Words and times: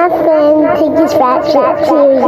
my 0.00 0.08
friend 0.08 0.64
Tiggy's 0.78 1.14
Rap 1.16 1.44
Shit 1.44 1.86
series. 1.86 2.22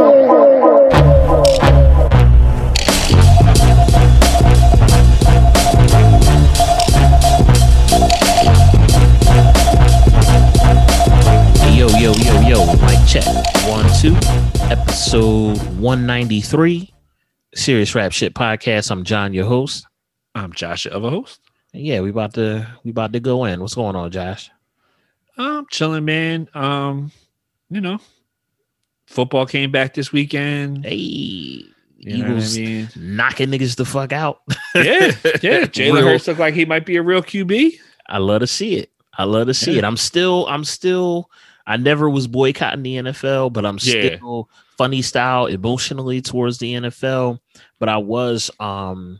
Yo, 11.75 11.87
yo, 11.97 12.13
yo, 12.13 12.41
yo, 12.41 12.65
mic 12.85 12.99
check. 13.07 13.25
One, 13.67 13.89
two, 13.99 14.15
episode 14.69 15.57
193, 15.79 16.93
Serious 17.55 17.95
Rap 17.95 18.11
Shit 18.11 18.35
Podcast. 18.35 18.91
I'm 18.91 19.03
John, 19.03 19.33
your 19.33 19.45
host. 19.45 19.87
I'm 20.35 20.53
Josh, 20.53 20.83
the 20.83 20.95
other 20.95 21.09
host. 21.09 21.41
And 21.73 21.83
yeah, 21.83 22.01
we 22.01 22.11
about 22.11 22.35
to 22.35 22.67
we 22.83 22.91
about 22.91 23.13
to 23.13 23.19
go 23.19 23.45
in. 23.45 23.61
What's 23.61 23.73
going 23.73 23.95
on, 23.95 24.11
Josh? 24.11 24.51
I'm 25.39 25.65
chilling, 25.71 26.05
man. 26.05 26.47
Um, 26.53 27.11
you 27.73 27.81
know, 27.81 27.99
football 29.07 29.45
came 29.45 29.71
back 29.71 29.93
this 29.93 30.11
weekend. 30.11 30.85
Hey, 30.85 31.65
You 31.97 32.17
know 32.17 32.17
what 32.35 32.43
I 32.43 32.49
Eagles 32.49 32.57
mean? 32.57 32.89
knocking 32.95 33.49
niggas 33.49 33.75
the 33.75 33.85
fuck 33.85 34.11
out. 34.13 34.41
Yeah, 34.75 35.11
yeah. 35.41 35.65
Jalen 35.69 36.03
Hurts 36.03 36.27
looked 36.27 36.39
like 36.39 36.53
he 36.55 36.65
might 36.65 36.85
be 36.85 36.95
a 36.95 37.01
real 37.03 37.21
QB. 37.21 37.73
I 38.09 38.17
love 38.17 38.39
to 38.41 38.47
see 38.47 38.75
it. 38.75 38.91
I 39.17 39.23
love 39.25 39.47
to 39.47 39.53
see 39.53 39.73
Yeah. 39.73 39.79
it. 39.79 39.83
I'm 39.85 39.97
still, 39.97 40.47
I'm 40.47 40.63
still, 40.63 41.29
I 41.67 41.77
never 41.77 42.09
was 42.09 42.27
boycotting 42.27 42.81
the 42.83 42.95
NFL, 42.97 43.53
but 43.53 43.65
I'm 43.65 43.77
Yeah. 43.81 44.15
still 44.15 44.49
funny 44.77 45.01
style 45.03 45.45
emotionally 45.45 46.21
towards 46.21 46.57
the 46.57 46.73
NFL. 46.73 47.39
But 47.79 47.89
I 47.89 47.97
was 47.97 48.49
um 48.59 49.19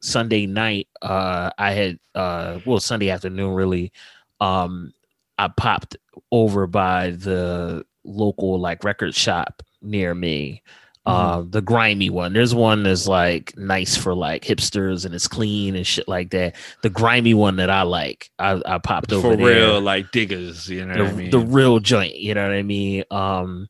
Sunday 0.00 0.46
night, 0.46 0.88
uh 1.02 1.50
I 1.58 1.72
had 1.72 1.98
uh 2.14 2.60
well 2.64 2.80
Sunday 2.80 3.10
afternoon 3.10 3.54
really. 3.54 3.92
Um 4.40 4.92
I 5.38 5.48
popped 5.48 5.96
over 6.32 6.66
by 6.66 7.10
the 7.10 7.84
local 8.04 8.58
like 8.58 8.82
record 8.82 9.14
shop 9.14 9.62
near 9.80 10.14
me. 10.14 10.62
Uh, 11.04 11.42
the 11.48 11.60
grimy 11.60 12.10
one. 12.10 12.32
There's 12.32 12.54
one 12.54 12.84
that's 12.84 13.08
like 13.08 13.52
nice 13.56 13.96
for 13.96 14.14
like 14.14 14.44
hipsters 14.44 15.04
and 15.04 15.12
it's 15.12 15.26
clean 15.26 15.74
and 15.74 15.84
shit 15.84 16.06
like 16.06 16.30
that 16.30 16.54
the 16.84 16.90
grimy 16.90 17.34
one 17.34 17.56
that 17.56 17.70
I 17.70 17.82
like. 17.82 18.30
I, 18.38 18.62
I 18.64 18.78
popped 18.78 19.12
over 19.12 19.30
For 19.30 19.36
there. 19.36 19.46
real, 19.46 19.80
like 19.80 20.12
diggers. 20.12 20.68
You 20.68 20.86
know 20.86 20.94
the, 20.94 21.04
what 21.04 21.12
I 21.12 21.16
mean? 21.16 21.30
the 21.30 21.40
real 21.40 21.80
joint. 21.80 22.14
You 22.14 22.34
know 22.34 22.46
what 22.46 22.54
I 22.54 22.62
mean? 22.62 23.02
Um, 23.10 23.68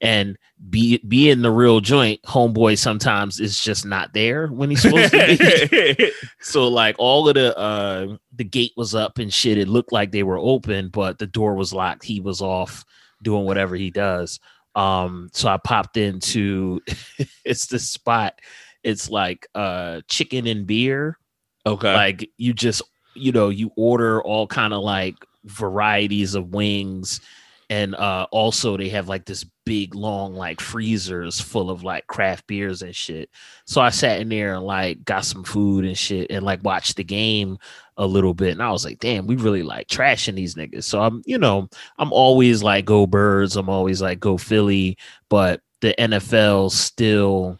and 0.00 0.36
be 0.70 0.98
being 1.08 1.42
the 1.42 1.50
real 1.50 1.80
joint, 1.80 2.20
homeboy 2.22 2.78
sometimes 2.78 3.40
is 3.40 3.58
just 3.62 3.84
not 3.84 4.12
there 4.12 4.48
when 4.48 4.70
he's 4.70 4.82
supposed 4.82 5.12
to 5.12 5.96
be. 5.96 6.12
so 6.40 6.68
like 6.68 6.96
all 6.98 7.28
of 7.28 7.34
the 7.34 7.56
uh 7.56 8.16
the 8.34 8.44
gate 8.44 8.72
was 8.76 8.94
up 8.94 9.18
and 9.18 9.32
shit. 9.32 9.58
It 9.58 9.68
looked 9.68 9.92
like 9.92 10.12
they 10.12 10.22
were 10.22 10.38
open, 10.38 10.88
but 10.88 11.18
the 11.18 11.26
door 11.26 11.54
was 11.54 11.72
locked. 11.72 12.04
He 12.04 12.20
was 12.20 12.40
off 12.40 12.84
doing 13.22 13.44
whatever 13.44 13.76
he 13.76 13.90
does. 13.90 14.40
Um, 14.74 15.30
so 15.32 15.48
I 15.48 15.56
popped 15.56 15.96
into 15.96 16.80
it's 17.44 17.66
the 17.66 17.78
spot. 17.78 18.40
It's 18.82 19.08
like 19.08 19.46
uh 19.54 20.02
chicken 20.08 20.46
and 20.46 20.66
beer 20.66 21.18
okay. 21.66 21.94
like 21.94 22.30
you 22.38 22.54
just 22.54 22.82
you 23.14 23.32
know 23.32 23.48
you 23.48 23.70
order 23.76 24.22
all 24.22 24.46
kind 24.46 24.72
of 24.72 24.82
like 24.82 25.16
varieties 25.44 26.34
of 26.34 26.54
wings 26.54 27.20
and 27.68 27.94
uh 27.96 28.26
also 28.30 28.76
they 28.76 28.88
have 28.88 29.08
like 29.08 29.24
this 29.24 29.44
big 29.64 29.94
long 29.94 30.34
like 30.34 30.60
freezers 30.60 31.40
full 31.40 31.70
of 31.70 31.82
like 31.82 32.06
craft 32.06 32.46
beers 32.46 32.82
and 32.82 32.94
shit. 32.94 33.28
So 33.64 33.80
i 33.80 33.90
sat 33.90 34.20
in 34.20 34.28
there 34.28 34.54
and 34.54 34.64
like 34.64 35.04
got 35.04 35.24
some 35.24 35.42
food 35.42 35.84
and 35.84 35.98
shit 35.98 36.30
and 36.30 36.44
like 36.44 36.62
watched 36.62 36.96
the 36.96 37.04
game 37.04 37.58
a 37.96 38.06
little 38.06 38.34
bit. 38.34 38.52
And 38.52 38.62
i 38.62 38.70
was 38.70 38.84
like 38.84 39.00
damn 39.00 39.26
we 39.26 39.36
really 39.36 39.62
like 39.64 39.88
trashing 39.88 40.36
these 40.36 40.54
niggas. 40.54 40.84
So 40.84 41.00
i'm 41.00 41.22
you 41.26 41.38
know 41.38 41.68
i'm 41.98 42.12
always 42.12 42.62
like 42.62 42.84
go 42.84 43.06
birds. 43.06 43.56
I'm 43.56 43.68
always 43.68 44.00
like 44.00 44.20
go 44.20 44.36
philly. 44.38 44.96
But 45.28 45.60
the 45.80 45.94
nfl 45.98 46.70
still 46.70 47.58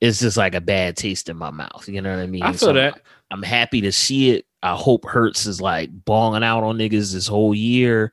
is 0.00 0.20
just 0.20 0.36
like 0.36 0.54
a 0.54 0.60
bad 0.60 0.96
taste 0.96 1.28
in 1.28 1.36
my 1.36 1.50
mouth. 1.50 1.86
You 1.88 2.00
know 2.00 2.10
what 2.16 2.22
i 2.22 2.26
mean? 2.26 2.42
I 2.42 2.48
feel 2.52 2.58
So 2.58 2.72
that. 2.72 3.00
I'm 3.30 3.42
happy 3.42 3.80
to 3.82 3.92
see 3.92 4.30
it. 4.30 4.46
I 4.62 4.74
hope 4.74 5.04
Hurts 5.04 5.44
is 5.44 5.60
like 5.60 5.90
bonging 6.04 6.44
out 6.44 6.62
on 6.64 6.78
niggas 6.78 7.12
this 7.12 7.26
whole 7.26 7.54
year, 7.54 8.12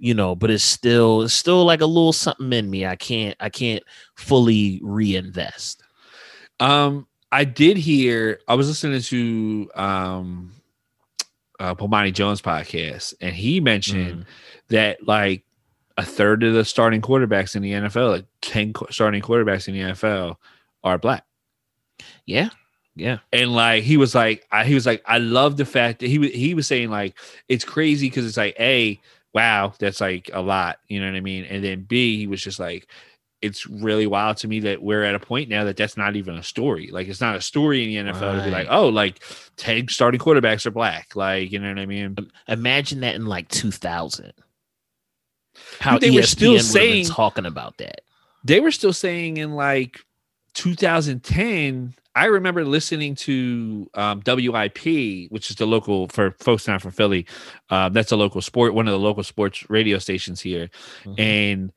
you 0.00 0.14
know, 0.14 0.34
but 0.34 0.50
it's 0.50 0.64
still 0.64 1.22
it's 1.22 1.34
still 1.34 1.64
like 1.64 1.82
a 1.82 1.86
little 1.86 2.12
something 2.12 2.52
in 2.52 2.68
me. 2.68 2.86
I 2.86 2.96
can't 2.96 3.36
I 3.38 3.50
can't 3.50 3.84
fully 4.16 4.80
reinvest. 4.82 5.82
Um, 6.58 7.06
I 7.30 7.44
did 7.44 7.76
hear. 7.76 8.40
I 8.48 8.54
was 8.54 8.66
listening 8.66 9.02
to 9.02 9.70
um, 9.74 10.52
uh, 11.60 11.74
Bomani 11.74 12.12
Jones 12.12 12.40
podcast, 12.40 13.14
and 13.20 13.34
he 13.34 13.60
mentioned 13.60 14.24
that 14.68 15.06
like 15.06 15.44
a 15.98 16.02
third 16.04 16.42
of 16.44 16.54
the 16.54 16.64
starting 16.64 17.02
quarterbacks 17.02 17.54
in 17.54 17.62
the 17.62 17.72
NFL, 17.72 18.10
like 18.10 18.26
ten 18.40 18.72
qu- 18.72 18.90
starting 18.90 19.20
quarterbacks 19.20 19.68
in 19.68 19.74
the 19.74 19.80
NFL, 19.80 20.36
are 20.82 20.98
black. 20.98 21.24
Yeah. 22.24 22.48
Yeah. 22.96 23.18
and 23.32 23.54
like 23.54 23.84
he 23.84 23.96
was 23.96 24.14
like 24.14 24.46
I, 24.50 24.64
he 24.64 24.74
was 24.74 24.84
like 24.84 25.02
I 25.06 25.18
love 25.18 25.56
the 25.56 25.64
fact 25.64 26.00
that 26.00 26.08
he 26.08 26.18
was 26.18 26.30
he 26.30 26.54
was 26.54 26.66
saying 26.66 26.90
like 26.90 27.16
it's 27.48 27.64
crazy 27.64 28.08
because 28.08 28.26
it's 28.26 28.36
like 28.36 28.56
a 28.58 29.00
wow 29.34 29.72
that's 29.78 30.00
like 30.00 30.28
a 30.32 30.40
lot 30.40 30.78
you 30.88 31.00
know 31.00 31.06
what 31.06 31.16
I 31.16 31.20
mean? 31.20 31.44
And 31.44 31.62
then 31.64 31.82
B 31.82 32.16
he 32.18 32.26
was 32.26 32.42
just 32.42 32.58
like 32.58 32.86
it's 33.42 33.66
really 33.66 34.06
wild 34.06 34.36
to 34.36 34.48
me 34.48 34.60
that 34.60 34.82
we're 34.82 35.02
at 35.02 35.14
a 35.14 35.18
point 35.18 35.48
now 35.48 35.64
that 35.64 35.76
that's 35.78 35.96
not 35.96 36.14
even 36.14 36.36
a 36.36 36.42
story. 36.42 36.90
Like 36.92 37.08
it's 37.08 37.22
not 37.22 37.36
a 37.36 37.40
story 37.40 37.96
in 37.96 38.06
the 38.06 38.12
NFL 38.12 38.38
to 38.38 38.44
be 38.44 38.50
like 38.50 38.66
oh 38.70 38.88
like 38.88 39.22
ten 39.56 39.88
starting 39.88 40.20
quarterbacks 40.20 40.66
are 40.66 40.70
black. 40.70 41.16
Like 41.16 41.50
you 41.50 41.58
know 41.58 41.68
what 41.68 41.78
I 41.78 41.86
mean? 41.86 42.16
Imagine 42.48 43.00
that 43.00 43.14
in 43.14 43.24
like 43.26 43.48
2000. 43.48 44.32
How 45.78 45.98
they 45.98 46.10
were 46.10 46.22
still 46.22 46.52
ESPN 46.52 46.54
would've 46.54 46.72
been 46.72 46.72
saying- 46.72 47.06
talking 47.06 47.46
about 47.46 47.78
that. 47.78 48.02
they 48.44 48.60
were 48.60 48.70
still 48.70 48.92
saying 48.92 49.36
in 49.38 49.52
like 49.54 50.00
2010 50.54 51.94
i 52.20 52.26
remember 52.26 52.64
listening 52.64 53.14
to 53.14 53.88
um, 53.94 54.22
wip 54.26 54.78
which 55.30 55.50
is 55.50 55.56
the 55.56 55.66
local 55.66 56.08
for 56.08 56.32
folks 56.38 56.66
not 56.68 56.80
from 56.82 56.90
philly 56.90 57.26
uh, 57.70 57.88
that's 57.88 58.12
a 58.12 58.16
local 58.16 58.40
sport 58.40 58.74
one 58.74 58.86
of 58.88 58.92
the 58.92 58.98
local 58.98 59.22
sports 59.22 59.68
radio 59.70 59.98
stations 59.98 60.40
here 60.40 60.68
Mhm. 61.04 61.18
and 61.20 61.72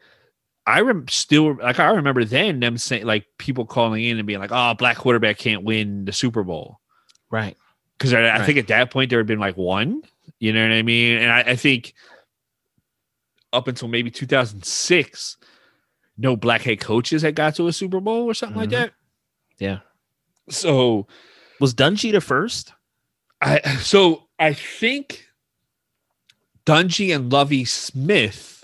i 0.65 0.79
rem- 0.81 1.07
still 1.07 1.55
like 1.57 1.79
i 1.79 1.89
remember 1.91 2.23
then 2.25 2.59
them 2.59 2.77
saying 2.77 3.05
like 3.05 3.25
people 3.37 3.65
calling 3.65 4.03
in 4.03 4.17
and 4.17 4.27
being 4.27 4.39
like 4.39 4.51
oh 4.53 4.73
black 4.75 4.97
quarterback 4.97 5.37
can't 5.37 5.63
win 5.63 6.05
the 6.05 6.13
super 6.13 6.43
bowl 6.43 6.79
Right. 7.31 7.57
because 7.97 8.13
I, 8.13 8.19
I 8.21 8.37
Right. 8.37 8.45
think 8.45 8.57
at 8.59 8.67
that 8.67 8.91
point 8.91 9.09
there 9.09 9.19
had 9.19 9.27
been 9.27 9.39
like 9.39 9.57
one 9.57 10.01
you 10.39 10.53
know 10.53 10.61
what 10.63 10.71
i 10.73 10.81
mean 10.83 11.17
and 11.17 11.31
i, 11.31 11.39
I 11.41 11.55
think 11.55 11.93
up 13.51 13.67
until 13.67 13.87
maybe 13.87 14.09
2006 14.09 15.37
no 16.17 16.35
black 16.35 16.61
head 16.61 16.79
coaches 16.79 17.21
had 17.23 17.35
got 17.35 17.55
to 17.55 17.67
a 17.67 17.73
super 17.73 17.99
bowl 17.99 18.23
or 18.25 18.33
something 18.33 18.57
like 18.57 18.69
Mhm. 18.69 18.71
that 18.71 18.93
Yeah. 19.59 19.79
So 20.49 21.07
Was 21.59 21.73
Dungy 21.73 22.11
the 22.11 22.21
first? 22.21 22.73
i 23.41 23.59
so 23.81 24.23
i 24.39 24.53
think 24.53 25.25
dungy 26.65 27.13
and 27.13 27.31
lovie 27.31 27.65
smith 27.65 28.63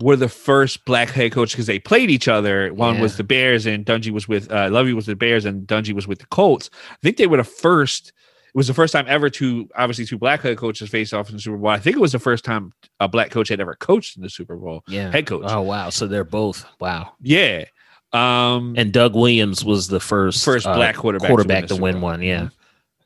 were 0.00 0.14
the 0.14 0.28
first 0.28 0.84
black 0.84 1.10
head 1.10 1.32
coach 1.32 1.50
because 1.50 1.66
they 1.66 1.80
played 1.80 2.08
each 2.10 2.28
other 2.28 2.72
one 2.72 2.94
Yeah. 2.94 3.00
was 3.02 3.16
the 3.16 3.24
bears 3.24 3.66
and 3.66 3.84
dungy 3.84 4.10
was 4.12 4.28
with 4.28 4.50
uh 4.52 4.68
lovie 4.70 4.92
was 4.92 5.06
the 5.06 5.16
bears 5.16 5.44
and 5.44 5.66
dungy 5.66 5.92
was 5.92 6.06
with 6.06 6.20
the 6.20 6.26
colts 6.26 6.70
i 6.92 6.96
think 7.02 7.16
they 7.16 7.26
were 7.26 7.38
the 7.38 7.44
first 7.44 8.12
it 8.46 8.54
was 8.54 8.68
the 8.68 8.74
first 8.74 8.92
time 8.92 9.04
ever 9.08 9.28
two 9.28 9.68
obviously 9.76 10.04
two 10.06 10.16
black 10.18 10.42
head 10.42 10.56
coaches 10.56 10.88
faced 10.88 11.12
off 11.12 11.28
in 11.28 11.34
the 11.34 11.42
super 11.42 11.56
bowl 11.56 11.70
i 11.70 11.78
think 11.80 11.96
it 11.96 12.00
was 12.00 12.12
the 12.12 12.18
first 12.20 12.44
time 12.44 12.72
a 13.00 13.08
black 13.08 13.30
coach 13.32 13.48
had 13.48 13.60
ever 13.60 13.74
coached 13.74 14.16
in 14.16 14.22
the 14.22 14.30
super 14.30 14.56
bowl 14.56 14.84
Yeah. 14.86 15.10
head 15.10 15.26
coach 15.26 15.42
Oh 15.48 15.62
wow. 15.62 15.90
So 15.90 16.06
they're 16.06 16.22
both 16.22 16.64
wow. 16.78 17.14
yeah 17.20 17.64
um 18.12 18.74
And 18.76 18.92
Doug 18.92 19.14
Williams 19.14 19.64
was 19.64 19.88
the 19.88 20.00
first 20.00 20.44
First 20.44 20.66
uh, 20.66 20.74
black 20.74 20.96
quarterback 20.96 21.28
to 21.28 21.34
win 21.34 21.66
to 21.68 21.76
win, 21.76 22.00
one. 22.00 22.22
Yeah. 22.22 22.48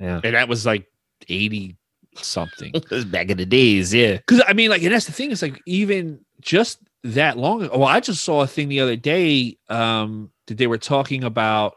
Yeah. 0.01 0.21
and 0.25 0.35
that 0.35 0.49
was 0.49 0.67
like 0.67 0.87
80 1.29 1.77
something 2.17 2.73
back 3.07 3.31
in 3.31 3.37
the 3.39 3.47
days, 3.47 3.95
yeah. 3.95 4.17
because 4.17 4.43
I 4.47 4.53
mean, 4.53 4.71
like, 4.71 4.83
and 4.83 4.93
that's 4.93 5.07
the 5.07 5.13
thing 5.13 5.31
is 5.31 5.43
like 5.43 5.61
even 5.67 6.21
just 6.41 6.79
that 7.05 7.39
long. 7.39 7.63
ago- 7.63 7.79
Well, 7.79 7.89
I 7.89 8.01
just 8.01 8.25
saw 8.25 8.43
a 8.43 8.47
thing 8.47 8.69
the 8.69 8.81
other 8.81 8.97
day 8.97 9.57
um, 9.69 10.31
that 10.47 10.59
they 10.59 10.67
were 10.67 10.79
talking 10.79 11.25
about. 11.25 11.75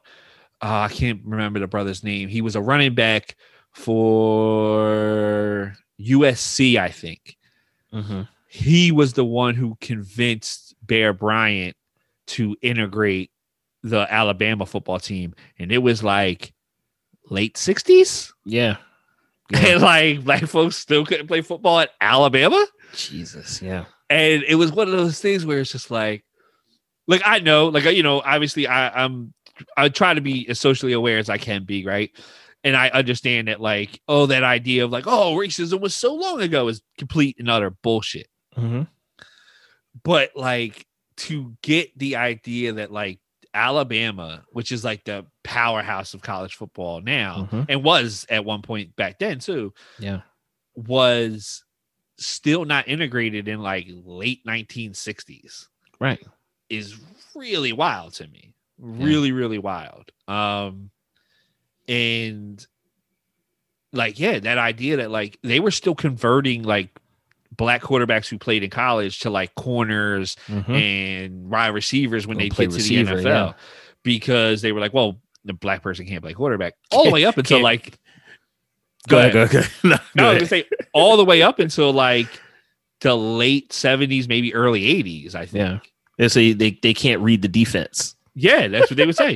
Uh, 0.62 0.88
I 0.89 0.89
can't 0.89 1.21
remember 1.25 1.60
the 1.60 1.68
brother's 1.68 2.04
name. 2.04 2.30
He 2.30 2.42
was 2.42 2.56
a 2.56 2.62
running 2.62 2.95
back 2.95 3.36
for 3.74 5.75
USC, 6.00 6.78
I 6.78 6.89
think. 6.89 7.38
Mm-hmm. 7.94 8.21
He 8.48 8.92
was 8.92 9.13
the 9.13 9.25
one 9.25 9.56
who 9.56 9.78
convinced 9.81 10.75
Bear 10.81 11.13
Bryant 11.13 11.75
to 12.27 12.56
integrate 12.62 13.31
the 13.83 14.07
Alabama 14.12 14.66
football 14.66 15.00
team, 15.00 15.36
and 15.60 15.72
it 15.72 15.77
was 15.80 16.04
like 16.04 16.54
late 17.30 17.57
sixties, 17.57 18.33
Yeah. 18.45 18.77
and 19.54 19.81
like 19.81 20.24
black 20.24 20.45
folks 20.48 20.75
still 20.75 21.06
couldn't 21.06 21.27
play 21.27 21.42
football 21.42 21.80
at 21.80 21.92
Alabama. 22.01 22.66
Jesus. 22.95 23.62
Yeah. 23.62 23.86
and 24.10 24.44
it 24.44 24.56
was 24.56 24.72
one 24.72 24.88
of 24.88 24.94
those 24.94 25.19
things 25.19 25.45
where 25.45 25.60
it's 25.60 25.72
just 25.72 25.92
like 25.92 26.24
like 27.07 27.22
i 27.25 27.39
know 27.39 27.68
like 27.68 27.83
you 27.86 28.01
know 28.04 28.22
obviously 28.22 28.68
i 28.68 29.04
i'm 29.04 29.33
i 29.78 29.89
try 29.89 30.13
to 30.13 30.21
be 30.21 30.48
as 30.50 30.60
socially 30.60 30.94
aware 30.94 31.18
as 31.19 31.30
i 31.30 31.38
can 31.38 31.63
be 31.66 31.86
right 31.86 32.12
and 32.63 32.75
i 32.78 32.88
understand 32.89 33.48
that 33.48 33.60
like 33.62 34.00
oh 34.07 34.25
that 34.28 34.44
idea 34.44 34.83
of 34.86 34.92
like 34.92 35.06
oh 35.07 35.36
racism 35.36 35.80
was 35.81 35.95
so 35.95 36.13
long 36.16 36.42
ago 36.42 36.68
is 36.68 36.81
complete 36.98 37.36
and 37.39 37.50
utter 37.50 37.69
bullshit 37.69 38.28
Mm-hmm. 38.57 38.83
but 40.04 40.31
like 40.36 40.86
to 41.17 41.56
get 41.62 41.97
the 41.97 42.15
idea 42.17 42.73
that 42.73 42.91
like 42.91 43.19
Alabama, 43.53 44.44
which 44.51 44.71
is 44.71 44.83
like 44.83 45.03
the 45.06 45.25
powerhouse 45.44 46.13
of 46.13 46.21
college 46.21 46.56
football 46.56 47.00
now, 47.01 47.47
Mhm. 47.51 47.65
and 47.69 47.83
was 47.83 48.25
at 48.29 48.44
one 48.44 48.62
point 48.62 48.95
back 48.95 49.17
then 49.19 49.39
too, 49.39 49.73
Yeah. 49.97 50.21
was 50.75 51.63
still 52.17 52.65
not 52.65 52.88
integrated 52.88 53.47
in 53.47 53.62
like 53.62 53.88
late 53.89 54.45
1960s 54.45 55.67
Right. 56.00 56.25
is 56.69 56.97
really 57.33 57.71
wild 57.73 58.13
to 58.15 58.27
me. 58.27 58.53
Really, 58.77 59.31
really 59.31 59.57
wild. 59.59 60.11
Um 60.27 60.91
and 61.88 62.65
like 63.94 64.19
yeah, 64.19 64.39
that 64.39 64.57
idea 64.57 64.97
that 64.97 65.11
like 65.11 65.38
they 65.44 65.59
were 65.59 65.71
still 65.71 65.95
converting 65.95 66.63
like 66.63 67.00
black 67.57 67.81
quarterbacks 67.81 68.28
who 68.28 68.38
played 68.38 68.63
in 68.63 68.69
college 68.69 69.19
to 69.19 69.30
like 69.30 69.54
corners 69.56 70.36
Mhm. 70.48 70.69
and 70.69 71.50
wide 71.50 71.68
receivers 71.69 72.25
when 72.28 72.38
Or 72.38 72.40
they 72.42 72.50
get 72.50 72.69
to 72.69 72.75
receiver, 72.75 73.16
the 73.22 73.22
NFL 73.22 73.48
yeah. 73.48 73.54
because 74.04 74.62
they 74.62 74.72
were 74.72 74.80
like, 74.80 74.94
well, 74.94 75.19
the 75.44 75.54
black 75.54 75.81
person 75.84 76.06
can't 76.07 76.22
play 76.24 76.34
quarterback 76.34 76.74
all 76.92 77.06
the 77.06 77.12
way 77.12 77.25
up 77.25 77.38
until 77.38 77.62
like 77.62 77.98
Go 79.07 79.19
ahead. 79.19 79.34
Go 79.34 79.44
ahead. 79.44 79.69
No, 79.84 79.90
no, 79.92 79.98
go 80.18 80.24
I 80.30 80.34
was 80.34 80.38
gonna 80.40 80.48
say 80.48 80.66
all 80.94 81.16
the 81.18 81.25
way 81.25 81.42
up 81.44 81.60
until 81.60 81.92
like 81.94 82.28
the 83.02 83.16
late 83.16 83.69
70s, 83.69 84.28
maybe 84.28 84.54
early 84.56 84.81
80s, 85.04 85.36
I 85.36 85.46
think. 85.46 85.56
Yeah. 85.56 85.80
They 86.18 86.28
say 86.30 86.54
they, 86.54 86.80
they 86.81 86.94
can't 86.94 87.22
read 87.22 87.42
the 87.44 87.48
defense. 87.48 88.16
Yeah, 88.34 88.68
that's 88.68 88.90
what 88.90 88.98
they 88.98 89.06
would 89.06 89.16
say. 89.16 89.36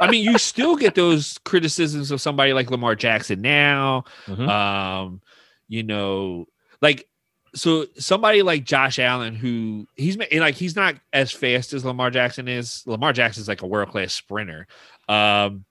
I 0.00 0.10
mean, 0.10 0.24
you 0.24 0.38
still 0.38 0.76
get 0.76 0.94
those 0.94 1.36
criticisms 1.44 2.10
of 2.10 2.20
somebody 2.20 2.52
like 2.54 2.70
Lamar 2.70 2.94
Jackson 2.94 3.42
now. 3.42 4.04
Mhm. 4.26 4.48
Um, 4.48 5.20
you 5.68 5.82
know, 5.82 6.46
like 6.80 7.06
so 7.54 7.86
somebody 7.98 8.42
like 8.42 8.64
Josh 8.64 8.98
Allen, 8.98 9.34
who 9.34 9.86
he's 9.96 10.16
like 10.16 10.54
he's 10.54 10.76
not 10.76 10.96
as 11.12 11.32
fast 11.32 11.72
as 11.72 11.84
Lamar 11.84 12.10
Jackson 12.10 12.48
is. 12.48 12.82
Lamar 12.86 13.12
Jackson's 13.12 13.48
like 13.48 13.62
a 13.62 13.66
world 13.66 13.90
class 13.90 14.12
sprinter, 14.12 14.66
um, 15.08 15.64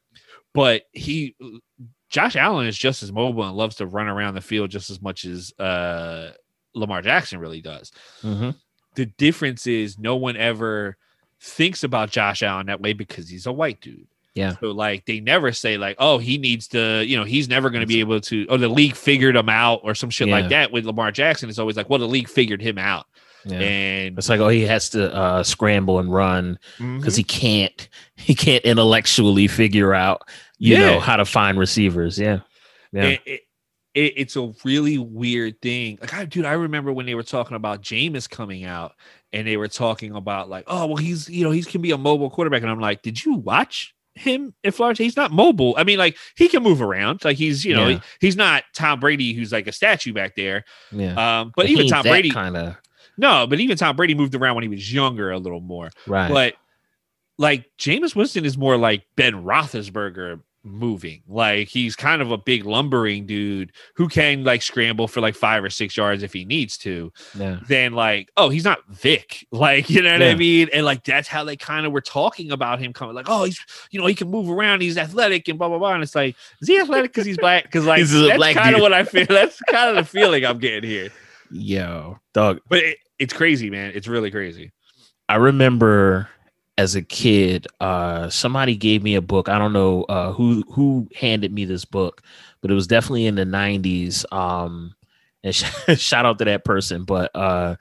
but 0.53 0.83
he 0.93 1.35
Josh 2.09 2.35
Allen 2.35 2.67
is 2.67 2.77
just 2.77 3.03
as 3.03 3.11
mobile 3.11 3.43
and 3.43 3.55
loves 3.57 3.75
to 3.77 3.85
run 3.85 4.07
around 4.07 4.33
the 4.35 4.41
field 4.41 4.69
just 4.71 4.89
as 4.89 5.01
much 5.01 5.25
as 5.25 5.51
uh, 5.59 6.31
Lamar 6.73 7.01
Jackson 7.01 7.39
really 7.39 7.61
does 7.61 7.91
Mhm. 8.23 8.55
the 8.95 9.05
difference 9.05 9.67
is 9.67 9.99
no 9.99 10.15
one 10.15 10.37
ever 10.37 10.97
thinks 11.41 11.83
about 11.83 12.09
Josh 12.11 12.41
Allen 12.43 12.67
that 12.67 12.81
way 12.81 12.93
because 12.93 13.29
he's 13.29 13.45
a 13.45 13.51
white 13.51 13.79
dude. 13.81 14.07
Yeah. 14.37 14.55
So 14.59 14.71
like 14.71 15.05
they 15.05 15.19
never 15.19 15.51
say 15.51 15.77
like, 15.77 15.95
oh, 15.99 16.17
he 16.19 16.37
needs 16.37 16.67
to, 16.69 17.03
you 17.03 17.17
know, 17.17 17.23
he's 17.23 17.49
never 17.49 17.69
going 17.69 17.81
to 17.81 17.87
be 17.87 17.99
able 17.99 18.21
to, 18.21 18.45
or 18.49 18.57
the 18.57 18.67
league 18.69 18.95
figured 18.95 19.35
him 19.35 19.49
out 19.49 19.81
or 19.83 19.95
some 19.95 20.09
shit 20.09 20.27
Yeah. 20.27 20.35
like 20.35 20.49
that. 20.49 20.71
With 20.71 20.85
Lamar 20.85 21.11
Jackson, 21.11 21.49
it's 21.49 21.59
always 21.59 21.75
like, 21.75 21.89
well, 21.89 21.99
the 21.99 22.07
league 22.07 22.29
figured 22.29 22.61
him 22.61 22.77
out, 22.77 23.07
Yeah. 23.45 23.59
and 23.59 24.17
It's 24.17 24.29
like, 24.29 24.39
oh, 24.39 24.49
he 24.49 24.61
has 24.61 24.89
to 24.91 25.13
uh, 25.13 25.43
scramble 25.43 25.99
and 25.99 26.13
run 26.13 26.59
because 26.77 27.15
he 27.15 27.23
can't 27.23 27.89
he 28.15 28.35
can't 28.35 28.63
intellectually 28.63 29.47
figure 29.47 29.93
out 29.93 30.21
you 30.59 30.75
Yeah. 30.75 30.79
know 30.91 30.99
how 30.99 31.15
to 31.17 31.25
find 31.25 31.57
receivers. 31.59 32.17
Yeah. 32.19 32.39
Yeah. 32.93 33.03
it, 33.03 33.21
it, 33.25 33.41
it- 33.93 34.13
it's 34.17 34.35
a 34.35 34.53
really 34.63 34.99
weird 34.99 35.59
thing. 35.59 35.97
Like, 35.99 36.13
I, 36.13 36.25
dude, 36.25 36.45
I 36.45 36.51
remember 36.51 36.93
when 36.93 37.07
they 37.07 37.15
were 37.15 37.23
talking 37.23 37.55
about 37.55 37.81
Jameis 37.81 38.29
coming 38.29 38.63
out, 38.63 38.93
and 39.33 39.47
they 39.47 39.57
were 39.57 39.67
talking 39.67 40.13
about 40.15 40.49
like, 40.49 40.65
oh, 40.67 40.85
well, 40.85 40.97
he's 40.97 41.27
you 41.27 41.43
know 41.43 41.49
he 41.49 41.63
can 41.63 41.81
be 41.81 41.89
a 41.91 41.97
mobile 41.97 42.29
quarterback, 42.29 42.61
and 42.61 42.69
I'm 42.69 42.79
like, 42.79 43.01
did 43.01 43.25
you 43.25 43.33
watch 43.33 43.95
him 44.17 44.53
in 44.63 44.71
Florida? 44.71 45.01
He's 45.03 45.15
not 45.17 45.31
mobile. 45.31 45.75
I 45.77 45.83
mean, 45.83 45.97
like 45.97 46.17
he 46.35 46.47
can 46.47 46.63
move 46.63 46.81
around. 46.81 47.23
Like 47.23 47.37
he's 47.37 47.63
you 47.63 47.75
know 47.75 47.87
Yeah. 47.87 47.95
he- 47.95 48.01
he's 48.27 48.35
not 48.35 48.63
Tom 48.73 48.99
Brady, 48.99 49.33
who's 49.33 49.51
like 49.51 49.67
a 49.67 49.71
statue 49.71 50.13
back 50.13 50.35
there. 50.35 50.65
yeah. 50.91 51.39
Um, 51.41 51.51
but 51.55 51.67
even 51.67 51.87
Tom 51.87 52.03
Brady, 52.03 52.29
kind 52.31 52.57
of 52.57 52.75
no, 53.17 53.47
but 53.47 53.59
even 53.59 53.77
Tom 53.77 53.95
Brady 53.95 54.13
moved 54.15 54.35
around 54.35 54.55
when 54.55 54.63
he 54.63 54.67
was 54.69 54.93
younger 54.93 55.31
a 55.31 55.37
little 55.39 55.61
more. 55.61 55.89
right. 56.05 56.29
But 56.31 56.53
like 57.39 57.69
Jameis 57.79 58.15
Winston 58.15 58.45
is 58.45 58.57
more 58.57 58.77
like 58.77 59.05
Ben 59.15 59.43
Roethlisberger 59.43 60.41
moving. 60.63 61.21
Like 61.27 61.67
he's 61.67 61.95
kind 61.95 62.21
of 62.21 62.31
a 62.31 62.37
big 62.37 62.65
lumbering 62.65 63.25
dude 63.25 63.71
who 63.95 64.07
can 64.07 64.43
like 64.43 64.61
scramble 64.61 65.07
for 65.07 65.21
like 65.21 65.35
five 65.35 65.63
or 65.63 65.69
six 65.69 65.95
yards 65.95 66.23
if 66.23 66.33
he 66.33 66.45
needs 66.45 66.77
to. 66.79 67.11
yeah. 67.37 67.59
Then 67.67 67.93
like, 67.93 68.29
oh, 68.37 68.49
he's 68.49 68.63
not 68.63 68.79
Vic. 68.89 69.45
Like, 69.57 69.89
you 69.89 70.01
know 70.01 70.11
what 70.11 70.21
I 70.21 70.35
mean? 70.35 70.69
And 70.71 70.85
like 70.85 71.03
that's 71.03 71.27
how 71.27 71.43
they 71.43 71.55
kind 71.55 71.85
of 71.85 71.91
were 71.91 72.01
talking 72.01 72.51
about 72.51 72.79
him 72.79 72.93
coming 72.93 73.15
like, 73.15 73.29
oh, 73.29 73.45
he's 73.45 73.59
you 73.91 73.99
know, 73.99 74.05
he 74.05 74.13
can 74.13 74.29
move 74.29 74.49
around, 74.49 74.81
he's 74.81 74.97
athletic 74.97 75.47
and 75.47 75.57
blah 75.57 75.67
blah 75.67 75.79
blah. 75.79 75.93
And 75.93 76.03
it's 76.03 76.13
like, 76.13 76.35
is 76.61 76.67
he 76.67 76.79
athletic 76.79 77.11
because 77.11 77.25
he's 77.25 77.37
black? 77.37 77.63
Because 77.63 77.85
like 77.85 78.05
that's 78.05 78.53
kind 78.53 78.75
of 78.75 78.81
what 78.81 78.93
I 78.93 79.03
feel. 79.03 79.25
That's 79.25 79.59
kind 79.61 79.89
of 79.89 79.95
the 79.95 80.09
feeling 80.09 80.45
I'm 80.45 80.59
getting 80.59 80.89
here. 80.89 81.09
Yo, 81.51 82.19
dog. 82.33 82.59
But 82.69 82.79
it, 82.79 82.97
it's 83.19 83.33
crazy, 83.33 83.69
man. 83.69 83.91
It's 83.95 84.07
really 84.07 84.31
crazy. 84.31 84.71
I 85.29 85.35
remember 85.35 86.29
as 86.77 86.95
a 86.95 87.01
kid, 87.01 87.67
uh, 87.81 88.29
somebody 88.29 88.75
gave 88.75 89.01
me 89.01 89.15
a 89.15 89.21
book. 89.21 89.49
I 89.49 89.57
don't 89.57 89.73
know 89.73 90.03
uh, 90.03 90.31
who 90.31 90.63
who 90.71 91.07
handed 91.15 91.51
me 91.51 91.65
this 91.65 91.85
book, 91.85 92.21
but 92.61 92.69
it 92.69 92.75
was 92.75 92.87
definitely 92.87 93.25
in 93.25 93.35
the 93.35 93.45
'90s. 93.45 94.31
Um, 94.31 94.93
and 95.43 95.55
sh- 95.55 95.65
shout 95.97 96.25
out 96.25 96.37
to 96.39 96.45
that 96.45 96.65
person. 96.65 97.03
But 97.03 97.35
uh, 97.35 97.75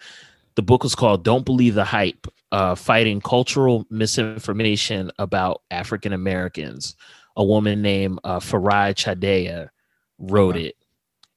the 0.54 0.62
book 0.62 0.82
was 0.82 0.94
called 0.94 1.24
"Don't 1.24 1.44
Believe 1.44 1.74
the 1.74 1.84
Hype: 1.84 2.26
uh, 2.52 2.74
Fighting 2.74 3.20
Cultural 3.20 3.86
Misinformation 3.90 5.10
About 5.18 5.62
African 5.70 6.12
Americans." 6.12 6.96
A 7.38 7.44
woman 7.44 7.82
named 7.82 8.18
uh, 8.24 8.40
Farai 8.40 8.94
Chideya 8.94 9.68
wrote 10.18 10.56
it, 10.56 10.74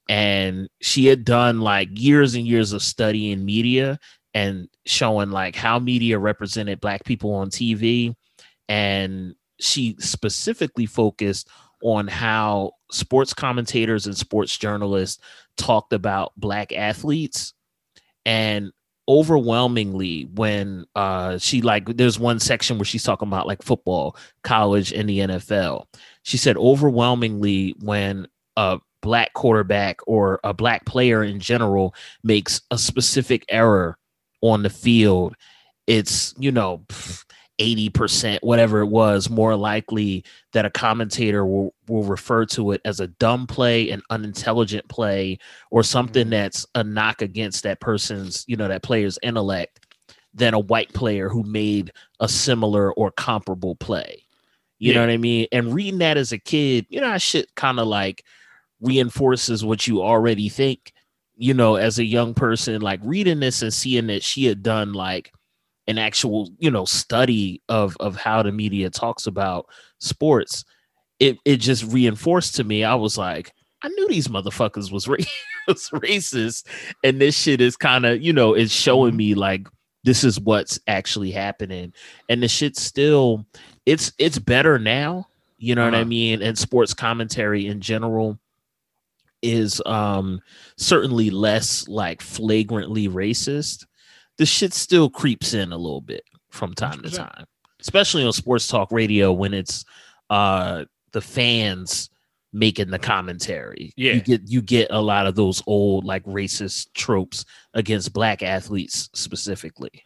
and 0.08 0.70
she 0.80 1.06
had 1.06 1.26
done 1.26 1.60
like 1.60 1.88
years 1.92 2.34
and 2.34 2.46
years 2.46 2.72
of 2.72 2.80
study 2.80 3.30
in 3.32 3.44
media 3.44 4.00
and 4.34 4.68
showing 4.86 5.30
like 5.30 5.56
how 5.56 5.78
media 5.78 6.18
represented 6.18 6.80
black 6.80 7.04
people 7.04 7.34
on 7.34 7.50
TV 7.50 8.14
and 8.68 9.34
she 9.58 9.96
specifically 9.98 10.86
focused 10.86 11.48
on 11.82 12.06
how 12.06 12.72
sports 12.90 13.34
commentators 13.34 14.06
and 14.06 14.16
sports 14.16 14.56
journalists 14.56 15.22
talked 15.56 15.92
about 15.92 16.32
black 16.36 16.72
athletes. 16.72 17.54
And 18.24 18.72
overwhelmingly 19.08 20.28
when 20.34 20.84
uh 20.94 21.36
she 21.36 21.62
like 21.62 21.84
there's 21.96 22.18
one 22.18 22.38
section 22.38 22.78
where 22.78 22.84
she's 22.84 23.02
talking 23.02 23.26
about 23.26 23.46
like 23.46 23.60
football 23.60 24.14
college 24.44 24.92
and 24.92 25.08
the 25.08 25.18
NFL 25.18 25.84
she 26.22 26.36
said 26.36 26.56
overwhelmingly 26.56 27.74
when 27.80 28.28
a 28.56 28.78
black 29.02 29.32
quarterback 29.32 29.98
or 30.06 30.38
a 30.44 30.54
black 30.54 30.84
player 30.84 31.24
in 31.24 31.40
general 31.40 31.92
makes 32.22 32.60
a 32.70 32.78
specific 32.78 33.44
error 33.48 33.98
on 34.42 34.62
the 34.62 34.70
field, 34.70 35.34
it's, 35.86 36.34
you 36.38 36.52
know, 36.52 36.84
80%, 37.58 38.38
whatever 38.42 38.80
it 38.80 38.86
was, 38.86 39.28
more 39.28 39.54
likely 39.54 40.24
that 40.52 40.64
a 40.64 40.70
commentator 40.70 41.44
will, 41.44 41.74
will 41.88 42.04
refer 42.04 42.46
to 42.46 42.72
it 42.72 42.80
as 42.84 43.00
a 43.00 43.08
dumb 43.08 43.46
play, 43.46 43.90
an 43.90 44.00
unintelligent 44.08 44.88
play, 44.88 45.38
or 45.70 45.82
something 45.82 46.28
Mhm. 46.28 46.30
that's 46.30 46.66
a 46.74 46.82
knock 46.82 47.20
against 47.20 47.62
that 47.64 47.80
person's, 47.80 48.44
you 48.48 48.56
know, 48.56 48.68
that 48.68 48.82
player's 48.82 49.18
intellect 49.22 49.86
than 50.32 50.54
a 50.54 50.58
white 50.58 50.92
player 50.94 51.28
who 51.28 51.42
made 51.42 51.92
a 52.20 52.28
similar 52.28 52.92
or 52.94 53.10
comparable 53.10 53.74
play. 53.76 54.24
You 54.78 54.94
know 54.94 55.00
what 55.00 55.10
I 55.10 55.18
mean? 55.18 55.46
And 55.52 55.74
reading 55.74 55.98
that 55.98 56.16
as 56.16 56.32
a 56.32 56.38
kid, 56.38 56.86
you 56.88 57.02
know, 57.02 57.10
that 57.10 57.20
shit 57.20 57.54
kind 57.56 57.78
of 57.78 57.86
like 57.86 58.24
reinforces 58.80 59.62
what 59.62 59.86
you 59.86 60.00
already 60.02 60.48
think 60.48 60.92
you 61.40 61.54
know, 61.54 61.76
as 61.76 61.98
a 61.98 62.04
young 62.04 62.34
person, 62.34 62.82
like 62.82 63.00
reading 63.02 63.40
this 63.40 63.62
and 63.62 63.72
seeing 63.72 64.08
that 64.08 64.22
she 64.22 64.44
had 64.44 64.62
done 64.62 64.92
like 64.92 65.32
an 65.86 65.96
actual, 65.98 66.50
you 66.58 66.70
know, 66.70 66.84
study 66.84 67.62
of 67.68 67.96
of 67.98 68.14
how 68.14 68.42
the 68.42 68.52
media 68.52 68.90
talks 68.90 69.26
about 69.26 69.66
sports, 69.98 70.64
it 71.18 71.38
it 71.46 71.56
just 71.56 71.84
reinforced 71.84 72.56
to 72.56 72.64
me. 72.64 72.84
I 72.84 72.94
was 72.94 73.16
like, 73.16 73.52
I 73.82 73.88
knew 73.88 74.08
these 74.08 74.28
motherfuckers 74.28 74.92
was, 74.92 75.08
ra- 75.08 75.16
was 75.66 75.88
racist, 75.94 76.66
and 77.02 77.18
this 77.20 77.36
shit 77.36 77.60
is 77.62 77.76
kind 77.76 78.04
of, 78.04 78.20
you 78.22 78.32
know, 78.34 78.52
it's 78.54 78.70
showing 78.72 79.16
me 79.16 79.34
like 79.34 79.66
this 80.04 80.24
is 80.24 80.38
what's 80.38 80.78
actually 80.86 81.30
happening, 81.30 81.94
and 82.28 82.42
the 82.42 82.48
shit 82.48 82.76
still, 82.76 83.46
it's 83.86 84.12
it's 84.18 84.38
better 84.38 84.78
now. 84.78 85.26
You 85.56 85.74
know 85.74 85.84
what 85.86 85.94
I 85.94 86.00
Uh-huh. 86.00 86.08
mean? 86.08 86.42
And 86.42 86.56
sports 86.58 86.92
commentary 86.94 87.66
in 87.66 87.80
general 87.80 88.38
is 89.42 89.80
um 89.86 90.40
certainly 90.76 91.30
less 91.30 91.88
like 91.88 92.20
flagrantly 92.20 93.08
racist 93.08 93.86
the 94.38 94.46
shit 94.46 94.72
still 94.74 95.08
creeps 95.10 95.54
in 95.54 95.72
a 95.72 95.76
little 95.76 96.00
bit 96.00 96.24
from 96.50 96.74
time 96.74 97.00
to 97.02 97.08
100%. 97.08 97.16
time 97.16 97.44
especially 97.80 98.24
on 98.24 98.32
sports 98.32 98.66
talk 98.68 98.90
radio 98.92 99.32
when 99.32 99.54
it's 99.54 99.84
uh 100.30 100.84
the 101.12 101.20
fans 101.20 102.10
making 102.52 102.90
the 102.90 102.98
commentary 102.98 103.92
Yeah. 103.96 104.12
you 104.14 104.20
get 104.20 104.42
you 104.46 104.60
get 104.60 104.88
a 104.90 105.00
lot 105.00 105.26
of 105.26 105.36
those 105.36 105.62
old 105.66 106.04
like 106.04 106.24
racist 106.24 106.88
tropes 106.94 107.44
against 107.74 108.12
black 108.12 108.42
athletes 108.42 109.08
specifically 109.14 110.02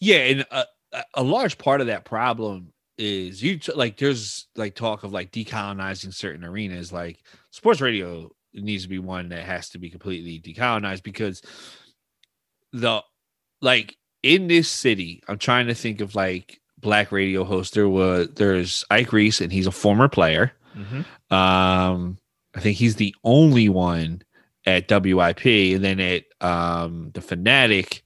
Yeah, 0.00 0.18
and 0.18 0.46
a, 0.50 0.64
a- 0.92 1.04
a 1.14 1.22
large 1.22 1.58
part 1.58 1.80
of 1.80 1.88
that 1.88 2.04
problem 2.04 2.72
is 2.96 3.42
you 3.42 3.58
t- 3.58 3.72
like 3.74 3.96
there's 3.96 4.46
like 4.56 4.74
talk 4.74 5.04
of 5.04 5.12
like 5.12 5.30
decolonizing 5.30 6.12
certain 6.12 6.44
arenas. 6.44 6.92
Like 6.92 7.20
sports 7.50 7.80
radio 7.80 8.30
needs 8.54 8.84
to 8.84 8.88
be 8.88 8.98
one 8.98 9.28
that 9.30 9.44
has 9.44 9.68
to 9.70 9.78
be 9.78 9.90
completely 9.90 10.40
decolonized 10.40 11.02
because 11.02 11.42
the 12.72 13.02
like 13.60 13.96
in 14.22 14.48
this 14.48 14.68
city, 14.68 15.22
I'm 15.28 15.38
trying 15.38 15.66
to 15.68 15.74
think 15.74 16.00
of 16.00 16.14
like 16.14 16.60
black 16.78 17.12
radio 17.12 17.44
hosts. 17.44 17.74
There 17.74 17.88
was 17.88 18.28
there's 18.34 18.84
Ike 18.90 19.12
Reese, 19.12 19.40
and 19.40 19.52
he's 19.52 19.66
a 19.66 19.72
former 19.72 20.08
player. 20.08 20.52
Mm-hmm. 20.76 21.34
Um, 21.34 22.18
I 22.54 22.60
think 22.60 22.76
he's 22.76 22.96
the 22.96 23.14
only 23.24 23.68
one 23.68 24.22
at 24.66 24.90
WIP, 24.90 25.44
and 25.44 25.84
then 25.84 26.00
at 26.00 26.24
um 26.40 27.10
the 27.14 27.20
Fanatic, 27.20 28.02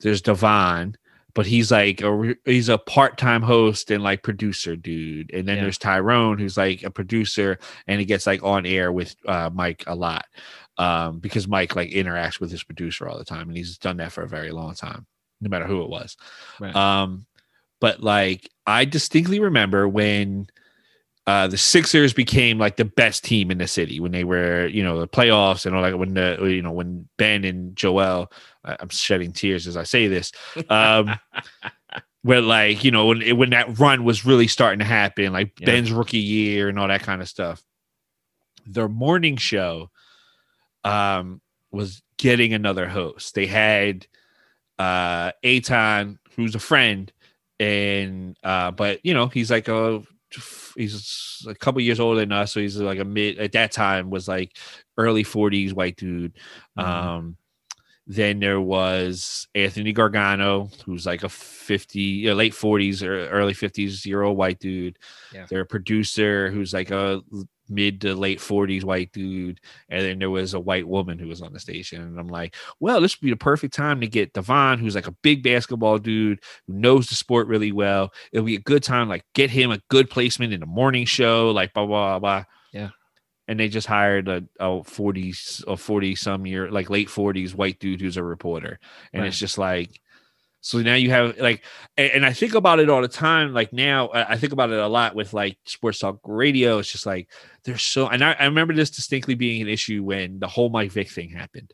there's 0.00 0.22
Devon, 0.22 0.96
but 1.34 1.46
he's 1.46 1.70
like 1.70 2.00
a 2.02 2.34
he's 2.44 2.68
a 2.68 2.78
part 2.78 3.18
time 3.18 3.42
host 3.42 3.90
and 3.90 4.02
like 4.02 4.22
producer 4.22 4.76
dude, 4.76 5.32
and 5.32 5.46
then 5.46 5.56
Yeah. 5.56 5.62
there's 5.64 5.78
Tyrone, 5.78 6.38
who's 6.38 6.56
like 6.56 6.82
a 6.82 6.90
producer, 6.90 7.58
and 7.86 8.00
he 8.00 8.06
gets 8.06 8.26
like 8.26 8.42
on 8.42 8.66
air 8.66 8.92
with 8.92 9.14
uh, 9.26 9.50
Mike 9.52 9.84
a 9.86 9.94
lot, 9.94 10.26
um, 10.78 11.18
because 11.18 11.48
Mike 11.48 11.76
like 11.76 11.90
interacts 11.90 12.40
with 12.40 12.50
his 12.50 12.62
producer 12.62 13.08
all 13.08 13.18
the 13.18 13.24
time, 13.24 13.48
and 13.48 13.56
he's 13.56 13.78
done 13.78 13.98
that 13.98 14.12
for 14.12 14.22
a 14.22 14.28
very 14.28 14.50
long 14.50 14.74
time, 14.74 15.06
no 15.40 15.48
matter 15.48 15.66
who 15.66 15.82
it 15.82 15.90
was. 15.90 16.16
Right. 16.58 16.74
Um, 16.74 17.26
but 17.80 18.02
like 18.02 18.48
I 18.66 18.84
distinctly 18.84 19.40
remember 19.40 19.88
when 19.88 20.48
uh, 21.26 21.46
the 21.46 21.56
Sixers 21.58 22.12
became 22.12 22.58
like 22.58 22.76
the 22.76 22.84
best 22.84 23.24
team 23.24 23.50
in 23.50 23.58
the 23.58 23.68
city 23.68 24.00
when 24.00 24.10
they 24.10 24.24
were, 24.24 24.66
you 24.66 24.82
know, 24.82 24.98
the 24.98 25.06
playoffs 25.06 25.64
and 25.66 25.76
all 25.76 25.82
that. 25.82 25.98
When 25.98 26.14
the, 26.14 26.38
you 26.42 26.62
know, 26.62 26.72
when 26.72 27.08
Ben 27.18 27.44
and 27.44 27.76
Joel, 27.76 28.32
I- 28.64 28.76
I'm 28.80 28.88
shedding 28.90 29.32
tears 29.32 29.66
as 29.66 29.76
I 29.76 29.84
say 29.84 30.08
this, 30.08 30.32
um, 30.68 31.10
where 32.22 32.40
like, 32.42 32.84
you 32.84 32.90
know, 32.90 33.06
when 33.06 33.36
when 33.36 33.50
that 33.50 33.78
run 33.78 34.04
was 34.04 34.24
really 34.26 34.46
starting 34.48 34.80
to 34.80 34.84
happen, 34.84 35.32
like 35.32 35.58
Yeah. 35.60 35.66
Ben's 35.66 35.90
rookie 35.92 36.18
year 36.18 36.68
and 36.68 36.78
all 36.78 36.88
that 36.88 37.02
kind 37.02 37.22
of 37.22 37.28
stuff. 37.28 37.62
Their 38.66 38.88
morning 38.88 39.36
show 39.36 39.90
um, 40.84 41.40
was 41.70 42.02
getting 42.18 42.52
another 42.52 42.88
host. 42.88 43.34
They 43.34 43.46
had 43.46 44.06
uh 44.78 45.32
Aton, 45.44 46.18
who's 46.36 46.54
a 46.54 46.58
friend, 46.58 47.12
and 47.58 48.36
uh, 48.44 48.70
but 48.70 49.04
you 49.04 49.14
know, 49.14 49.26
he's 49.28 49.50
like 49.50 49.68
a 49.68 50.02
he's 50.76 51.44
a 51.48 51.54
couple 51.54 51.80
years 51.80 52.00
older 52.00 52.20
than 52.20 52.32
us, 52.32 52.52
so 52.52 52.60
he's 52.60 52.76
like 52.76 52.98
a 52.98 53.04
mid 53.04 53.38
at 53.38 53.52
that 53.52 53.72
time 53.72 54.10
was 54.10 54.28
like 54.28 54.56
early 54.96 55.24
40s 55.24 55.72
white 55.72 55.96
dude. 55.96 56.34
Mhm. 56.78 56.84
Um 56.84 57.36
then 58.10 58.40
there 58.40 58.60
was 58.60 59.46
Anthony 59.54 59.92
Gargano, 59.92 60.68
who's 60.84 61.06
like 61.06 61.22
a 61.22 61.28
50, 61.28 62.28
uh, 62.28 62.34
late 62.34 62.52
40s 62.52 63.06
or 63.06 63.28
early 63.28 63.54
50s 63.54 64.04
year 64.04 64.22
old 64.22 64.36
white 64.36 64.58
dude. 64.58 64.98
Yeah. 65.32 65.46
Their 65.48 65.64
producer, 65.64 66.50
who's 66.50 66.72
like 66.72 66.90
a 66.90 67.22
mid 67.68 68.00
to 68.00 68.16
late 68.16 68.40
40s 68.40 68.82
white 68.82 69.12
dude. 69.12 69.60
And 69.88 70.04
then 70.04 70.18
there 70.18 70.28
was 70.28 70.54
a 70.54 70.60
white 70.60 70.88
woman 70.88 71.20
who 71.20 71.28
was 71.28 71.40
on 71.40 71.52
the 71.52 71.60
station. 71.60 72.02
And 72.02 72.18
I'm 72.18 72.26
like, 72.26 72.56
well, 72.80 73.00
this 73.00 73.16
would 73.16 73.24
be 73.24 73.30
the 73.30 73.36
perfect 73.36 73.74
time 73.74 74.00
to 74.00 74.08
get 74.08 74.32
Devon, 74.32 74.80
who's 74.80 74.96
like 74.96 75.06
a 75.06 75.14
big 75.22 75.44
basketball 75.44 75.98
dude 75.98 76.40
who 76.66 76.72
knows 76.72 77.06
the 77.06 77.14
sport 77.14 77.46
really 77.46 77.70
well. 77.70 78.12
It'll 78.32 78.44
be 78.44 78.56
a 78.56 78.60
good 78.60 78.82
time, 78.82 79.08
like 79.08 79.24
get 79.36 79.50
him 79.50 79.70
a 79.70 79.78
good 79.88 80.10
placement 80.10 80.52
in 80.52 80.58
the 80.58 80.66
morning 80.66 81.04
show, 81.04 81.52
like 81.52 81.74
blah 81.74 81.86
blah 81.86 82.18
blah. 82.18 82.44
Yeah. 83.50 83.52
And 83.52 83.60
they 83.60 83.68
just 83.68 83.86
hired 83.86 84.28
a, 84.28 84.44
a 84.58 84.84
40 84.84 85.34
a 85.66 85.76
40 85.76 86.14
some 86.14 86.46
year, 86.46 86.70
like 86.70 86.90
late 86.90 87.08
40s 87.08 87.54
white 87.54 87.78
dude 87.78 88.00
who's 88.00 88.16
a 88.16 88.22
reporter. 88.24 88.78
And 89.12 89.22
Right. 89.22 89.28
it's 89.28 89.38
just 89.38 89.58
like 89.58 90.00
so 90.62 90.78
now 90.82 90.94
you 90.94 91.08
have 91.10 91.38
like 91.38 91.64
and, 91.96 92.10
and 92.12 92.26
I 92.26 92.32
think 92.34 92.54
about 92.54 92.80
it 92.80 92.90
all 92.90 93.00
the 93.00 93.08
time. 93.08 93.54
Like 93.54 93.72
now 93.72 94.10
I 94.12 94.36
think 94.36 94.52
about 94.52 94.70
it 94.70 94.78
a 94.78 94.86
lot 94.88 95.14
with 95.14 95.32
like 95.32 95.56
sports 95.64 95.98
talk 95.98 96.20
radio. 96.24 96.78
It's 96.78 96.92
just 96.92 97.06
like 97.06 97.30
there's 97.64 97.82
so 97.82 98.08
and 98.08 98.22
I, 98.22 98.32
I 98.32 98.44
remember 98.44 98.74
this 98.74 98.90
distinctly 98.90 99.34
being 99.34 99.62
an 99.62 99.68
issue 99.68 100.02
when 100.04 100.38
the 100.38 100.48
whole 100.48 100.68
Mike 100.68 100.92
Vick 100.92 101.10
thing 101.10 101.30
happened 101.30 101.72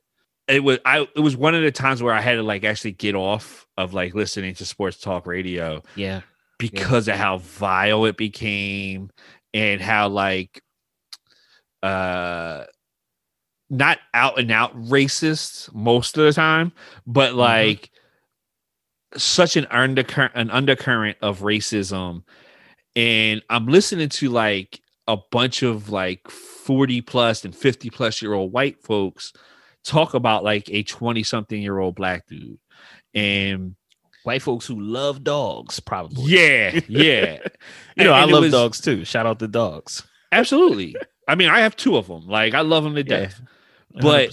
it 0.49 0.63
was 0.63 0.79
I 0.85 1.01
it 1.17 1.21
was 1.21 1.37
one 1.37 1.57
of 1.57 1.63
the 1.63 1.73
times 1.73 2.01
where 2.01 2.15
I 2.15 2.21
had 2.21 2.35
to 2.37 2.43
like 2.45 2.63
actually 2.63 2.93
get 2.93 3.17
off 3.17 3.67
of 3.77 3.93
like 3.93 4.15
listening 4.15 4.55
to 4.55 4.65
sports 4.65 4.99
talk 5.01 5.27
radio 5.27 5.83
Yeah. 5.97 6.21
because 6.61 7.09
of 7.09 7.17
how 7.17 7.39
vile 7.39 8.05
it 8.05 8.17
became 8.17 9.11
and 9.53 9.81
how 9.81 10.09
like 10.09 10.63
uh 11.87 12.65
not 13.69 13.99
out 14.15 14.39
and 14.39 14.51
out 14.53 14.77
racist 14.81 15.75
most 15.75 16.17
of 16.19 16.25
the 16.25 16.33
time, 16.33 16.73
but 17.07 17.35
like 17.35 17.91
such 19.17 19.57
an 19.57 19.67
undercurrent 19.71 20.33
an 20.35 20.51
undercurrent 20.51 21.19
of 21.23 21.41
racism. 21.41 22.23
And 22.95 23.43
I'm 23.51 23.67
listening 23.67 24.09
to 24.09 24.31
like 24.31 24.81
a 25.09 25.17
bunch 25.31 25.63
of 25.63 25.91
like 25.91 26.29
40 26.31 27.01
plus 27.03 27.45
and 27.45 27.55
50 27.55 27.91
plus 27.91 28.23
year 28.23 28.33
old 28.35 28.53
white 28.53 28.83
folks 28.83 29.33
talk 29.85 30.15
about 30.15 30.43
like 30.45 30.69
a 30.71 30.83
20 30.83 31.23
something 31.23 31.61
year 31.61 31.79
old 31.79 31.95
black 31.95 32.27
dude. 32.27 32.59
And 33.15 33.77
White 34.25 34.43
folks 34.43 34.67
who 34.67 34.81
love 34.81 35.23
dogs, 35.23 35.79
probably. 35.79 36.25
yeah, 36.25 36.81
yeah. 36.89 37.39
You 37.97 38.03
know, 38.05 38.11
And- 38.13 38.15
I 38.15 38.23
and 38.23 38.31
it 38.31 38.35
love 38.35 38.43
was- 38.43 38.53
dogs 38.53 38.81
too. 38.81 39.05
Shout 39.05 39.25
out 39.27 39.39
to 39.39 39.47
dogs. 39.49 40.03
Absolutely. 40.33 40.97
I 41.27 41.35
mean, 41.35 41.49
I 41.49 41.61
have 41.61 41.77
two 41.77 41.97
of 41.97 42.07
them. 42.09 42.27
Like 42.27 42.55
I 42.55 42.61
love 42.61 42.85
them 42.85 42.95
to 42.95 43.01
Yeah. 43.01 43.05
death. 43.21 43.41
But- 44.01 44.33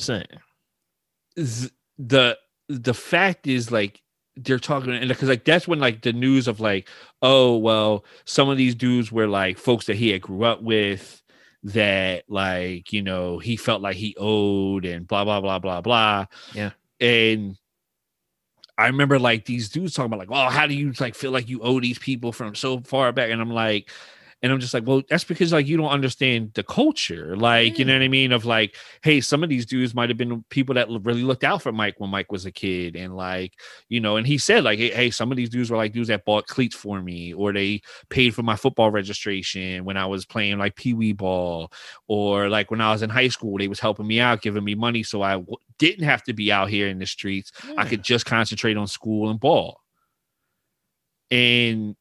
the 1.98 2.38
the 2.70 2.94
fact 2.94 3.48
is 3.48 3.72
like 3.72 4.02
they're 4.36 4.60
talking 4.60 4.92
and 4.94 5.08
because 5.08 5.30
like 5.30 5.46
that's 5.46 5.68
when 5.68 5.80
like 5.80 6.02
the 6.02 6.14
news 6.14 6.48
of 6.48 6.60
like 6.60 6.88
oh 7.22 7.56
well 7.58 8.04
some 8.26 8.50
of 8.50 8.58
these 8.58 8.74
dudes 8.76 9.12
were 9.12 9.28
like 9.28 9.58
folks 9.58 9.86
that 9.86 9.96
he 9.96 10.10
had 10.10 10.22
grew 10.22 10.44
up 10.44 10.62
with 10.62 11.22
that 11.64 12.24
like 12.30 12.92
you 12.92 13.02
know 13.02 13.38
he 13.40 13.56
felt 13.56 13.82
like 13.82 13.96
he 13.96 14.16
owed 14.20 14.86
and 14.86 15.08
blah 15.08 15.24
blah 15.24 15.40
blah 15.40 15.60
blah 15.60 15.82
blah 15.82 16.26
Yeah. 16.54 16.72
and 17.00 17.58
I 18.78 18.88
remember 18.88 19.20
like 19.20 19.46
these 19.46 19.70
dudes 19.70 19.94
talking 19.94 20.08
about 20.08 20.18
like, 20.20 20.32
well, 20.32 20.50
how 20.50 20.66
do 20.66 20.74
you 20.74 20.94
like 21.00 21.14
feel 21.14 21.30
like 21.30 21.48
you 21.48 21.62
owe 21.62 21.80
these 21.80 22.00
people 22.00 22.32
from 22.32 22.56
so 22.56 22.80
far 22.80 23.12
back? 23.12 23.30
And 23.30 23.40
I'm 23.40 23.52
like, 23.52 23.92
and 24.44 24.52
I'm 24.52 24.60
just 24.60 24.74
like, 24.74 24.86
well, 24.86 25.02
that's 25.10 25.24
because 25.24 25.54
like 25.54 25.68
you 25.68 25.78
don't 25.78 25.90
understand 25.90 26.52
the 26.54 26.64
culture, 26.64 27.38
like 27.38 27.80
you 27.80 27.86
know 27.86 27.94
mm. 27.94 28.00
what 28.00 28.04
I 28.04 28.08
mean? 28.10 28.32
Of 28.34 28.44
like, 28.44 28.76
hey, 29.02 29.22
some 29.22 29.42
of 29.42 29.48
these 29.48 29.66
dudes 29.66 29.96
might 29.96 30.10
have 30.10 30.18
been 30.18 30.44
people 30.50 30.76
that 30.76 30.90
really 30.90 31.24
looked 31.24 31.46
out 31.46 31.62
for 31.62 31.72
Mike 31.72 31.96
when 31.98 32.10
Mike 32.10 32.30
was 32.30 32.46
a 32.46 32.52
kid, 32.52 32.98
and 32.98 33.16
like, 33.16 33.54
you 33.88 34.02
know, 34.02 34.18
and 34.18 34.28
he 34.28 34.38
said 34.38 34.66
like, 34.66 34.80
hey, 34.80 34.92
hey, 34.92 35.10
some 35.12 35.32
of 35.32 35.38
these 35.38 35.50
dudes 35.50 35.72
were 35.72 35.78
like 35.78 35.94
dudes 35.94 36.10
that 36.10 36.26
bought 36.26 36.46
cleats 36.48 36.76
for 36.76 37.02
me, 37.02 37.34
or 37.34 37.54
they 37.54 37.82
paid 38.10 38.36
for 38.36 38.44
my 38.44 38.58
football 38.58 38.92
registration 38.92 39.86
when 39.86 39.96
I 39.96 40.06
was 40.06 40.26
playing 40.26 40.58
like 40.58 40.76
pee 40.76 40.94
wee 40.94 41.14
ball, 41.14 41.72
or 42.10 42.50
like 42.50 42.70
when 42.70 42.82
I 42.82 42.92
was 42.92 43.02
in 43.02 43.10
high 43.10 43.30
school, 43.30 43.58
they 43.58 43.70
was 43.70 43.80
helping 43.80 44.08
me 44.08 44.20
out, 44.20 44.42
giving 44.42 44.66
me 44.66 44.76
money, 44.76 45.04
so 45.04 45.22
I 45.22 45.34
w- 45.34 45.56
didn't 45.78 46.04
have 46.04 46.24
to 46.24 46.34
be 46.34 46.52
out 46.52 46.70
here 46.70 46.90
in 46.90 47.00
the 47.00 47.06
streets. 47.06 47.54
I 47.78 47.86
could 47.86 48.04
just 48.04 48.26
concentrate 48.26 48.76
on 48.76 48.88
school 48.88 49.30
and 49.30 49.40
ball. 49.40 49.80
And 51.32 51.96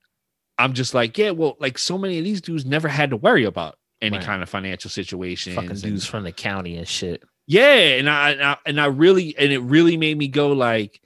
I'm 0.63 0.73
just 0.75 0.95
like, 0.95 1.17
yeah, 1.19 1.31
well, 1.31 1.57
like 1.61 1.79
so 1.79 1.99
many 1.99 2.19
of 2.19 2.25
these 2.25 2.41
dudes 2.41 2.65
never 2.65 2.89
had 2.89 3.11
to 3.11 3.17
worry 3.17 3.45
about 3.45 3.77
any 4.01 4.17
Right. 4.17 4.27
kind 4.27 4.43
of 4.43 4.49
financial 4.49 4.91
situation. 4.91 5.55
fucking 5.55 5.77
dudes 5.77 6.07
from 6.07 6.25
the 6.25 6.33
county 6.33 6.77
and 6.77 6.87
shit. 6.89 7.23
Yeah, 7.47 7.75
and 7.99 8.09
I, 8.09 8.31
and 8.31 8.43
I 8.43 8.57
and 8.67 8.81
I 8.81 8.87
really 8.87 9.37
and 9.37 9.53
it 9.53 9.59
really 9.61 9.97
made 9.97 10.17
me 10.17 10.29
go 10.29 10.53
like, 10.53 11.01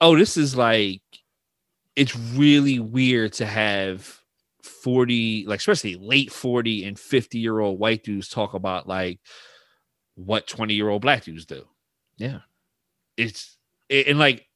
oh, 0.00 0.16
this 0.16 0.36
is 0.36 0.54
like, 0.56 1.00
it's 1.96 2.14
really 2.16 2.78
weird 2.78 3.32
to 3.34 3.46
have 3.46 4.20
40, 4.62 5.46
like 5.46 5.58
especially 5.60 5.96
late 5.96 6.30
40 6.30 6.84
and 6.84 6.98
50 6.98 7.38
year 7.38 7.58
old 7.58 7.78
white 7.78 8.04
dudes 8.04 8.28
talk 8.28 8.52
about 8.54 8.86
like 8.86 9.20
what 10.14 10.46
20 10.46 10.74
year 10.74 10.88
old 10.88 11.02
black 11.02 11.24
dudes 11.24 11.46
do. 11.46 11.64
Yeah. 12.18 12.40
It's 13.16 13.56
it- 13.88 14.06
and 14.08 14.18
like 14.18 14.46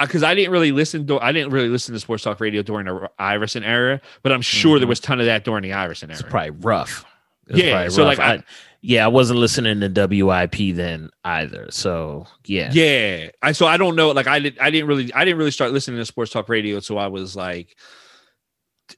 because 0.00 0.22
I 0.22 0.34
didn't 0.34 0.52
really 0.52 0.72
listen 0.72 1.06
to 1.08 1.18
I 1.20 1.32
didn't 1.32 1.50
really 1.52 1.68
listen 1.68 1.92
to 1.94 2.00
sports 2.00 2.22
talk 2.24 2.40
radio 2.40 2.62
during 2.62 2.86
the 2.86 3.10
Iverson 3.18 3.64
era, 3.64 4.00
but 4.22 4.32
I'm 4.32 4.42
sure 4.42 4.78
there 4.78 4.86
Mhm. 4.86 4.90
was 4.90 4.98
a 5.00 5.02
ton 5.02 5.20
of 5.20 5.26
that 5.26 5.44
during 5.44 5.62
the 5.62 5.72
Iverson 5.72 6.10
era. 6.10 6.20
It's 6.20 6.28
probably 6.28 6.50
rough. 6.50 7.04
It 7.48 7.56
Yeah, 7.64 7.72
probably 7.72 7.90
so, 7.90 8.04
rough. 8.06 8.18
like, 8.18 8.26
I- 8.28 8.34
I, 8.34 8.42
yeah, 8.80 9.04
I 9.04 9.08
wasn't 9.08 9.40
listening 9.40 9.80
to 9.80 9.88
WIP 10.06 10.72
then 10.72 11.10
either. 11.24 11.66
So 11.70 12.26
yeah, 12.46 12.70
Yeah. 12.72 13.30
I 13.42 13.52
so 13.52 13.66
I 13.66 13.76
don't 13.76 13.96
know. 13.96 14.10
Like 14.12 14.26
I 14.28 14.38
did 14.38 14.58
I 14.60 14.70
didn't 14.70 14.86
really 14.88 15.12
I 15.14 15.24
didn't 15.24 15.38
really 15.38 15.50
start 15.50 15.72
listening 15.72 15.98
to 15.98 16.04
sports 16.06 16.30
talk 16.30 16.48
radio 16.48 16.76
until 16.76 16.98
I 16.98 17.08
was 17.08 17.34
like 17.34 17.76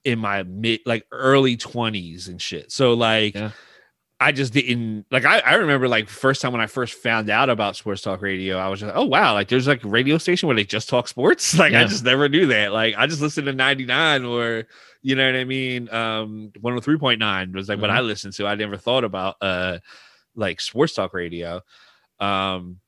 in 0.04 0.19
my 0.19 0.42
mid 0.42 0.80
like 0.87 1.07
early 1.12 1.57
twenties 1.57 2.28
and 2.28 2.40
shit. 2.42 2.71
So 2.73 2.95
like 2.95 3.35
Yeah. 3.35 3.50
I 4.23 4.33
just 4.33 4.53
didn't 4.53 5.07
like 5.11 5.25
I, 5.25 5.39
I 5.41 5.55
remember 5.55 5.89
like 5.89 6.09
first 6.11 6.43
time 6.43 6.53
when 6.53 6.61
I 6.61 6.67
first 6.67 6.95
found 6.95 7.31
out 7.31 7.49
about 7.49 7.75
sports 7.77 8.03
talk 8.03 8.21
radio, 8.21 8.59
I 8.59 8.69
was 8.69 8.81
just 8.81 8.93
oh 8.95 9.05
wow, 9.05 9.33
like 9.33 9.49
there's 9.49 9.67
like 9.67 9.83
a 9.83 9.89
radio 9.89 10.19
station 10.19 10.47
where 10.47 10.57
they 10.57 10.65
just 10.65 10.89
talk 10.91 11.09
sports. 11.09 11.55
Like 11.59 11.73
I 11.73 11.85
just 11.87 12.05
never 12.05 12.29
knew 12.29 12.47
that. 12.49 12.73
Like 12.73 12.95
I 12.99 13.07
just 13.07 13.23
listened 13.23 13.47
to 13.47 13.53
99 13.55 14.25
or 14.27 14.67
you 15.03 15.17
know 15.17 15.25
what 15.25 15.37
I 15.37 15.45
mean? 15.45 15.89
Um 15.93 16.53
103.9 16.61 17.55
was 17.55 17.69
like 17.71 17.81
what 17.81 17.91
Mhm. 17.91 17.95
I 17.95 18.00
listened 18.00 18.35
to. 18.35 18.47
I 18.47 18.55
never 18.57 18.77
thought 18.77 19.05
about 19.05 19.37
uh 19.41 19.79
like 20.35 20.61
sports 20.61 20.95
talk 20.95 21.15
radio. 21.15 21.62
Um 22.21 22.81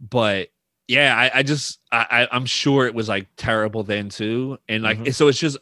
but 0.00 0.48
yeah, 0.88 1.16
I, 1.16 1.38
I 1.38 1.42
just 1.42 1.80
I, 1.90 2.06
I 2.10 2.28
I'm 2.36 2.46
sure 2.46 2.86
it 2.86 2.94
was 2.94 3.08
like 3.08 3.26
terrible 3.36 3.82
then 3.82 4.08
too. 4.08 4.58
And 4.68 4.82
like 4.84 4.98
Mhm. 4.98 5.14
so 5.14 5.28
it's 5.28 5.38
just 5.38 5.58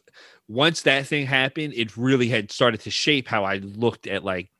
once 0.49 0.83
that 0.83 1.07
thing 1.07 1.25
happened, 1.27 1.73
it 1.75 1.97
really 1.97 2.29
had 2.29 2.53
started 2.53 2.81
to 2.83 2.91
shape 2.91 3.27
how 3.27 3.45
I 3.45 3.57
looked 3.57 4.07
at 4.07 4.23
like, 4.25 4.51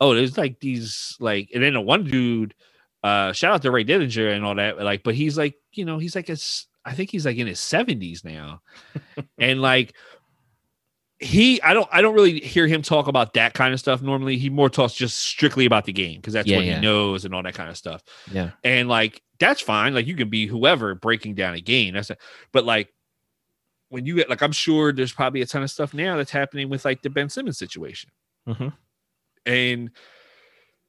oh, 0.00 0.14
there's 0.14 0.38
like 0.38 0.60
these 0.60 1.16
like 1.20 1.50
and 1.54 1.62
then 1.62 1.74
the 1.74 1.80
one 1.80 2.04
dude 2.04 2.54
uh 3.02 3.32
shout 3.32 3.54
out 3.54 3.62
to 3.62 3.70
Ray 3.70 3.84
Didinger 3.84 4.34
and 4.34 4.44
all 4.44 4.54
that. 4.56 4.78
Like, 4.78 5.02
but 5.02 5.14
he's 5.14 5.38
like, 5.38 5.54
you 5.72 5.84
know, 5.84 5.98
he's 5.98 6.14
like 6.16 6.28
a 6.28 6.32
s- 6.32 6.66
I 6.84 6.92
think 6.94 7.10
he's 7.10 7.26
like 7.26 7.36
in 7.36 7.46
his 7.46 7.58
70s 7.60 8.24
now. 8.24 8.62
and 9.38 9.60
like 9.62 9.94
he 11.20 11.60
I 11.62 11.74
don't 11.74 11.88
I 11.92 12.00
don't 12.00 12.14
really 12.14 12.38
hear 12.40 12.66
him 12.68 12.80
talk 12.82 13.08
about 13.08 13.34
that 13.34 13.52
kind 13.54 13.74
of 13.74 13.80
stuff 13.80 14.02
normally. 14.02 14.38
He 14.38 14.50
more 14.50 14.70
talks 14.70 14.94
just 14.94 15.18
strictly 15.18 15.66
about 15.66 15.84
the 15.84 15.92
game 15.92 16.20
because 16.20 16.32
that's 16.32 16.46
Yeah, 16.46 16.58
what 16.58 16.66
yeah. 16.66 16.76
he 16.76 16.80
knows 16.80 17.24
and 17.24 17.34
all 17.34 17.42
that 17.42 17.54
kind 17.54 17.68
of 17.68 17.76
stuff. 17.76 18.02
Yeah. 18.32 18.50
And 18.62 18.88
like 18.88 19.20
that's 19.40 19.60
fine. 19.60 19.94
Like 19.94 20.06
you 20.06 20.14
can 20.14 20.28
be 20.28 20.46
whoever 20.46 20.94
breaking 20.94 21.34
down 21.34 21.54
a 21.54 21.60
game. 21.60 21.94
That's 21.94 22.10
a, 22.10 22.16
but 22.52 22.64
like 22.64 22.92
when 23.88 24.06
you 24.06 24.14
get 24.14 24.28
like 24.30 24.42
I'm 24.42 24.52
sure 24.52 24.92
there's 24.92 25.12
probably 25.12 25.40
a 25.42 25.46
ton 25.46 25.62
of 25.64 25.70
stuff 25.70 25.92
now 25.92 26.16
that's 26.16 26.30
happening 26.30 26.68
with 26.68 26.84
like 26.84 27.02
the 27.02 27.10
Ben 27.10 27.28
Simmons 27.28 27.58
situation. 27.58 28.10
Mhm. 28.48 28.72
And 29.48 29.90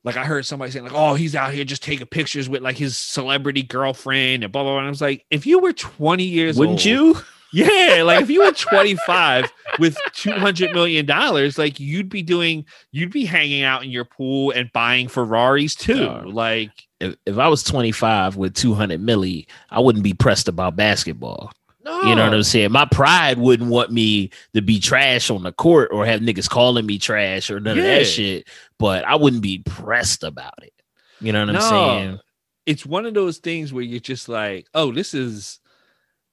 like 0.03 0.17
I 0.17 0.25
heard 0.25 0.45
somebody 0.45 0.71
saying, 0.71 0.85
like, 0.85 0.93
oh, 0.95 1.15
he's 1.15 1.35
out 1.35 1.53
here 1.53 1.63
just 1.65 1.83
taking 1.83 2.07
pictures 2.07 2.47
with 2.47 2.61
like 2.61 2.77
his 2.77 2.97
celebrity 2.97 3.63
girlfriend 3.63 4.43
and 4.43 4.51
blah 4.51 4.63
blah 4.63 4.73
blah. 4.73 4.79
And 4.79 4.87
I 4.87 4.89
was 4.89 5.01
like, 5.01 5.25
if 5.29 5.45
you 5.45 5.59
were 5.59 5.73
20 5.73 6.23
years 6.23 6.57
Wouldn't 6.57 6.79
old, 6.79 6.85
you? 6.85 7.17
yeah, 7.53 8.03
like 8.05 8.21
if 8.21 8.29
you 8.29 8.43
were 8.43 8.51
25 8.51 9.51
with 9.79 9.97
200 10.13 10.71
million 10.71 11.05
dollars, 11.05 11.57
like 11.57 11.79
you'd 11.79 12.09
be 12.09 12.21
doing, 12.21 12.65
you'd 12.91 13.11
be 13.11 13.25
hanging 13.25 13.63
out 13.63 13.83
in 13.83 13.89
your 13.89 14.05
pool 14.05 14.51
and 14.51 14.71
buying 14.71 15.07
Ferraris 15.07 15.75
too. 15.75 16.03
Yeah. 16.03 16.23
Like, 16.25 16.71
If, 16.99 17.15
if 17.25 17.37
I 17.37 17.47
was 17.47 17.63
25 17.63 18.35
with 18.35 18.53
200 18.53 19.01
milli, 19.01 19.47
I 19.69 19.79
wouldn't 19.79 20.03
be 20.03 20.13
pressed 20.13 20.47
about 20.47 20.75
basketball. 20.75 21.51
No, 21.89 22.09
You 22.09 22.15
know 22.15 22.23
what 22.25 22.33
I'm 22.33 22.43
saying? 22.43 22.71
My 22.71 22.85
pride 22.85 23.37
wouldn't 23.37 23.69
want 23.69 23.91
me 23.91 24.29
to 24.53 24.61
be 24.61 24.79
trash 24.79 25.29
on 25.29 25.43
the 25.43 25.51
court 25.51 25.89
or 25.91 26.05
have 26.05 26.21
niggas 26.21 26.49
calling 26.49 26.85
me 26.85 26.97
trash 26.97 27.49
or 27.49 27.59
none 27.59 27.77
of 27.77 27.83
that 27.83 28.03
shit, 28.05 28.47
but 28.77 29.03
I 29.05 29.15
wouldn't 29.15 29.41
be 29.41 29.59
pressed 29.59 30.23
about 30.23 30.61
it. 30.61 30.73
You 31.19 31.33
know 31.33 31.39
what 31.41 31.49
I'm 31.49 31.55
No. 31.55 31.59
saying? 31.61 32.19
It's 32.65 32.85
one 32.85 33.05
of 33.05 33.13
those 33.13 33.39
things 33.39 33.73
where 33.73 33.83
you're 33.83 33.99
just 33.99 34.29
like, 34.29 34.67
oh, 34.73 34.91
this 34.91 35.13
is 35.13 35.59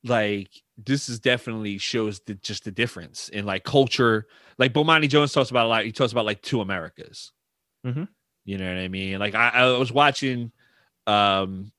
like 0.05 0.51
this 0.85 1.09
is 1.09 1.19
definitely 1.19 1.79
shows 1.79 2.21
the 2.27 2.35
just 2.35 2.65
the 2.65 2.71
difference 2.71 3.29
in 3.31 3.47
like 3.47 3.65
culture. 3.65 4.27
Like 4.59 4.73
Bomani 4.75 5.09
Jones 5.09 5.33
talks 5.33 5.51
about 5.51 5.67
a 5.67 5.69
lot. 5.69 5.85
He 5.85 5.93
talks 5.93 6.13
about 6.13 6.27
like 6.27 6.43
two 6.43 6.61
Americas. 6.61 7.33
Mhm. 7.85 8.09
You 8.45 8.59
know 8.59 8.69
what 8.69 8.79
I 8.81 8.89
mean? 8.89 9.19
Like 9.19 9.35
I, 9.35 9.49
I 9.49 9.79
was 9.79 9.91
watching 9.91 10.53
um 11.07 11.73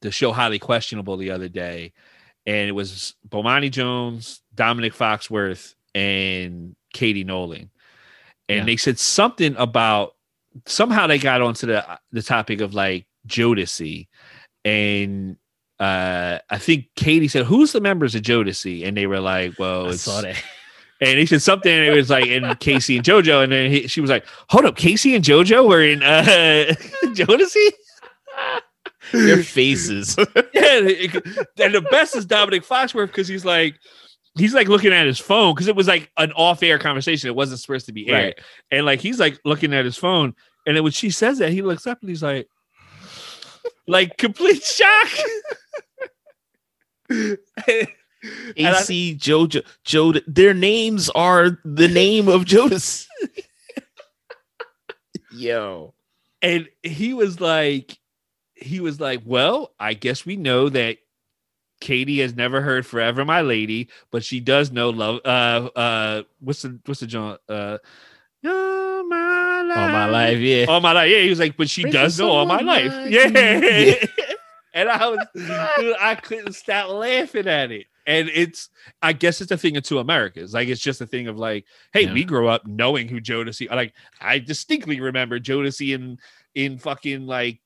the 0.00 0.10
show 0.10 0.32
Highly 0.32 0.58
Questionable 0.58 1.18
the 1.18 1.30
other 1.30 1.48
day, 1.48 1.92
and 2.46 2.68
it 2.68 2.72
was 2.72 3.14
Bomani 3.28 3.70
Jones, 3.70 4.42
Domonique 4.54 4.94
Foxworth, 4.94 5.74
and 5.94 6.74
Katie 6.92 7.24
Nolan. 7.24 7.70
And 8.48 8.58
Yeah. 8.60 8.64
they 8.64 8.76
said 8.76 8.98
something 8.98 9.54
about 9.56 10.14
somehow 10.66 11.06
they 11.06 11.18
got 11.18 11.40
onto 11.42 11.66
the 11.66 11.84
the 12.12 12.22
topic 12.22 12.60
of 12.60 12.74
like 12.74 13.06
Jodeci. 13.28 14.08
And 14.64 15.36
uh 15.78 16.38
I 16.50 16.58
think 16.58 16.86
Katie 16.96 17.28
said, 17.28 17.46
Who's 17.46 17.72
the 17.72 17.80
members 17.80 18.14
of 18.14 18.22
Jodeci? 18.22 18.86
And 18.86 18.96
they 18.96 19.06
were 19.06 19.20
like, 19.20 19.58
Well, 19.58 19.86
I 19.86 19.90
it's 19.90 20.02
saw 20.02 20.20
that. 20.22 20.42
and 21.00 21.18
he 21.18 21.26
said 21.26 21.40
something, 21.42 21.72
and 21.72 21.84
it 21.86 21.92
was 21.96 22.10
like, 22.10 22.26
and 22.28 22.58
K-Ci 22.60 22.96
and 22.96 23.04
JoJo, 23.04 23.44
and 23.44 23.52
then 23.52 23.70
he, 23.70 23.86
she 23.86 24.00
was 24.02 24.10
like, 24.10 24.26
"Hold 24.50 24.66
up, 24.66 24.76
K-Ci 24.76 25.14
and 25.14 25.24
JoJo 25.24 25.66
were 25.66 25.82
in 25.82 26.02
uh, 26.02 26.74
Jodeci." 27.14 27.68
Their 29.12 29.42
faces. 29.42 30.16
yeah, 30.18 30.78
and 30.78 31.74
the 31.74 31.86
best 31.90 32.16
is 32.16 32.26
Domonique 32.26 32.66
Foxworth 32.66 33.08
because 33.08 33.28
he's 33.28 33.44
like, 33.44 33.76
he's 34.36 34.54
like 34.54 34.68
looking 34.68 34.92
at 34.92 35.06
his 35.06 35.18
phone 35.18 35.54
because 35.54 35.68
it 35.68 35.76
was 35.76 35.88
like 35.88 36.10
an 36.16 36.32
off-air 36.32 36.78
conversation; 36.78 37.28
it 37.28 37.34
wasn't 37.36 37.60
supposed 37.60 37.86
to 37.86 37.92
be 37.92 38.08
aired, 38.08 38.34
Right. 38.36 38.40
and 38.70 38.86
like 38.86 39.00
he's 39.00 39.20
like 39.20 39.38
looking 39.44 39.74
at 39.74 39.84
his 39.84 39.96
phone, 39.96 40.34
and 40.66 40.76
then 40.76 40.82
when 40.82 40.92
she 40.92 41.10
says 41.10 41.38
that, 41.38 41.52
he 41.52 41.62
looks 41.62 41.86
up 41.86 41.98
and 42.00 42.08
he's 42.08 42.22
like, 42.22 42.48
like 43.86 44.16
complete 44.16 44.62
shock. 44.62 45.08
And 47.08 47.38
I- 47.66 47.88
AC 48.56 49.16
Jojo 49.18 49.64
Joe 49.84 50.12
their 50.26 50.52
names 50.54 51.08
are 51.10 51.58
the 51.64 51.88
name 51.88 52.28
of 52.28 52.44
Jonas. 52.44 53.08
Yo. 55.32 55.94
and 56.42 56.68
he 56.82 57.14
was 57.14 57.40
like 57.40 57.96
he 58.60 58.80
was 58.80 59.00
like 59.00 59.20
well 59.24 59.72
i 59.80 59.94
guess 59.94 60.24
we 60.26 60.36
know 60.36 60.68
that 60.68 60.98
katie 61.80 62.20
has 62.20 62.34
never 62.36 62.60
heard 62.60 62.84
forever 62.86 63.24
my 63.24 63.40
lady 63.40 63.88
but 64.10 64.22
she 64.24 64.38
does 64.40 64.70
know 64.70 64.90
love 64.90 65.20
uh 65.24 65.70
uh 65.78 66.22
what's 66.40 66.62
the 66.62 66.78
what's 66.84 67.00
the 67.00 67.06
john 67.06 67.38
uh 67.48 67.78
all 68.46 69.04
my 69.04 69.62
life 69.62 69.78
All 69.78 69.88
my 69.88 70.06
life, 70.06 70.38
yeah. 70.38 70.64
all 70.68 70.80
my 70.80 70.92
life 70.92 71.10
yeah 71.10 71.20
he 71.22 71.28
was 71.30 71.38
like 71.38 71.56
but 71.56 71.68
she 71.70 71.82
Break 71.82 71.92
does 71.94 72.16
the 72.16 72.24
know 72.24 72.30
all 72.30 72.46
my 72.46 72.58
song, 72.58 72.66
life. 72.66 72.92
My 72.92 73.06
yeah. 73.06 73.94
And 74.74 74.88
i 74.88 75.08
was 75.08 75.18
dude, 75.34 75.96
i 76.00 76.14
couldn't 76.14 76.52
stop 76.52 76.90
laughing 76.90 77.48
at 77.48 77.72
it. 77.72 77.86
And 78.06 78.28
it's 78.32 78.68
i 79.02 79.12
guess 79.12 79.40
it's 79.40 79.50
a 79.50 79.56
thing 79.56 79.76
of 79.76 79.82
two 79.82 79.98
americas. 79.98 80.54
Like 80.54 80.68
it's 80.68 80.80
just 80.80 81.00
a 81.00 81.06
thing 81.06 81.26
of 81.28 81.38
like 81.38 81.64
hey 81.92 82.02
Yeah. 82.06 82.12
we 82.12 82.24
grew 82.24 82.46
up 82.48 82.66
knowing 82.66 83.08
who 83.08 83.20
jodeci 83.20 83.68
like 83.70 83.94
i 84.20 84.38
distinctly 84.38 85.00
remember 85.00 85.40
jodeci 85.40 85.94
in 85.94 86.18
in 86.54 86.78
fucking 86.78 87.26
like 87.26 87.60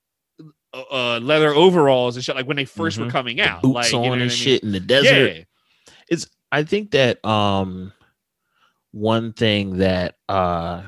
uh, 0.75 0.83
uh 1.17 1.19
leather 1.21 1.55
overalls 1.55 2.17
and 2.17 2.25
shit 2.25 2.35
like 2.37 2.47
when 2.47 2.57
they 2.57 2.65
1st 2.65 2.99
were 2.99 3.07
Mhm. 3.07 3.11
coming 3.11 3.41
out 3.41 3.63
Boots 3.63 3.75
like 3.75 3.93
you 3.93 3.99
know 3.99 4.05
on 4.07 4.19
I 4.19 4.23
and 4.23 4.31
mean? 4.31 4.31
shit 4.31 4.63
in 4.63 4.73
the 4.73 4.81
desert. 4.81 5.37
yeah 5.37 5.43
it's 6.09 6.27
I 6.53 6.63
think 6.65 6.91
that 6.93 7.25
um 7.25 7.93
one 8.93 9.33
thing 9.33 9.79
that 9.79 10.17
uh 10.29 10.83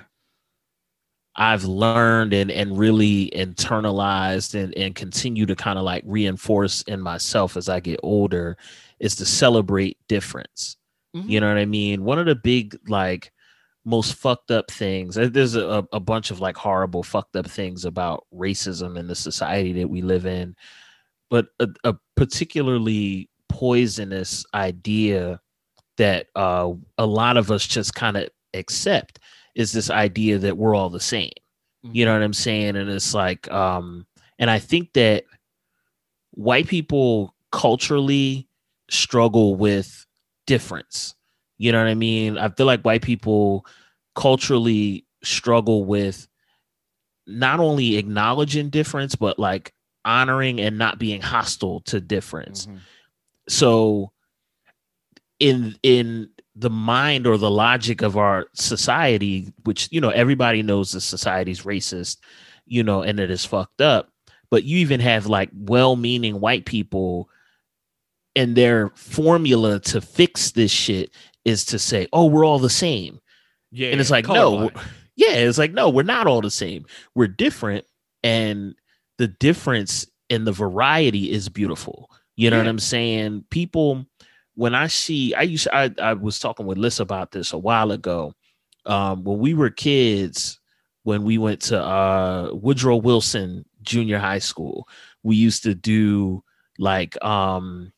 I've 1.39 1.65
learned 1.65 2.33
and 2.33 2.51
and 2.51 2.79
really 2.79 3.31
internalized 3.35 4.55
and 4.55 4.75
and 4.77 4.95
continue 4.95 5.45
to 5.47 5.55
kind 5.55 5.79
of 5.79 5.85
like 5.85 6.03
reinforce 6.07 6.83
in 6.83 7.01
myself 7.01 7.57
as 7.57 7.69
I 7.69 7.81
get 7.81 8.01
older 8.03 8.57
is 9.01 9.15
to 9.17 9.27
celebrate 9.27 9.99
difference. 10.09 10.77
Mhm. 11.15 11.29
You 11.29 11.41
know 11.41 11.49
what 11.49 11.59
I 11.59 11.67
mean? 11.67 12.05
One 12.05 12.19
of 12.19 12.25
the 12.27 12.35
big 12.37 12.77
like 12.89 13.33
most 13.87 14.15
fucked 14.15 14.51
up 14.51 14.71
things. 14.71 15.15
There's 15.15 15.55
a, 15.55 15.87
a 15.93 16.01
bunch 16.01 16.33
of 16.33 16.41
like 16.41 16.57
horrible 16.57 17.05
fucked 17.05 17.37
up 17.37 17.47
things 17.47 17.85
about 17.85 18.27
racism 18.35 18.99
in 18.99 19.07
the 19.07 19.15
society 19.15 19.73
that 19.75 19.89
we 19.89 20.03
live 20.03 20.27
in, 20.27 20.57
but 21.31 21.47
a, 21.61 21.69
a 21.85 21.95
particularly 22.17 23.31
poisonous 23.49 24.45
idea 24.53 25.41
that 25.99 26.27
uh, 26.35 26.73
a 26.99 27.07
lot 27.07 27.37
of 27.37 27.51
us 27.51 27.67
just 27.67 27.95
kind 27.95 28.17
of 28.17 28.29
accept 28.55 29.21
is 29.55 29.73
this 29.73 29.89
idea 29.89 30.39
that 30.39 30.57
we're 30.57 30.75
all 30.75 30.91
the 30.91 31.01
same. 31.01 31.31
You 31.83 32.05
know 32.05 32.13
what 32.13 32.23
I'm 32.23 32.33
saying? 32.33 32.77
And 32.77 32.91
it's 32.91 33.15
like, 33.15 33.51
um, 33.53 34.07
and 34.39 34.51
I 34.51 34.59
think 34.59 34.93
that 34.95 35.25
white 36.33 36.67
people 36.67 37.35
culturally 37.53 38.49
struggle 38.91 39.55
with 39.55 40.07
difference. 40.47 41.16
You 41.59 41.73
know 41.73 41.79
what 41.79 41.89
I 41.89 41.95
mean? 41.95 42.39
I 42.39 42.49
feel 42.51 42.67
like 42.67 42.83
white 42.83 43.03
people 43.03 43.65
culturally 44.15 45.05
struggle 45.23 45.85
with 45.85 46.29
not 47.27 47.61
only 47.61 47.97
acknowledging 47.97 48.71
difference, 48.71 49.15
but 49.17 49.39
like 49.39 49.73
honoring 50.05 50.61
and 50.61 50.79
not 50.79 50.99
being 50.99 51.21
hostile 51.21 51.81
to 51.81 52.01
difference 52.01 52.67
Mhm. 52.67 52.79
so 53.49 54.13
in 55.41 55.77
in 55.83 56.29
the 56.55 56.71
mind 56.71 57.27
or 57.27 57.37
the 57.37 57.51
logic 57.51 58.03
of 58.03 58.17
our 58.17 58.47
society 58.55 59.53
which 59.65 59.89
you 59.91 60.01
know 60.01 60.11
everybody 60.11 60.63
knows 60.63 60.93
the 60.93 61.01
society's 61.01 61.63
racist 61.63 62.19
you 62.67 62.83
know 62.83 63.03
and 63.03 63.19
it 63.21 63.31
is 63.31 63.45
fucked 63.45 63.81
up 63.81 64.11
but 64.49 64.63
you 64.65 64.79
even 64.79 65.01
have 65.01 65.27
like 65.27 65.51
well-meaning 65.53 66.41
white 66.41 66.65
people 66.65 67.29
and 68.35 68.57
their 68.57 68.91
formula 68.95 69.81
to 69.81 70.01
fix 70.01 70.53
this 70.53 70.71
shit 70.71 71.11
is 71.47 71.65
to 71.67 71.79
say 71.79 72.09
oh 72.13 72.27
we're 72.27 72.45
all 72.45 72.59
the 72.59 72.69
same. 72.69 73.21
Yeah 73.71 73.91
and 73.91 74.01
it's 74.01 74.11
like 74.11 74.27
no 74.27 74.71
yeah 75.15 75.33
it's 75.33 75.59
like 75.59 75.73
no 75.73 75.89
we're 75.89 76.03
not 76.03 76.27
all 76.27 76.43
the 76.43 76.51
same. 76.51 76.85
We're 77.15 77.29
different 77.29 77.87
and 78.23 78.75
the 79.19 79.29
difference 79.29 80.07
and 80.29 80.47
the 80.47 80.53
variety 80.53 81.31
is 81.31 81.49
beautiful. 81.49 82.11
You 82.35 82.51
know 82.51 82.59
what 82.59 82.67
i'm 82.67 82.79
saying? 82.79 83.45
People 83.51 84.05
when 84.57 84.75
i 84.75 84.87
see 84.89 85.35
i 85.35 85.43
used 85.43 85.69
I, 85.73 85.95
I 86.01 86.15
was 86.15 86.39
talking 86.39 86.67
with 86.67 86.79
liz 86.79 87.01
about 87.01 87.31
this 87.31 87.53
a 87.53 87.59
while 87.59 87.93
ago. 87.93 88.35
Um 88.85 89.25
when 89.25 89.39
we 89.39 89.55
were 89.55 89.71
kids 89.71 90.61
when 91.05 91.23
we 91.23 91.39
went 91.39 91.61
to 91.63 91.81
uh 91.81 92.51
woodrow 92.53 92.97
wilson 92.97 93.65
junior 93.83 94.19
high 94.19 94.41
school 94.41 94.89
we 95.23 95.37
used 95.37 95.63
to 95.63 95.75
do 95.75 96.43
like 96.79 97.23
um 97.25 97.93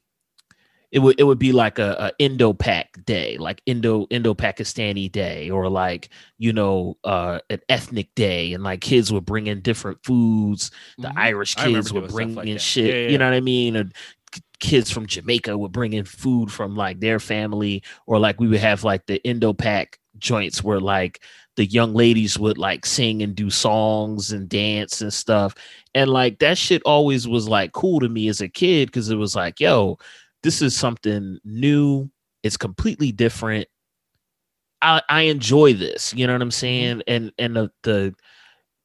it 0.91 1.01
would 1.01 1.21
it 1.21 1.25
would 1.25 1.39
be 1.39 1.53
like 1.53 1.79
a, 1.79 1.93
a 1.99 2.13
Indo 2.19 2.53
Pak 2.53 3.05
day, 3.05 3.37
like 3.39 3.61
Indo 3.67 4.07
Indo-Pakistani 4.11 5.11
day, 5.13 5.51
or 5.51 5.69
like 5.69 6.09
you 6.39 6.53
know 6.53 6.97
uh, 7.05 7.41
an 7.51 7.61
ethnic 7.69 8.15
day, 8.15 8.53
and 8.55 8.65
like 8.65 8.81
kids 8.81 9.13
would 9.13 9.27
bring 9.27 9.47
in 9.49 9.61
different 9.61 9.99
foods. 10.05 10.71
The 10.99 11.09
Mhm. 11.09 11.19
Irish 11.19 11.55
kids 11.55 11.93
would 11.93 12.09
bring 12.09 12.35
like 12.35 12.47
in 12.47 12.55
that. 12.55 12.61
shit. 12.61 12.87
Yeah, 12.87 13.01
yeah, 13.03 13.09
You 13.11 13.19
know 13.19 13.27
what 13.27 13.35
I 13.37 13.41
mean? 13.41 13.93
K- 14.33 14.41
kids 14.61 14.91
from 14.91 15.07
Jamaica 15.07 15.57
would 15.57 15.73
bring 15.73 15.93
in 15.93 16.05
food 16.05 16.51
from 16.53 16.75
like 16.75 17.01
their 17.01 17.21
family, 17.21 17.83
or 18.07 18.19
like 18.19 18.41
we 18.41 18.49
would 18.49 18.61
have 18.61 18.85
like 18.85 19.07
the 19.07 19.23
Indo 19.25 19.53
Pak 19.53 19.99
joints 20.19 20.63
where 20.65 20.81
like 20.81 21.23
the 21.57 21.67
young 21.67 21.93
ladies 21.95 22.39
would 22.39 22.57
like 22.59 22.87
sing 22.87 23.23
and 23.23 23.35
do 23.35 23.51
songs 23.51 24.33
and 24.33 24.49
dance 24.49 25.01
and 25.01 25.13
stuff. 25.13 25.55
And 25.95 26.11
like 26.11 26.39
that 26.39 26.57
shit 26.59 26.83
always 26.85 27.27
was 27.27 27.49
like 27.49 27.73
cool 27.73 28.01
to 28.01 28.09
me 28.09 28.29
as 28.29 28.41
a 28.41 28.49
kid 28.49 28.87
because 28.89 29.11
it 29.11 29.17
was 29.17 29.35
like, 29.35 29.59
yo, 29.61 29.99
this 30.43 30.63
is 30.63 30.77
something 30.77 31.39
new. 31.45 32.11
It's 32.43 32.57
completely 32.57 33.13
different. 33.13 33.69
I, 34.81 35.03
I 35.09 35.23
enjoy 35.23 35.75
this. 35.75 36.15
You 36.15 36.27
know 36.27 36.35
what 36.35 36.43
I'm 36.43 36.51
saying? 36.51 37.03
And 37.07 37.33
and 37.39 37.57
the, 37.57 37.71
the 37.83 38.15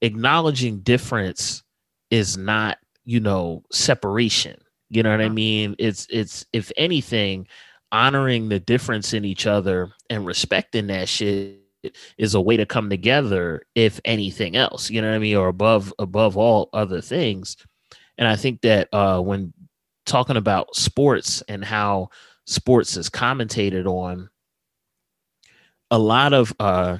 acknowledging 0.01 0.79
difference 0.79 1.63
is 2.09 2.37
not, 2.37 2.77
you 3.05 3.19
know, 3.19 3.63
separation. 3.71 4.59
You 4.89 5.03
know 5.03 5.11
what 5.11 5.21
I 5.21 5.29
mean? 5.29 5.75
It's 5.79 6.07
it's 6.09 6.45
if 6.53 6.71
anything, 6.77 7.47
honoring 7.93 8.49
the 8.49 8.59
difference 8.59 9.13
in 9.13 9.23
each 9.23 9.45
other 9.45 9.91
and 10.09 10.25
respecting 10.25 10.87
that 10.87 11.07
shit 11.07 11.59
is 12.17 12.33
a 12.33 12.41
way 12.41 12.57
to 12.57 12.65
come 12.65 12.89
together 12.89 13.61
if 13.75 13.99
anything 14.05 14.55
else 14.55 14.89
you 14.89 15.01
know 15.01 15.09
what 15.09 15.15
i 15.15 15.19
mean 15.19 15.35
or 15.35 15.47
above 15.47 15.93
above 15.99 16.35
all 16.35 16.69
other 16.73 17.01
things 17.01 17.55
and 18.17 18.27
i 18.27 18.35
think 18.35 18.61
that 18.61 18.87
uh 18.93 19.19
when 19.19 19.53
talking 20.05 20.37
about 20.37 20.75
sports 20.75 21.41
and 21.47 21.63
how 21.63 22.09
sports 22.45 22.97
is 22.97 23.09
commentated 23.09 23.85
on 23.85 24.29
a 25.91 25.97
lot 25.97 26.33
of 26.33 26.53
uh 26.59 26.97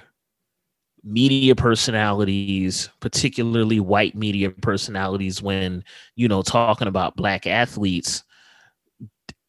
media 1.04 1.54
personalities 1.54 2.90
particularly 3.02 3.80
white 3.80 4.16
media 4.16 4.50
personalities 4.50 5.42
when 5.42 5.84
you 6.16 6.30
know 6.30 6.42
talking 6.42 6.88
about 6.88 7.18
black 7.18 7.46
athletes 7.46 8.24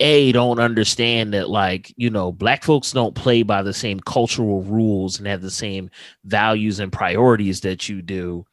a 0.00 0.32
don't 0.32 0.58
understand 0.58 1.32
that 1.32 1.48
like 1.48 1.92
you 1.96 2.10
know 2.10 2.32
black 2.32 2.64
folks 2.64 2.92
don't 2.92 3.14
play 3.14 3.42
by 3.42 3.62
the 3.62 3.72
same 3.72 4.00
cultural 4.00 4.62
rules 4.62 5.18
and 5.18 5.26
have 5.26 5.40
the 5.40 5.50
same 5.50 5.88
values 6.24 6.80
and 6.80 6.92
priorities 6.92 7.60
that 7.60 7.88
you 7.88 8.02
do. 8.02 8.44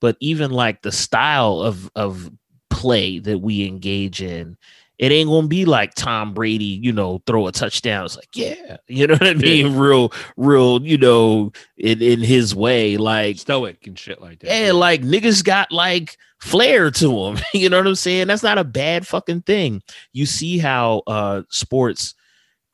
But 0.00 0.16
even 0.20 0.50
like 0.50 0.82
the 0.82 0.92
style 0.92 1.60
of 1.60 1.90
of 1.94 2.30
play 2.76 3.18
that 3.18 3.38
we 3.38 3.66
engage 3.66 4.20
in 4.20 4.58
it 4.98 5.12
ain't 5.12 5.28
gonna 5.28 5.46
be 5.46 5.64
like 5.64 5.94
Tom 5.94 6.32
Brady, 6.32 6.64
you 6.64 6.92
know, 6.92 7.22
throw 7.26 7.46
a 7.46 7.52
touchdown. 7.52 8.06
It's 8.06 8.16
like, 8.16 8.34
yeah, 8.34 8.78
you 8.88 9.06
know 9.06 9.14
what 9.14 9.26
I 9.26 9.34
mean? 9.34 9.72
Yeah. 9.72 9.80
Real, 9.80 10.12
real, 10.36 10.82
you 10.82 10.96
know, 10.96 11.52
in, 11.76 12.00
in 12.00 12.20
his 12.20 12.54
way, 12.54 12.96
like 12.96 13.38
stoic 13.38 13.86
and 13.86 13.98
shit 13.98 14.20
like 14.22 14.40
that. 14.40 14.50
Yeah, 14.50 14.72
like 14.72 15.02
niggas 15.02 15.44
got 15.44 15.70
like 15.70 16.16
flair 16.40 16.90
to 16.90 17.08
them. 17.08 17.38
you 17.54 17.68
know 17.68 17.78
what 17.78 17.86
I'm 17.86 17.94
saying? 17.94 18.28
That's 18.28 18.42
not 18.42 18.58
a 18.58 18.64
bad 18.64 19.06
fucking 19.06 19.42
thing. 19.42 19.82
You 20.12 20.24
see 20.24 20.58
how 20.58 21.02
uh 21.06 21.42
sports 21.50 22.14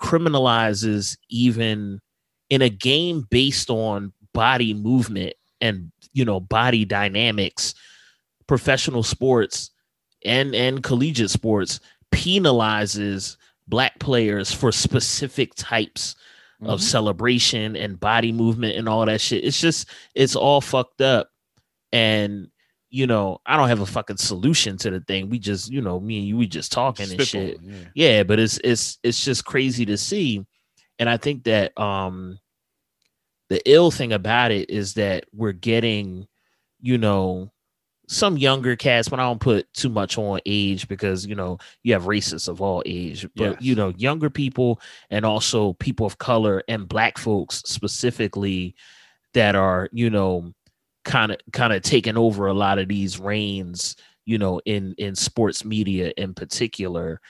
criminalizes 0.01 1.17
even 1.29 2.01
in 2.51 2.63
a 2.63 2.69
game 2.69 3.27
based 3.31 3.71
on 3.71 4.13
body 4.33 4.75
movement 4.75 5.35
and 5.61 5.91
you 6.13 6.25
know 6.25 6.39
body 6.39 6.85
dynamics, 6.85 7.75
professional 8.47 9.03
sports 9.03 9.73
and 10.25 10.55
and 10.55 10.83
collegiate 10.83 11.31
sports 11.31 11.81
penalizes 12.13 13.37
black 13.69 13.99
players 13.99 14.53
for 14.53 14.71
specific 14.71 15.55
types 15.55 16.15
mm-hmm. 16.61 16.71
of 16.71 16.83
celebration 16.83 17.77
and 17.77 18.01
body 18.01 18.33
movement 18.33 18.77
and 18.77 18.89
all 18.89 19.07
that 19.07 19.21
shit. 19.21 19.45
It's 19.45 19.61
just 19.61 19.89
it's 20.15 20.37
all 20.37 20.61
fucked 20.61 21.01
up. 21.01 21.31
And 21.93 22.49
you 22.91 23.07
know, 23.07 23.41
I 23.47 23.57
don't 23.57 23.69
have 23.69 23.81
a 23.81 23.87
fucking 23.87 24.19
solution 24.19 24.77
to 24.79 24.91
the 24.91 25.01
thing. 25.01 25.31
We 25.31 25.39
just, 25.39 25.73
you 25.73 25.81
know, 25.81 25.99
me 25.99 26.19
and 26.19 26.27
you, 26.27 26.37
we 26.37 26.47
just 26.47 26.71
talking 26.71 27.11
and 27.11 27.23
shit. 27.23 27.59
Yeah. 27.63 27.77
yeah, 27.95 28.23
but 28.23 28.39
it's 28.39 28.59
it's 28.63 28.99
it's 29.03 29.25
just 29.25 29.47
crazy 29.47 29.87
to 29.87 29.97
see. 29.97 30.45
And 30.99 31.09
I 31.09 31.17
think 31.17 31.45
that 31.45 31.77
um 31.81 32.39
the 33.49 33.63
ill 33.71 33.91
thing 33.91 34.13
about 34.13 34.51
it 34.51 34.71
is 34.71 34.95
that 34.95 35.25
we're 35.33 35.53
getting, 35.53 36.29
you 36.81 36.99
know, 36.99 37.51
some 38.09 38.37
younger 38.37 38.77
cats, 38.77 39.09
but 39.09 39.21
I 39.21 39.23
don't 39.23 39.41
put 39.41 39.73
too 39.75 39.89
much 39.89 40.19
on 40.19 40.41
age 40.45 40.89
because 40.89 41.27
you 41.27 41.35
know 41.35 41.59
you 41.83 41.93
have 41.93 42.05
racists 42.05 42.49
of 42.49 42.61
all 42.61 42.83
age, 42.87 43.27
but 43.37 43.53
yes. 43.53 43.57
you 43.61 43.75
know 43.75 43.93
younger 43.97 44.31
people 44.31 44.81
and 45.11 45.25
also 45.25 45.75
people 45.75 46.07
of 46.07 46.19
color 46.19 46.63
and 46.69 46.89
black 46.89 47.19
folks 47.19 47.63
specifically 47.67 48.75
that 49.35 49.55
are 49.55 49.89
you 49.93 50.11
know 50.11 50.53
kind 51.05 51.33
of 51.33 51.39
kind 51.53 51.73
of 51.73 51.83
taking 51.83 52.17
over 52.17 52.47
a 52.47 52.55
lot 52.55 52.79
of 52.79 52.89
these 52.89 53.19
reins, 53.19 53.97
you 54.25 54.39
know, 54.39 54.61
in 54.65 54.95
in 54.99 55.15
sports 55.15 55.65
media 55.65 56.13
in 56.17 56.35
particular. 56.35 57.21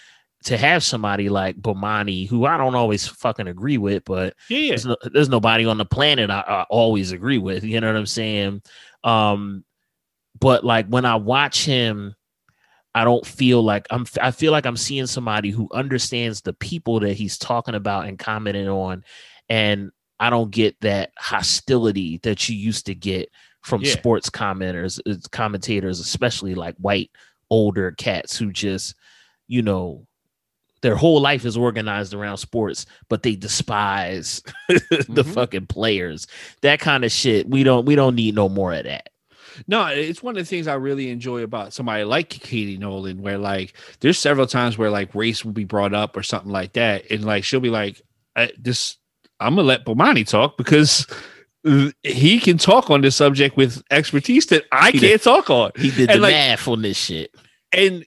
To 0.47 0.57
have 0.57 0.83
somebody 0.83 1.29
like 1.29 1.55
Bomani, 1.63 2.29
who 2.29 2.47
I 2.47 2.57
don't 2.57 2.75
always 2.75 3.07
fucking 3.07 3.47
agree 3.47 3.79
with, 3.79 4.05
but 4.05 4.35
yeah, 4.49 4.71
there's, 4.71 4.85
no, 4.85 4.97
there's 5.13 5.29
nobody 5.29 5.65
on 5.67 5.79
the 5.79 5.85
planet 5.85 6.31
I, 6.31 6.41
I 6.41 6.63
always 6.69 7.13
agree 7.13 7.39
with. 7.39 7.63
You 7.63 7.81
know 7.81 7.87
what 7.87 7.95
I'm 7.95 8.07
saying? 8.07 8.61
Um, 9.05 9.65
but 10.43 10.65
like 10.65 10.89
when 10.89 11.05
I 11.05 11.15
watch 11.15 11.65
him, 11.65 12.17
I 12.97 13.05
don't 13.05 13.25
feel 13.25 13.63
like 13.63 13.87
I'm 13.91 14.05
I 14.21 14.33
feel 14.33 14.51
like 14.51 14.67
I'm 14.67 14.77
seeing 14.77 15.07
somebody 15.07 15.51
who 15.51 15.69
understands 15.73 16.41
the 16.41 16.53
people 16.53 16.99
that 17.01 17.15
he's 17.15 17.39
talking 17.39 17.77
about 17.77 18.07
and 18.07 18.19
commenting 18.19 18.69
on 18.69 19.05
and 19.49 19.93
I 20.19 20.31
don't 20.31 20.51
get 20.51 20.81
that 20.81 21.13
hostility 21.17 22.19
that 22.25 22.49
you 22.49 22.57
used 22.57 22.87
to 22.87 22.95
get 22.95 23.31
from 23.63 23.83
yeah. 23.83 23.93
sports 23.93 24.31
commenters 24.31 24.99
uh, 25.09 25.17
commentators 25.31 26.01
especially 26.01 26.57
like 26.57 26.75
white 26.79 27.13
older 27.49 27.93
cats 27.93 28.37
who 28.37 28.51
just 28.51 28.97
you 29.47 29.63
know 29.63 30.07
their 30.81 30.97
whole 30.97 31.21
life 31.21 31.45
is 31.45 31.57
organized 31.57 32.13
around 32.13 32.39
sports, 32.39 32.87
but 33.09 33.23
they 33.23 33.37
despise 33.37 34.43
the 34.69 34.81
mm-hmm. 34.91 35.31
fucking 35.31 35.67
players. 35.69 36.27
That 36.63 36.81
kind 36.81 37.05
of 37.05 37.13
shit. 37.13 37.49
We 37.49 37.63
don't 37.63 37.87
we 37.87 37.95
don't 37.95 38.17
need 38.17 38.35
no 38.35 38.49
more 38.49 38.73
of 38.73 38.83
that. 38.83 39.12
No, 39.67 39.87
it's 39.87 40.23
one 40.23 40.37
of 40.37 40.43
the 40.43 40.49
things 40.49 40.67
I 40.67 40.75
really 40.75 41.11
enjoy 41.11 41.43
about 41.43 41.73
somebody 41.73 42.05
like 42.05 42.29
Katie 42.29 42.79
Nolan, 42.79 43.23
where 43.23 43.39
like 43.39 43.75
there's 44.01 44.19
several 44.19 44.47
times 44.47 44.79
where 44.79 44.91
like 44.91 45.15
race 45.15 45.45
will 45.45 45.53
be 45.53 45.65
brought 45.65 45.95
up 45.95 46.17
or 46.17 46.23
something 46.23 46.53
like 46.53 46.75
that, 46.75 47.11
and 47.11 47.25
like 47.25 47.45
she'll 47.45 47.61
be 47.61 47.71
like, 47.71 48.01
"This, 48.59 48.97
I'm 49.41 49.57
gonna 49.57 49.67
let 49.67 49.85
Bomani 49.85 50.27
talk 50.27 50.57
because." 50.57 51.07
He 52.03 52.41
can 52.41 52.59
talk 52.59 52.91
on 52.91 53.03
this 53.03 53.15
subject 53.15 53.57
with 53.57 53.85
expertise 53.89 54.47
that 54.47 54.65
I 54.73 54.91
he 54.91 54.99
can't 54.99 55.13
did, 55.13 55.23
talk 55.23 55.49
on. 55.49 55.71
He 55.77 55.93
did 55.93 56.11
and 56.11 56.19
the 56.19 56.23
like, 56.23 56.33
math 56.33 56.67
on 56.67 56.83
this 56.83 56.97
shit. 56.97 57.33
And 57.73 58.05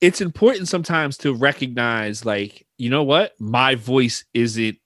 it's 0.00 0.20
important 0.20 0.68
sometimes 0.68 1.16
to 1.18 1.34
recognize, 1.34 2.24
like, 2.24 2.64
you 2.78 2.88
know 2.88 3.02
what? 3.02 3.32
My 3.40 3.74
voice 3.74 4.24
isn't 4.34 4.78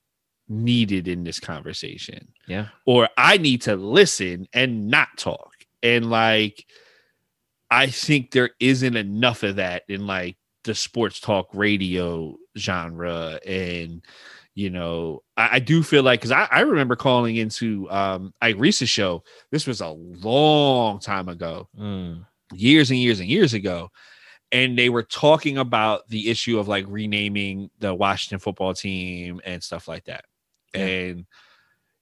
needed 0.49 1.07
in 1.07 1.23
this 1.25 1.39
conversation. 1.39 2.27
Yeah. 2.47 2.69
Or 2.87 3.07
I 3.17 3.37
need 3.37 3.61
to 3.63 3.75
listen 3.75 4.47
and 4.51 4.87
not 4.87 5.09
talk 5.17 5.51
and 5.85 6.09
like 6.09 6.65
I 7.69 7.87
think 7.87 8.31
there 8.31 8.51
isn't 8.59 8.95
enough 8.95 9.43
of 9.43 9.57
that 9.57 9.83
in 9.87 10.07
like 10.07 10.37
the 10.63 10.73
sports 10.75 11.19
talk 11.19 11.47
radio 11.53 12.35
genre. 12.57 13.39
And 13.45 14.03
you 14.55 14.69
know 14.71 15.21
I, 15.37 15.49
I 15.53 15.59
do 15.59 15.83
feel 15.83 16.01
like 16.01 16.21
because 16.21 16.31
I, 16.31 16.47
I, 16.49 16.61
remember 16.61 16.95
calling 16.95 17.35
into 17.35 17.89
um 17.91 18.33
Ike 18.41 18.55
Reese's 18.57 18.89
show. 18.89 19.23
This 19.51 19.67
was 19.67 19.81
a 19.81 19.89
long 19.89 20.99
time 20.99 21.29
ago. 21.29 21.69
Mm. 21.79 22.25
years 22.53 22.89
and 22.89 22.99
years 22.99 23.19
and 23.19 23.29
years 23.29 23.53
ago. 23.53 23.91
And 24.51 24.77
they 24.77 24.89
were 24.89 25.03
talking 25.03 25.57
about 25.57 26.07
the 26.07 26.29
issue 26.29 26.59
of 26.59 26.67
like 26.67 26.85
renaming 26.87 27.69
the 27.79 27.93
Washington 27.93 28.39
football 28.39 28.73
team 28.73 29.41
and 29.45 29.61
stuff 29.61 29.87
like 29.87 30.05
that. 30.05 30.25
Yeah. 30.73 30.85
and 30.85 31.25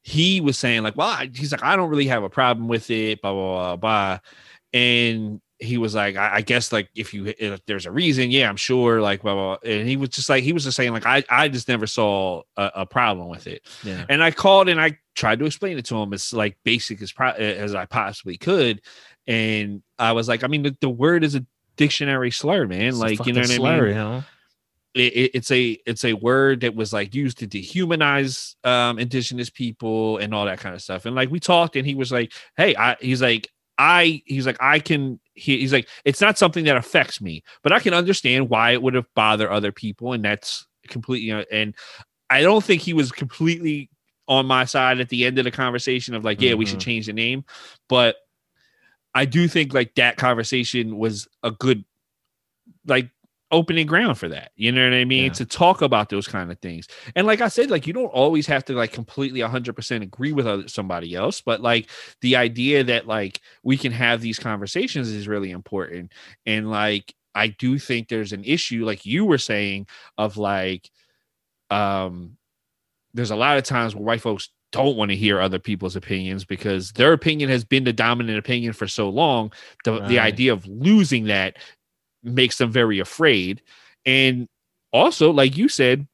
he 0.04 0.42
was 0.42 0.58
saying 0.58 0.84
like, 0.84 0.98
well, 0.98 1.18
he's 1.34 1.52
like, 1.52 1.64
I 1.64 1.76
don't 1.76 1.90
really 1.90 2.08
have 2.08 2.24
a 2.24 2.30
problem 2.30 2.68
with 2.68 2.92
it, 2.92 3.22
blah 3.22 3.34
blah 3.34 3.76
blah 3.76 3.76
blah, 3.78 4.20
and 4.74 5.42
he 5.60 5.78
was 5.78 5.96
like, 5.96 6.18
I, 6.18 6.36
I 6.36 6.42
guess 6.42 6.72
like 6.72 6.90
if 6.94 7.14
you 7.14 7.34
if 7.40 7.66
there's 7.66 7.86
a 7.86 7.92
reason, 7.92 8.30
yeah, 8.30 8.50
I'm 8.50 8.58
sure, 8.58 9.02
like 9.02 9.22
blah, 9.22 9.34
blah 9.34 9.58
blah, 9.58 9.72
and 9.72 9.88
he 9.88 9.96
was 9.96 10.10
just 10.10 10.30
like 10.30 10.44
he 10.44 10.52
was 10.52 10.66
just 10.66 10.76
saying 10.76 10.92
like 10.92 11.06
I 11.06 11.24
I 11.30 11.48
just 11.48 11.68
never 11.68 11.88
saw 11.88 12.42
a, 12.58 12.72
a 12.76 12.86
problem 12.86 13.30
with 13.30 13.48
it, 13.48 13.64
yeah. 13.84 14.06
and 14.10 14.22
I 14.22 14.32
called 14.32 14.68
and 14.68 14.80
I 14.80 14.98
tried 15.16 15.40
to 15.40 15.46
explain 15.46 15.78
it 15.78 15.86
to 15.86 15.96
him 15.96 16.14
as 16.14 16.34
like 16.34 16.58
basic 16.64 17.02
as 17.02 17.12
pro- 17.12 17.32
as 17.32 17.74
I 17.74 17.86
possibly 17.86 18.38
could, 18.38 18.82
and 19.26 19.82
I 19.98 20.12
was 20.12 20.28
like, 20.28 20.44
I 20.44 20.48
mean, 20.48 20.64
the, 20.64 20.76
the 20.82 20.90
word 20.90 21.24
is 21.24 21.36
a 21.36 21.46
dictionary 21.78 22.32
slur, 22.32 22.68
man, 22.68 22.88
it's 22.88 22.98
like 22.98 23.26
you 23.26 23.34
know 23.34 23.42
what 23.42 23.50
slur, 23.50 23.86
I 23.86 23.88
mean. 23.88 23.96
Huh? 23.96 24.22
It, 24.96 25.32
it's 25.34 25.52
a 25.52 25.78
it's 25.86 26.06
a 26.06 26.14
word 26.14 26.62
that 26.62 26.76
was 26.76 26.94
like 26.94 27.16
used 27.16 27.40
to 27.40 27.48
dehumanize 27.48 28.56
um 28.66 29.00
indigenous 29.00 29.50
people 29.50 30.18
and 30.18 30.34
all 30.34 30.46
that 30.46 30.60
kind 30.60 30.76
of 30.76 30.82
stuff 30.82 31.06
and 31.06 31.16
like 31.16 31.32
we 31.32 31.40
talked 31.40 31.76
and 31.76 31.86
he 31.86 31.96
was 31.96 32.12
like 32.12 32.32
hey 32.58 32.76
i 32.76 32.96
he's 33.00 33.22
like 33.22 33.48
i 33.78 34.22
he's 34.26 34.46
like 34.46 34.58
i 34.62 34.80
can 34.80 35.20
he, 35.34 35.60
he's 35.60 35.74
like 35.74 35.88
it's 36.06 36.22
not 36.22 36.38
something 36.38 36.66
that 36.66 36.78
affects 36.78 37.22
me 37.22 37.44
but 37.64 37.72
i 37.72 37.80
can 37.80 37.94
understand 37.94 38.50
why 38.50 38.72
it 38.72 38.82
would 38.82 38.94
have 38.94 39.08
bothered 39.16 39.50
other 39.50 39.72
people 39.72 40.14
and 40.14 40.24
that's 40.24 40.68
completely 40.88 41.28
you 41.28 41.38
know, 41.38 41.46
and 41.52 41.76
i 42.30 42.42
don't 42.42 42.64
think 42.64 42.82
he 42.82 42.94
was 42.94 43.12
completely 43.12 43.90
on 44.28 44.46
my 44.46 44.64
side 44.64 45.00
at 45.00 45.10
the 45.10 45.26
end 45.26 45.38
of 45.40 45.44
the 45.44 45.52
conversation 45.52 46.14
of 46.14 46.24
like 46.24 46.40
yeah 46.40 46.52
mm-hmm. 46.52 46.60
we 46.60 46.66
should 46.66 46.80
mm-hmm. 46.80 46.86
change 46.86 47.08
the 47.08 47.14
name 47.14 47.44
but 47.90 48.18
i 49.16 49.26
do 49.26 49.48
think 49.48 49.74
like 49.74 49.96
that 49.96 50.18
conversation 50.18 50.98
was 50.98 51.28
a 51.42 51.50
good 51.50 51.84
like 52.86 53.10
opening 53.54 53.88
ground 53.88 54.18
for 54.18 54.28
that. 54.28 54.52
You 54.56 54.72
know 54.72 54.84
what 54.84 54.94
I 54.96 55.06
mean? 55.06 55.26
Yeah. 55.26 55.34
To 55.34 55.46
talk 55.46 55.82
about 55.82 56.10
those 56.10 56.28
kind 56.28 56.52
of 56.52 56.60
things. 56.60 56.88
And 57.16 57.26
like 57.26 57.40
I 57.40 57.48
said, 57.48 57.72
like 57.72 57.88
you 57.88 57.94
don't 57.94 58.08
always 58.08 58.48
have 58.48 58.66
to 58.66 58.74
like 58.74 58.92
completely 58.92 59.40
100% 59.40 60.02
agree 60.02 60.34
with 60.34 60.48
other, 60.48 60.68
somebody 60.68 61.16
else, 61.16 61.40
but 61.40 61.62
like 61.62 61.90
the 62.22 62.36
idea 62.36 62.84
that 62.84 63.08
like 63.08 63.40
we 63.64 63.78
can 63.78 63.92
have 63.92 64.22
these 64.22 64.40
conversations 64.40 65.10
is 65.10 65.28
really 65.28 65.52
important. 65.52 66.12
And 66.46 66.70
like 66.70 67.14
I 67.36 67.48
do 67.48 67.80
think 67.80 68.10
there's 68.10 68.34
an 68.34 68.44
issue 68.44 68.86
like 68.86 69.06
you 69.06 69.26
were 69.26 69.38
saying 69.38 69.88
of 70.18 70.38
like 70.38 70.90
um 71.70 72.38
there's 73.14 73.32
a 73.32 73.36
lot 73.36 73.58
of 73.58 73.64
times 73.64 73.96
where 73.96 74.04
white 74.04 74.22
folks 74.22 74.50
don't 74.72 74.98
want 74.98 75.12
to 75.12 75.16
hear 75.16 75.40
other 75.40 75.60
people's 75.60 75.96
opinions 75.96 76.44
because 76.44 76.92
their 76.94 77.14
opinion 77.14 77.50
has 77.50 77.64
been 77.64 77.84
the 77.84 77.94
dominant 77.94 78.40
opinion 78.40 78.74
for 78.74 78.88
so 78.88 79.08
long. 79.08 79.54
The 79.86 80.00
the 80.02 80.20
idea 80.20 80.52
of 80.52 80.66
losing 80.68 81.26
that 81.26 81.58
makes 82.24 82.58
them 82.58 82.72
very 82.72 83.00
afraid. 83.00 83.62
And 84.06 84.48
also, 84.92 85.32
like 85.32 85.58
you 85.58 85.68
said, 85.70 86.08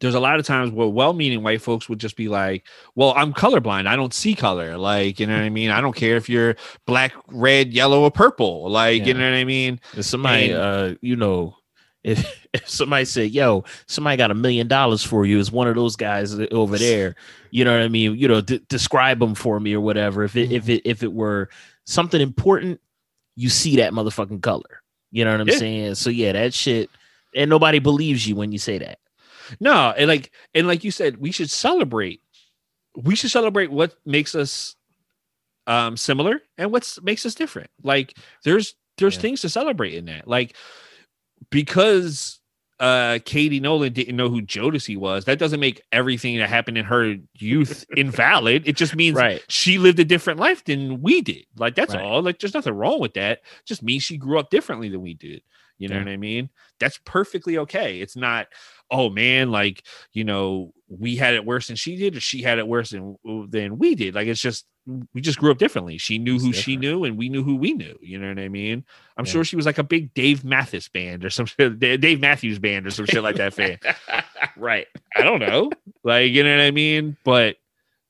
there's 0.00 0.14
a 0.14 0.20
lot 0.20 0.38
of 0.38 0.46
times 0.46 0.70
where 0.70 0.88
well-meaning 0.88 1.42
white 1.42 1.60
folks 1.60 1.88
would 1.88 1.98
just 2.00 2.16
be 2.16 2.28
like, 2.28 2.66
"Well, 2.94 3.12
I'm 3.16 3.34
colorblind. 3.34 3.86
I 3.86 3.96
don't 3.96 4.14
see 4.14 4.34
color. 4.34 4.78
Like, 4.78 5.20
you 5.20 5.26
know 5.26 5.34
what 5.36 5.42
I 5.42 5.50
mean? 5.50 5.70
I 5.70 5.80
don't 5.82 5.94
care 5.94 6.16
if 6.16 6.28
you're 6.28 6.56
black, 6.86 7.12
red, 7.28 7.72
yellow, 7.72 8.02
or 8.02 8.10
purple. 8.10 8.70
Like, 8.70 9.04
you 9.04 9.12
know 9.14 9.30
what 9.30 9.36
I 9.36 9.44
mean? 9.44 9.80
If 9.96 10.06
somebody, 10.06 10.50
And- 10.50 10.60
uh, 10.60 10.94
you 11.02 11.16
know, 11.16 11.56
if, 12.02 12.46
if 12.54 12.66
somebody 12.68 13.04
said, 13.04 13.30
"Yo, 13.32 13.64
somebody 13.86 14.16
got 14.16 14.30
a 14.30 14.34
million 14.34 14.68
dollars 14.68 15.04
for 15.04 15.26
you," 15.26 15.38
is 15.38 15.52
one 15.52 15.68
of 15.68 15.74
those 15.74 15.96
guys 15.96 16.32
over 16.50 16.78
there. 16.78 17.14
You 17.50 17.64
know 17.66 17.72
what 17.72 17.82
I 17.82 17.88
mean? 17.88 18.16
You 18.16 18.26
know, 18.28 18.40
de- 18.40 18.60
describe 18.60 19.18
them 19.18 19.34
for 19.34 19.60
me 19.60 19.74
or 19.74 19.80
whatever. 19.80 20.24
If 20.24 20.34
it 20.34 20.50
if 20.50 20.68
it 20.70 20.80
if 20.86 21.02
it 21.02 21.12
were 21.12 21.50
something 21.84 22.22
important, 22.22 22.80
you 23.36 23.50
see 23.50 23.76
that 23.76 23.92
motherfucking 23.92 24.42
color. 24.42 24.80
You 25.14 25.24
know 25.24 25.30
what 25.30 25.42
I'm 25.42 25.48
Yeah. 25.48 25.58
saying? 25.58 25.94
So 25.94 26.10
yeah, 26.10 26.32
that 26.32 26.52
shit, 26.52 26.90
and 27.36 27.48
nobody 27.48 27.78
believes 27.78 28.26
you 28.26 28.34
when 28.34 28.50
you 28.50 28.58
say 28.58 28.78
that. 28.78 28.98
No, 29.60 29.94
and 29.96 30.08
like 30.08 30.32
and 30.54 30.66
like 30.66 30.82
you 30.82 30.90
said, 30.90 31.18
we 31.18 31.30
should 31.30 31.50
celebrate. 31.50 32.20
We 32.96 33.14
should 33.14 33.30
celebrate 33.30 33.70
what 33.70 33.94
makes 34.04 34.34
us 34.34 34.74
um 35.68 35.96
similar 35.96 36.42
and 36.58 36.72
what 36.72 36.98
makes 37.04 37.24
us 37.24 37.36
different. 37.36 37.70
Like 37.84 38.18
there's 38.42 38.74
there's 38.98 39.14
Yeah. 39.14 39.20
things 39.20 39.40
to 39.42 39.48
celebrate 39.48 39.94
in 39.94 40.06
that. 40.06 40.26
Like 40.26 40.56
because 41.48 42.40
uh 42.80 43.18
Katie 43.24 43.60
Nolan 43.60 43.92
didn't 43.92 44.16
know 44.16 44.28
who 44.28 44.42
Jodeci 44.42 44.96
was, 44.96 45.24
that 45.26 45.38
doesn't 45.38 45.60
make 45.60 45.80
everything 45.92 46.38
that 46.38 46.48
happened 46.48 46.76
in 46.78 46.84
her 46.84 47.16
youth 47.34 47.84
invalid. 47.96 48.66
It 48.66 48.76
just 48.76 48.96
means 48.96 49.16
Right. 49.16 49.42
she 49.48 49.78
lived 49.78 49.98
a 50.00 50.04
different 50.04 50.40
life 50.40 50.64
than 50.64 51.00
we 51.00 51.20
did. 51.20 51.44
Like 51.56 51.74
that's 51.76 51.94
Right. 51.94 52.02
all. 52.04 52.22
Like 52.22 52.40
there's 52.40 52.54
nothing 52.54 52.74
wrong 52.74 53.00
with 53.00 53.14
that. 53.14 53.40
Just 53.64 53.82
means 53.82 54.02
she 54.02 54.16
grew 54.16 54.38
up 54.38 54.50
differently 54.50 54.88
than 54.88 55.02
we 55.02 55.14
did. 55.14 55.42
You 55.78 55.88
know 55.88 55.96
Yeah. 55.96 56.04
what 56.04 56.10
I 56.12 56.16
mean? 56.16 56.50
That's 56.80 56.98
perfectly 57.04 57.58
okay. 57.58 58.00
It's 58.00 58.16
not, 58.16 58.46
oh 58.90 59.08
man, 59.10 59.50
like 59.50 59.82
you 60.12 60.24
know, 60.24 60.72
we 60.88 61.16
had 61.16 61.34
it 61.34 61.44
worse 61.44 61.68
than 61.68 61.76
she 61.76 61.96
did, 61.96 62.16
or 62.16 62.20
she 62.20 62.42
had 62.42 62.58
it 62.58 62.66
worse 62.68 62.90
than 62.90 63.16
than 63.48 63.78
we 63.78 63.94
did. 63.94 64.14
Like 64.14 64.26
it's 64.28 64.40
just 64.40 64.66
we 65.14 65.20
just 65.20 65.38
grew 65.38 65.50
up 65.50 65.58
differently. 65.58 65.96
She 65.98 66.18
knew 66.18 66.38
who 66.38 66.52
she 66.52 66.76
knew, 66.76 67.04
and 67.04 67.16
we 67.16 67.28
knew 67.28 67.42
who 67.42 67.56
we 67.56 67.72
knew. 67.72 67.98
You 68.02 68.18
know 68.18 68.28
what 68.28 68.38
I 68.38 68.48
mean? 68.48 68.84
I'm 69.16 69.24
Yeah. 69.24 69.32
sure 69.32 69.44
she 69.44 69.56
was 69.56 69.64
like 69.66 69.78
a 69.78 69.82
big 69.84 70.12
Dave 70.14 70.44
Mathis 70.44 70.88
band 70.88 71.24
or 71.24 71.30
some 71.30 71.46
shit, 71.46 71.78
Dave 71.78 72.20
Matthews 72.20 72.58
band 72.58 72.86
or 72.86 72.90
some 72.90 73.06
shit 73.06 73.22
like 73.22 73.36
that 73.36 73.54
fan. 73.54 73.78
right. 74.56 74.86
I 75.16 75.22
don't 75.22 75.40
know. 75.40 75.70
Like, 76.02 76.32
you 76.32 76.44
know 76.44 76.54
what 76.56 76.62
I 76.64 76.70
mean? 76.70 77.16
But, 77.24 77.56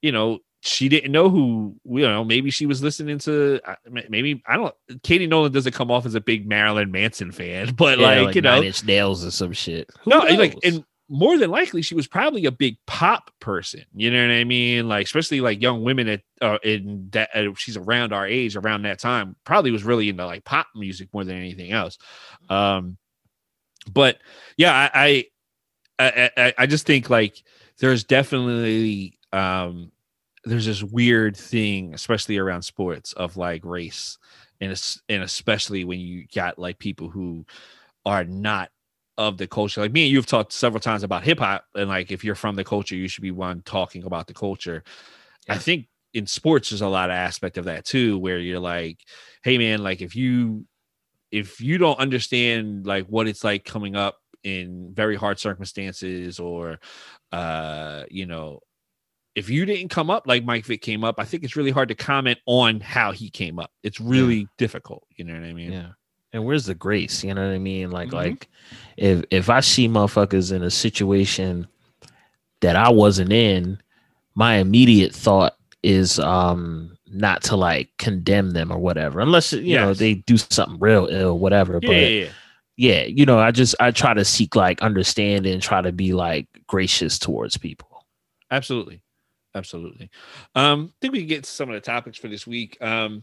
you 0.03 0.11
know, 0.11 0.41
she 0.63 0.89
didn't 0.89 1.13
know 1.13 1.29
who, 1.29 1.77
you 1.85 2.01
know, 2.09 2.25
maybe 2.25 2.51
she 2.51 2.65
was 2.67 2.83
listening 2.83 3.19
to, 3.19 3.61
uh, 3.67 3.75
maybe, 4.09 4.43
I 4.47 4.57
don't, 4.57 4.75
Katie 5.03 5.27
Nolan 5.27 5.53
doesn't 5.53 5.75
come 5.75 5.91
off 5.91 6.07
as 6.07 6.15
a 6.15 6.21
big 6.21 6.49
Marilyn 6.49 6.91
Manson 6.91 7.31
fan, 7.33 7.75
but 7.77 7.99
Yeah, 7.99 8.23
like, 8.23 8.35
you 8.35 8.41
know, 8.41 8.55
Nine 8.57 8.65
Inch 8.65 8.83
Nails 8.83 9.25
or 9.25 9.31
some 9.31 9.53
shit. 9.53 9.91
Who 10.03 10.11
no, 10.11 10.23
and, 10.23 10.39
like, 10.39 10.57
and 10.65 10.83
more 11.09 11.37
than 11.38 11.51
likely, 11.51 11.83
she 11.83 11.95
was 11.95 12.07
probably 12.07 12.47
a 12.47 12.51
big 12.53 12.77
pop 12.87 13.31
person. 13.40 13.83
You 13.95 14.11
know 14.11 14.23
what 14.27 14.33
I 14.35 14.45
mean? 14.45 14.88
Like, 14.88 15.07
especially 15.07 15.40
like 15.40 15.61
young 15.61 15.83
women 15.85 16.09
at, 16.09 16.23
uh, 16.40 16.59
in 16.62 17.09
that, 17.12 17.29
uh, 17.35 17.53
she's 17.57 17.77
around 17.77 18.12
our 18.12 18.27
age, 18.27 18.57
around 18.57 18.83
that 18.83 18.99
time, 18.99 19.37
probably 19.45 19.71
was 19.71 19.85
really 19.85 20.09
into 20.09 20.25
like 20.25 20.45
pop 20.45 20.67
music 20.75 21.09
more 21.12 21.25
than 21.25 21.37
anything 21.37 21.73
else. 21.73 21.99
Um, 22.49 22.97
but 23.93 24.19
yeah, 24.57 24.90
I, 24.95 25.27
I, 25.99 26.31
I, 26.37 26.55
I- 26.59 26.67
just 26.67 26.87
think 26.87 27.11
like 27.11 27.43
there's 27.79 28.05
definitely, 28.05 29.19
um, 29.33 29.93
there's 30.45 30.67
this 30.67 30.83
weird 30.83 31.37
thing, 31.37 31.95
especially 31.95 32.38
around 32.38 32.62
sports, 32.62 33.12
of 33.14 33.37
like 33.37 33.64
race, 33.64 34.19
and 34.61 34.71
and 35.09 35.23
especially 35.23 35.85
when 35.85 36.01
you 36.01 36.27
got 36.35 36.59
like 36.59 36.79
people 36.79 37.09
who 37.09 37.45
are 38.07 38.25
not 38.25 38.71
of 39.18 39.38
the 39.38 39.46
culture. 39.46 39.81
Like 39.81 39.92
me 39.92 40.05
and 40.05 40.11
you 40.11 40.18
have 40.18 40.27
talked 40.27 40.53
several 40.53 40.81
times 40.81 41.03
about 41.03 41.24
hip 41.24 41.38
hop, 41.38 41.64
and 41.74 41.88
like 41.88 42.11
if 42.11 42.24
you're 42.24 42.35
from 42.35 42.57
the 42.57 42.64
culture, 42.64 42.96
you 42.96 43.09
should 43.09 43.22
be 43.22 43.31
one 43.31 43.62
talking 43.62 44.05
about 44.05 44.27
the 44.27 44.35
culture. 44.35 44.83
I 45.48 45.59
think 45.59 45.87
in 46.12 46.27
sports, 46.27 46.70
there's 46.70 46.81
a 46.81 46.88
lot 46.88 47.11
of 47.11 47.14
aspect 47.14 47.59
of 47.59 47.66
that 47.66 47.85
too, 47.85 48.18
where 48.18 48.38
you're 48.38 48.61
like, 48.61 48.98
hey 49.42 49.59
man, 49.59 49.83
like 49.83 50.00
if 50.00 50.16
you 50.16 50.66
if 51.31 51.61
you 51.61 51.79
don't 51.79 51.98
understand 51.98 52.87
like 52.87 53.07
what 53.07 53.27
it's 53.27 53.42
like 53.42 53.64
coming 53.64 53.96
up 53.96 54.18
in 54.44 54.92
very 54.92 55.16
hard 55.16 55.38
circumstances 55.38 56.38
or 56.38 56.79
uh 57.33 58.05
you 58.11 58.27
know 58.27 58.61
if 59.35 59.50
you 59.50 59.64
didn't 59.64 59.88
come 59.88 60.11
up 60.11 60.27
like 60.27 60.44
Mike 60.44 60.64
Vick 60.64 60.81
came 60.81 61.03
up, 61.03 61.16
I 61.18 61.24
think 61.24 61.42
it's 61.42 61.57
really 61.57 61.72
hard 61.72 61.88
to 61.88 61.94
comment 61.94 62.38
on 62.46 62.81
how 62.81 63.11
he 63.12 63.31
came 63.31 63.59
up. 63.59 63.70
It's 63.83 64.00
really 64.00 64.46
difficult. 64.59 65.05
You 65.16 65.24
know 65.24 65.35
what 65.35 65.42
I 65.42 65.53
mean? 65.53 65.72
Yeah. 65.72 65.88
And 66.35 66.44
where's 66.44 66.66
the 66.66 66.75
grace? 66.75 67.25
You 67.25 67.33
know 67.33 67.47
what 67.47 67.55
I 67.55 67.59
mean? 67.59 67.90
Like, 67.90 68.11
Mhm. 68.11 68.14
like 68.14 68.49
if 68.99 69.25
if 69.31 69.49
I 69.49 69.61
see 69.61 69.88
motherfuckers 69.88 70.53
in 70.53 70.62
a 70.62 70.70
situation 70.70 71.66
that 72.61 72.77
I 72.77 72.90
wasn't 72.90 73.33
in, 73.33 73.79
my 74.35 74.57
immediate 74.57 75.14
thought 75.14 75.57
is 75.83 76.18
um 76.18 76.99
not 77.07 77.42
to 77.44 77.57
like 77.57 77.88
condemn 77.99 78.51
them 78.51 78.73
or 78.73 78.79
whatever, 78.79 79.20
unless 79.20 79.53
you 79.53 79.77
know 79.77 79.94
they 79.94 80.14
do 80.14 80.37
something 80.37 80.79
real 80.81 81.07
ill, 81.07 81.38
whatever. 81.38 81.75
Yeah, 81.75 81.87
but 81.87 81.97
yeah, 81.97 82.09
yeah. 82.09 82.29
yeah, 82.77 83.03
you 83.05 83.25
know, 83.27 83.38
I 83.38 83.53
just 83.53 83.77
I 83.79 83.92
try 83.92 84.12
to 84.12 84.25
seek 84.25 84.57
like 84.57 84.83
understanding, 84.83 85.61
try 85.61 85.83
to 85.83 85.92
be 85.92 86.12
like 86.14 86.49
gracious 86.66 87.18
towards 87.18 87.57
people. 87.57 88.05
absolutely 88.51 89.01
absolutely 89.57 90.11
um 90.57 90.90
I 90.90 90.94
think 91.01 91.12
we 91.12 91.20
can 91.20 91.29
get 91.29 91.44
to 91.44 91.51
some 91.51 91.68
of 91.68 91.75
the 91.75 91.81
topics 91.81 92.18
for 92.18 92.27
this 92.29 92.44
week 92.47 92.77
um 92.81 93.23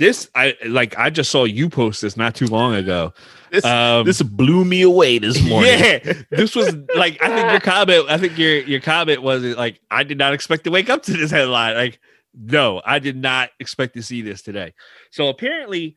this 0.00 0.28
i 0.34 0.56
like 0.66 0.98
i 0.98 1.08
just 1.10 1.30
saw 1.30 1.44
you 1.44 1.68
post 1.68 2.00
this 2.02 2.16
not 2.16 2.34
too 2.34 2.46
long 2.46 2.74
ago 2.74 3.12
This 3.52 3.64
um 3.64 4.04
this 4.06 4.20
blew 4.22 4.64
me 4.64 4.82
away 4.82 5.18
this 5.18 5.40
morning. 5.48 5.78
yeah 5.78 6.12
this 6.30 6.56
was 6.56 6.74
like 6.96 7.22
i 7.22 7.28
think 7.28 7.50
your 7.52 7.60
comment 7.60 8.06
i 8.08 8.16
think 8.18 8.36
your 8.38 8.56
your 8.62 8.80
comment 8.80 9.22
was 9.22 9.44
like 9.44 9.78
i 9.90 10.02
did 10.02 10.18
not 10.18 10.32
expect 10.34 10.64
to 10.64 10.70
wake 10.70 10.90
up 10.90 11.02
to 11.04 11.12
this 11.12 11.30
headline 11.30 11.74
like 11.76 12.00
no 12.34 12.80
i 12.84 12.98
did 12.98 13.16
not 13.16 13.50
expect 13.60 13.94
to 13.94 14.02
see 14.02 14.22
this 14.22 14.42
today 14.42 14.72
so 15.10 15.28
apparently 15.28 15.94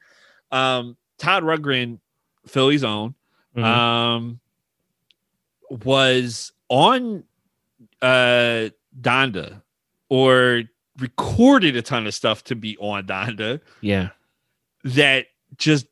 um 0.52 0.96
todd 1.18 1.44
rundgren 1.44 2.00
philly's 2.46 2.84
own 2.84 3.16
Mhm. 3.56 3.64
um 3.64 4.40
was 5.70 6.52
on 6.70 7.24
uh 8.02 8.70
Donda 9.00 9.62
or 10.10 10.64
recorded 11.00 11.76
a 11.76 11.82
ton 11.82 12.06
of 12.08 12.14
stuff 12.14 12.44
to 12.46 12.56
be 12.56 12.78
on 12.78 13.06
Donda 13.06 13.60
yeah. 13.82 14.10
that 14.84 15.26
just 15.58 15.88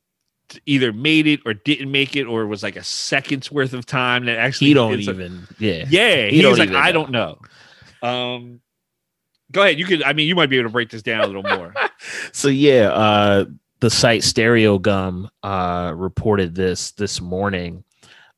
either 0.65 0.91
made 0.93 1.27
it 1.27 1.39
or 1.45 1.53
didn't 1.53 1.89
make 1.91 2.15
it 2.15 2.25
or 2.25 2.45
was 2.45 2.61
like 2.61 2.75
a 2.75 2.83
second's 2.83 3.51
worth 3.51 3.73
of 3.73 3.85
time 3.85 4.25
that 4.25 4.37
actually 4.37 4.67
He 4.67 4.73
don't 4.73 4.93
it's 4.93 5.07
a- 5.07 5.11
even 5.11 5.47
yeah. 5.59 5.85
yeah 5.89 6.25
He 6.27 6.41
he, 6.41 6.45
was 6.45 6.59
like 6.59 6.69
I 6.71 6.91
know. 6.91 6.93
don't 6.93 7.11
know 7.11 7.39
um 8.07 8.59
go 9.51 9.61
ahead 9.63 9.79
you 9.79 9.85
could 9.85 10.03
I 10.03 10.13
mean 10.13 10.27
you 10.27 10.35
might 10.35 10.49
be 10.49 10.57
able 10.57 10.69
to 10.69 10.73
break 10.73 10.89
this 10.89 11.01
down 11.01 11.21
a 11.21 11.27
little 11.27 11.43
more 11.43 11.73
so 12.31 12.47
yeah, 12.49 12.89
uh 12.91 13.45
the 13.79 13.89
site 13.89 14.21
Stereogum 14.21 15.27
uh 15.41 15.91
reported 15.95 16.53
this 16.53 16.91
this 16.91 17.19
morning. 17.21 17.83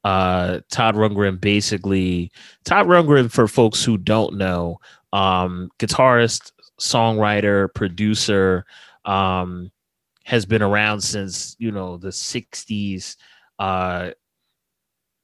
Uh 0.06 0.60
Todd 0.72 0.96
Rundgren 0.96 1.40
basically 1.42 2.32
Todd 2.64 2.86
Rundgren 2.88 3.30
for 3.32 3.48
folks 3.50 3.84
who 3.84 3.98
don't 3.98 4.38
know, 4.38 4.80
um 5.12 5.70
guitarist, 5.80 6.52
songwriter, 6.80 7.74
producer, 7.74 8.66
um 9.06 9.72
has 10.26 10.46
been 10.46 10.62
around 10.62 11.02
since, 11.02 11.54
you 11.60 11.72
know, 11.72 11.98
the 11.98 12.08
60s. 12.08 13.18
Uh 13.60 14.12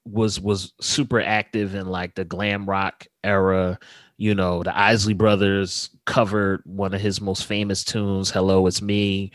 was 0.06 0.40
was 0.40 0.74
super 0.82 1.22
active 1.22 1.76
in 1.76 1.88
like 1.88 2.16
the 2.16 2.26
glam 2.26 2.68
rock 2.68 3.06
era 3.24 3.78
you 4.18 4.34
know 4.34 4.64
the 4.64 4.78
isley 4.78 5.14
brothers 5.14 5.90
covered 6.06 6.62
one 6.66 6.94
of 6.94 7.02
his 7.02 7.22
most 7.22 7.46
famous 7.46 7.84
tunes 7.84 8.32
hello 8.32 8.66
it's 8.66 8.82
me 8.82 9.32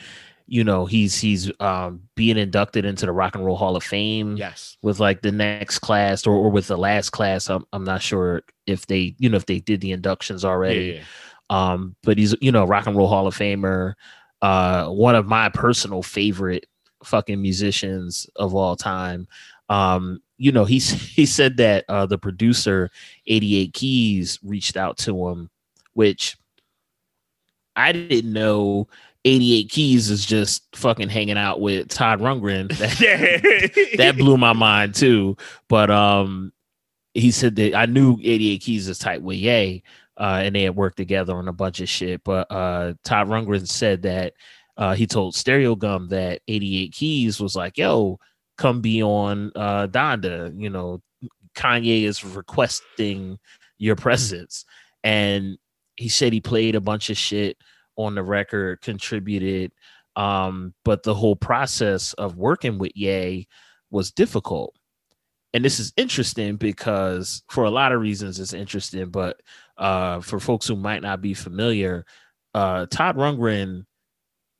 you 0.46 0.64
know 0.64 0.84
he's 0.84 1.18
he's 1.20 1.50
um 1.60 2.00
being 2.14 2.36
inducted 2.36 2.84
into 2.84 3.06
the 3.06 3.12
rock 3.12 3.34
and 3.34 3.44
roll 3.44 3.56
hall 3.56 3.76
of 3.76 3.82
fame 3.82 4.36
yes 4.36 4.76
with 4.82 5.00
like 5.00 5.22
the 5.22 5.32
next 5.32 5.78
class 5.78 6.26
or, 6.26 6.34
or 6.34 6.50
with 6.50 6.66
the 6.66 6.76
last 6.76 7.10
class 7.10 7.48
I'm, 7.48 7.64
I'm 7.72 7.84
not 7.84 8.02
sure 8.02 8.42
if 8.66 8.86
they 8.86 9.14
you 9.18 9.28
know 9.28 9.36
if 9.36 9.46
they 9.46 9.60
did 9.60 9.80
the 9.80 9.92
inductions 9.92 10.44
yeah, 10.44 10.50
already 10.50 10.84
yeah. 10.96 11.02
Um 11.50 11.94
but 12.02 12.18
he's 12.18 12.34
you 12.40 12.50
know 12.50 12.64
rock 12.64 12.86
and 12.86 12.96
roll 12.96 13.06
hall 13.06 13.26
of 13.26 13.36
famer 13.36 13.94
uh 14.40 14.86
one 14.86 15.14
of 15.14 15.26
my 15.26 15.48
personal 15.50 16.02
favorite 16.02 16.66
fucking 17.04 17.40
musicians 17.40 18.28
of 18.36 18.54
all 18.54 18.76
time. 18.76 19.28
Um, 19.68 20.20
you 20.36 20.52
know, 20.52 20.64
he 20.64 20.78
he 20.78 21.26
said 21.26 21.56
that 21.58 21.84
uh, 21.88 22.06
the 22.06 22.18
producer 22.18 22.90
88 23.26 23.72
Keys 23.72 24.38
reached 24.42 24.76
out 24.76 24.98
to 24.98 25.28
him, 25.28 25.50
which 25.92 26.36
I 27.76 27.92
didn't 27.92 28.32
know 28.32 28.88
88 29.24 29.70
Keys 29.70 30.10
is 30.10 30.26
just 30.26 30.64
fucking 30.76 31.08
hanging 31.08 31.38
out 31.38 31.60
with 31.60 31.88
Todd 31.88 32.20
Rundgren. 32.20 32.68
That, 33.96 34.16
blew 34.16 34.36
my 34.36 34.52
mind 34.52 34.94
too. 34.94 35.36
But 35.68 35.90
um, 35.90 36.52
he 37.14 37.30
said 37.30 37.56
that 37.56 37.74
I 37.74 37.86
knew 37.86 38.18
88 38.22 38.60
Keys 38.60 38.88
is 38.88 38.98
tight 38.98 39.22
with 39.22 39.38
Ye, 39.38 39.82
uh, 40.16 40.40
and 40.42 40.54
they 40.54 40.62
had 40.62 40.76
worked 40.76 40.96
together 40.96 41.34
on 41.34 41.48
a 41.48 41.52
bunch 41.52 41.80
of 41.80 41.88
shit. 41.88 42.22
But 42.24 42.50
uh, 42.50 42.94
Todd 43.04 43.28
Rundgren 43.28 43.68
said 43.68 44.02
that 44.02 44.34
uh, 44.76 44.94
he 44.94 45.06
told 45.06 45.34
Stereogum 45.34 46.08
that 46.10 46.40
88 46.48 46.92
Keys 46.92 47.40
was 47.40 47.56
like, 47.56 47.78
"Yo, 47.78 48.18
come 48.58 48.80
be 48.80 49.02
on 49.02 49.52
uh, 49.54 49.86
Donda." 49.88 50.52
You 50.56 50.70
know, 50.70 51.00
Kanye 51.54 52.04
is 52.04 52.24
requesting 52.24 53.38
your 53.78 53.96
presence, 53.96 54.64
and 55.02 55.58
he 55.96 56.08
said 56.08 56.32
he 56.32 56.40
played 56.40 56.74
a 56.74 56.80
bunch 56.80 57.10
of 57.10 57.16
shit 57.16 57.56
on 57.96 58.14
the 58.14 58.22
record, 58.22 58.80
contributed, 58.80 59.72
um, 60.16 60.74
but 60.84 61.02
the 61.02 61.14
whole 61.14 61.36
process 61.36 62.12
of 62.14 62.36
working 62.36 62.78
with 62.78 62.92
Ye 62.94 63.46
was 63.90 64.12
difficult. 64.12 64.74
And 65.52 65.64
this 65.64 65.78
is 65.78 65.92
interesting 65.96 66.56
because 66.56 67.44
for 67.48 67.64
a 67.64 67.70
lot 67.70 67.92
of 67.92 68.00
reasons 68.00 68.40
it's 68.40 68.52
interesting, 68.52 69.10
but 69.10 69.40
uh, 69.76 70.20
for 70.20 70.40
folks 70.40 70.66
who 70.66 70.76
might 70.76 71.02
not 71.02 71.20
be 71.20 71.34
familiar, 71.34 72.04
uh, 72.54 72.86
Todd 72.86 73.16
Rundgren 73.16 73.84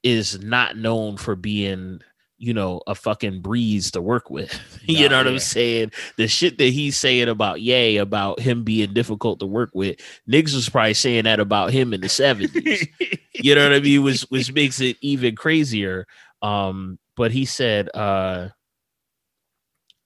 is 0.03 0.43
not 0.43 0.77
known 0.77 1.17
for 1.17 1.37
being 1.37 2.01
you 2.45 2.53
know, 2.53 2.83
a 2.87 2.95
fucking 2.95 3.41
breeze 3.41 3.91
to 3.93 4.03
work 4.03 4.29
with. 4.31 4.61
you 4.85 5.09
know 5.09 5.17
what 5.17 5.27
yeah. 5.27 5.33
I'm 5.33 5.39
saying? 5.39 5.93
The 6.17 6.29
shit 6.29 6.59
that 6.59 6.65
he's 6.65 6.97
saying 6.97 7.29
about 7.29 7.61
Ye, 7.61 7.97
about 7.97 8.41
him 8.41 8.65
being 8.65 8.93
difficult 8.93 9.41
to 9.41 9.47
work 9.47 9.71
with, 9.73 9.99
niggas 10.29 10.55
was 10.55 10.69
probably 10.69 10.95
saying 10.95 11.25
that 11.25 11.41
about 11.41 11.73
him 11.73 11.95
in 11.95 12.01
the 12.01 12.09
70s. 12.09 12.89
you 13.35 13.55
know 13.55 13.63
what 13.63 13.77
I 13.77 13.81
mean? 13.81 14.03
Which 14.03 14.23
which 14.23 14.53
makes 14.53 14.81
it 14.81 14.97
even 15.01 15.37
crazier. 15.37 16.07
Um, 16.43 16.99
but 17.17 17.31
he 17.31 17.45
said, 17.45 17.89
uh, 17.95 18.49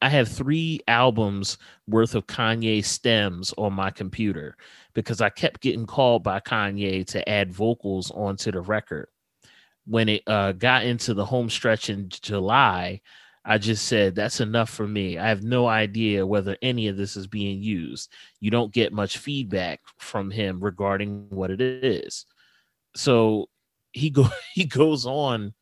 I 0.00 0.08
have 0.08 0.28
three 0.28 0.80
albums 0.86 1.58
worth 1.88 2.14
of 2.14 2.26
Kanye 2.26 2.84
stems 2.84 3.52
on 3.58 3.72
my 3.72 3.90
computer 3.90 4.56
because 4.98 5.20
I 5.20 5.30
kept 5.30 5.60
getting 5.60 5.86
called 5.86 6.24
by 6.24 6.40
Kanye 6.40 7.06
to 7.06 7.28
add 7.28 7.52
vocals 7.52 8.10
onto 8.10 8.50
the 8.50 8.60
record. 8.60 9.06
When 9.86 10.08
it 10.08 10.24
uh, 10.26 10.50
got 10.52 10.84
into 10.84 11.14
the 11.14 11.24
home 11.24 11.48
stretch 11.48 11.88
in 11.88 12.08
July, 12.08 13.00
I 13.44 13.58
just 13.58 13.86
said, 13.86 14.16
That's 14.16 14.40
enough 14.40 14.68
for 14.68 14.88
me. 14.88 15.16
I 15.16 15.28
have 15.28 15.44
no 15.44 15.68
idea 15.68 16.26
whether 16.26 16.56
any 16.62 16.88
of 16.88 16.96
this 16.96 17.16
is 17.16 17.28
being 17.28 17.62
used. 17.62 18.12
You 18.40 18.50
don't 18.50 18.72
get 18.72 18.92
much 18.92 19.18
feedback 19.18 19.80
from 19.98 20.32
him 20.32 20.58
regarding 20.58 21.28
what 21.30 21.52
it 21.52 21.60
is. 21.60 22.26
So 22.96 23.50
he 23.92 24.10
go 24.10 24.26
he 24.52 24.64
goes 24.64 25.06
on 25.06 25.54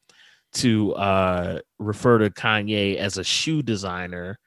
to 0.54 0.94
uh, 0.94 1.60
refer 1.78 2.20
to 2.20 2.30
Kanye 2.30 2.96
as 2.96 3.18
a 3.18 3.24
shoe 3.24 3.62
designer. 3.62 4.38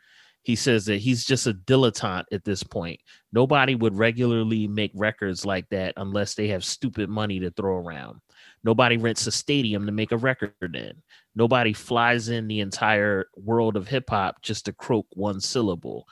He 0.42 0.56
says 0.56 0.86
that 0.86 0.98
he's 0.98 1.26
just 1.26 1.46
a 1.46 1.54
dilettante 1.54 2.26
at 2.32 2.44
this 2.44 2.64
point. 2.64 3.00
Nobody 3.32 3.76
would 3.76 3.96
regularly 3.96 4.68
make 4.68 4.92
records 4.96 5.46
like 5.46 5.70
that 5.70 5.94
unless 5.98 6.34
they 6.34 6.48
have 6.48 6.64
stupid 6.66 7.10
money 7.10 7.40
to 7.40 7.52
throw 7.52 7.78
around. 7.78 8.20
Nobody 8.64 8.98
rents 8.98 9.28
a 9.28 9.32
stadium 9.32 9.86
to 9.86 9.92
make 9.92 10.12
a 10.12 10.18
record 10.18 10.54
in. 10.62 10.94
Nobody 11.36 11.74
flies 11.74 12.30
in 12.30 12.48
the 12.48 12.60
entire 12.60 13.28
world 13.38 13.76
of 13.78 13.88
hip 13.88 14.10
hop 14.10 14.42
just 14.42 14.66
to 14.66 14.74
croak 14.74 15.06
one 15.12 15.40
syllable, 15.40 16.08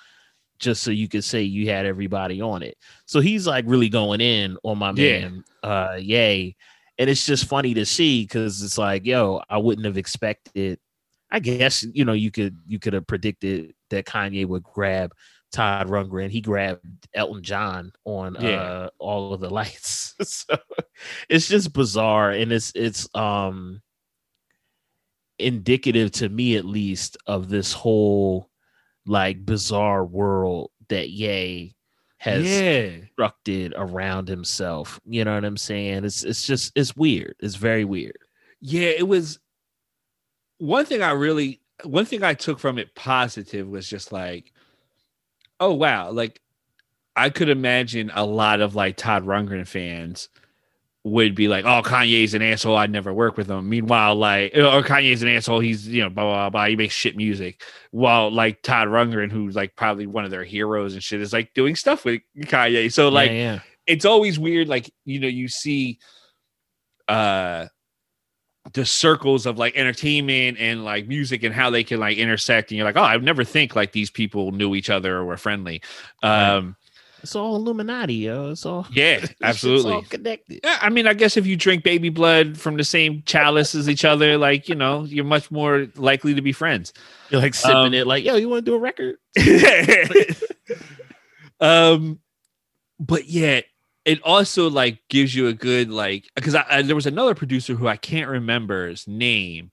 just 0.59 0.83
so 0.83 0.91
you 0.91 1.09
could 1.09 1.23
say 1.23 1.41
you 1.41 1.69
had 1.69 1.85
everybody 1.85 2.39
on 2.41 2.61
it. 2.61 2.77
So 3.05 3.19
he's 3.19 3.47
like 3.47 3.65
really 3.67 3.89
going 3.89 4.21
in 4.21 4.57
on 4.63 4.77
my 4.77 4.91
Yeah. 4.91 5.19
man, 5.29 5.43
uh, 5.63 5.97
Ye. 5.99 6.55
And 6.99 7.09
it's 7.09 7.25
just 7.25 7.45
funny 7.45 7.73
to 7.75 7.85
see 7.85 8.23
because 8.23 8.61
it's 8.63 8.77
like, 8.77 9.05
yo, 9.05 9.41
I 9.49 9.57
wouldn't 9.57 9.85
have 9.85 9.97
expected. 9.97 10.79
I 11.29 11.39
guess 11.41 11.83
you 11.83 12.05
know 12.05 12.13
you 12.13 12.31
could 12.31 12.57
you 12.65 12.79
could 12.79 12.93
have 12.93 13.05
predicted 13.05 13.73
that 13.89 14.05
Kanye 14.05 14.45
would 14.45 14.63
grab 14.63 15.11
Todd 15.51 15.87
Rundgren. 15.87 16.29
He 16.29 16.41
grabbed 16.41 17.07
Elton 17.13 17.43
John 17.43 17.91
on 18.05 18.35
Yeah. 18.39 18.61
uh, 18.61 18.89
all 18.99 19.33
of 19.33 19.41
the 19.41 19.49
lights. 19.49 20.15
so 20.23 20.57
it's 21.29 21.47
just 21.47 21.73
bizarre, 21.73 22.31
and 22.31 22.51
it's 22.51 22.71
it's 22.75 23.07
um 23.15 23.81
indicative 25.39 26.11
to 26.11 26.29
me 26.29 26.55
at 26.55 26.65
least 26.65 27.17
of 27.27 27.49
this 27.49 27.71
whole 27.71 28.49
like 29.05 29.45
bizarre 29.45 30.03
world 30.03 30.71
that 30.89 31.09
Ye 31.09 31.75
has 32.17 32.45
yeah. 32.45 32.89
constructed 32.89 33.73
around 33.77 34.27
himself. 34.27 34.99
You 35.05 35.23
know 35.23 35.35
what 35.35 35.45
I'm 35.45 35.57
saying? 35.57 36.03
It's 36.05 36.23
it's 36.23 36.45
just 36.45 36.71
it's 36.75 36.95
weird. 36.95 37.35
It's 37.39 37.55
very 37.55 37.85
weird. 37.85 38.17
Yeah, 38.59 38.89
it 38.89 39.07
was 39.07 39.39
one 40.57 40.85
thing 40.85 41.03
I 41.03 41.11
really 41.11 41.61
one 41.83 42.05
thing 42.05 42.23
I 42.23 42.33
took 42.33 42.59
from 42.59 42.79
it 42.79 42.95
positive 42.95 43.67
was 43.67 43.87
just 43.87 44.11
like, 44.11 44.51
oh 45.59 45.73
wow, 45.73 46.11
like 46.11 46.41
I 47.15 47.29
could 47.29 47.49
imagine 47.49 48.11
a 48.13 48.25
lot 48.25 48.61
of 48.61 48.75
like 48.75 48.97
Todd 48.97 49.25
Rundgren 49.25 49.67
fans 49.67 50.29
would 51.03 51.35
be 51.35 51.47
like, 51.47 51.65
oh, 51.65 51.81
Kanye's 51.81 52.33
an 52.33 52.41
asshole. 52.41 52.75
I'd 52.75 52.91
never 52.91 53.13
work 53.13 53.37
with 53.37 53.49
him. 53.49 53.69
Meanwhile, 53.69 54.15
like, 54.15 54.53
or 54.55 54.83
Kanye's 54.83 55.23
an 55.23 55.29
asshole. 55.29 55.59
He's, 55.61 55.87
you 55.87 56.03
know, 56.03 56.09
blah, 56.09 56.23
blah, 56.25 56.49
blah. 56.49 56.65
He 56.65 56.75
makes 56.75 56.93
shit 56.93 57.15
music. 57.15 57.63
While 57.91 58.29
like 58.31 58.61
Todd 58.61 58.89
Rundgren, 58.89 59.31
who's 59.31 59.55
like 59.55 59.75
probably 59.75 60.05
one 60.05 60.25
of 60.25 60.31
their 60.31 60.43
heroes 60.43 60.93
and 60.93 61.01
shit, 61.01 61.21
is 61.21 61.33
like 61.33 61.53
doing 61.53 61.75
stuff 61.75 62.03
with 62.03 62.21
Kanye. 62.39 62.91
So, 62.91 63.09
like, 63.09 63.31
yeah, 63.31 63.35
yeah. 63.35 63.59
it's 63.85 64.05
always 64.05 64.37
weird 64.37 64.67
like 64.67 64.91
you 65.05 65.19
know 65.19 65.27
you 65.27 65.47
see 65.47 65.99
uh 67.07 67.67
the 68.73 68.85
circles 68.85 69.45
of 69.45 69.57
like 69.57 69.75
entertainment 69.75 70.57
and 70.59 70.83
like 70.83 71.07
music 71.07 71.43
and 71.43 71.53
how 71.53 71.69
they 71.69 71.83
can 71.83 71.99
like 71.99 72.17
intersect 72.17 72.69
and 72.71 72.77
you're 72.77 72.85
like 72.85 72.97
oh 72.97 73.01
i 73.01 73.15
would 73.15 73.25
never 73.25 73.43
think 73.43 73.75
like 73.75 73.91
these 73.93 74.09
people 74.09 74.51
knew 74.51 74.75
each 74.75 74.89
other 74.89 75.17
or 75.17 75.25
were 75.25 75.37
friendly 75.37 75.81
um 76.23 76.75
it's 77.23 77.35
all 77.35 77.55
Illuminati, 77.55 78.13
yo. 78.13 78.51
It's 78.51 78.65
all 78.65 78.85
yeah 78.93 79.15
it's 79.23 79.33
absolutely 79.41 79.93
all 79.93 80.01
connected. 80.03 80.59
yeah, 80.63 80.77
I 80.79 80.89
mean, 80.89 81.07
I 81.07 81.13
guess 81.13 81.35
if 81.35 81.47
you 81.47 81.55
drink 81.55 81.83
baby 81.83 82.09
blood 82.09 82.57
from 82.57 82.77
the 82.77 82.83
same 82.83 83.23
chalice 83.25 83.73
as 83.73 83.89
each 83.89 84.05
other, 84.05 84.37
like 84.37 84.69
you 84.69 84.75
know, 84.75 85.03
you're 85.03 85.25
much 85.25 85.49
more 85.49 85.87
likely 85.95 86.35
to 86.35 86.41
be 86.41 86.51
friends. 86.51 86.93
You're 87.29 87.41
like 87.41 87.55
sipping 87.55 87.75
Um, 87.75 87.93
it, 87.95 88.07
like, 88.07 88.23
yo, 88.23 88.35
you 88.35 88.47
want 88.47 88.65
to 88.65 88.71
do 88.71 88.75
a 88.75 88.79
record? 88.79 89.15
um, 91.59 92.19
but 92.99 93.27
yeah, 93.27 93.61
it 94.07 94.21
also 94.23 94.69
like 94.69 94.99
gives 95.09 95.35
you 95.35 95.47
a 95.47 95.53
good 95.53 95.91
like 95.91 96.25
because 96.35 96.55
I, 96.55 96.65
I 96.69 96.81
there 96.81 96.95
was 96.95 97.05
another 97.05 97.35
producer 97.35 97.75
who 97.75 97.87
I 97.87 97.97
can't 97.97 98.29
remember 98.29 98.87
his 98.87 99.07
name 99.07 99.71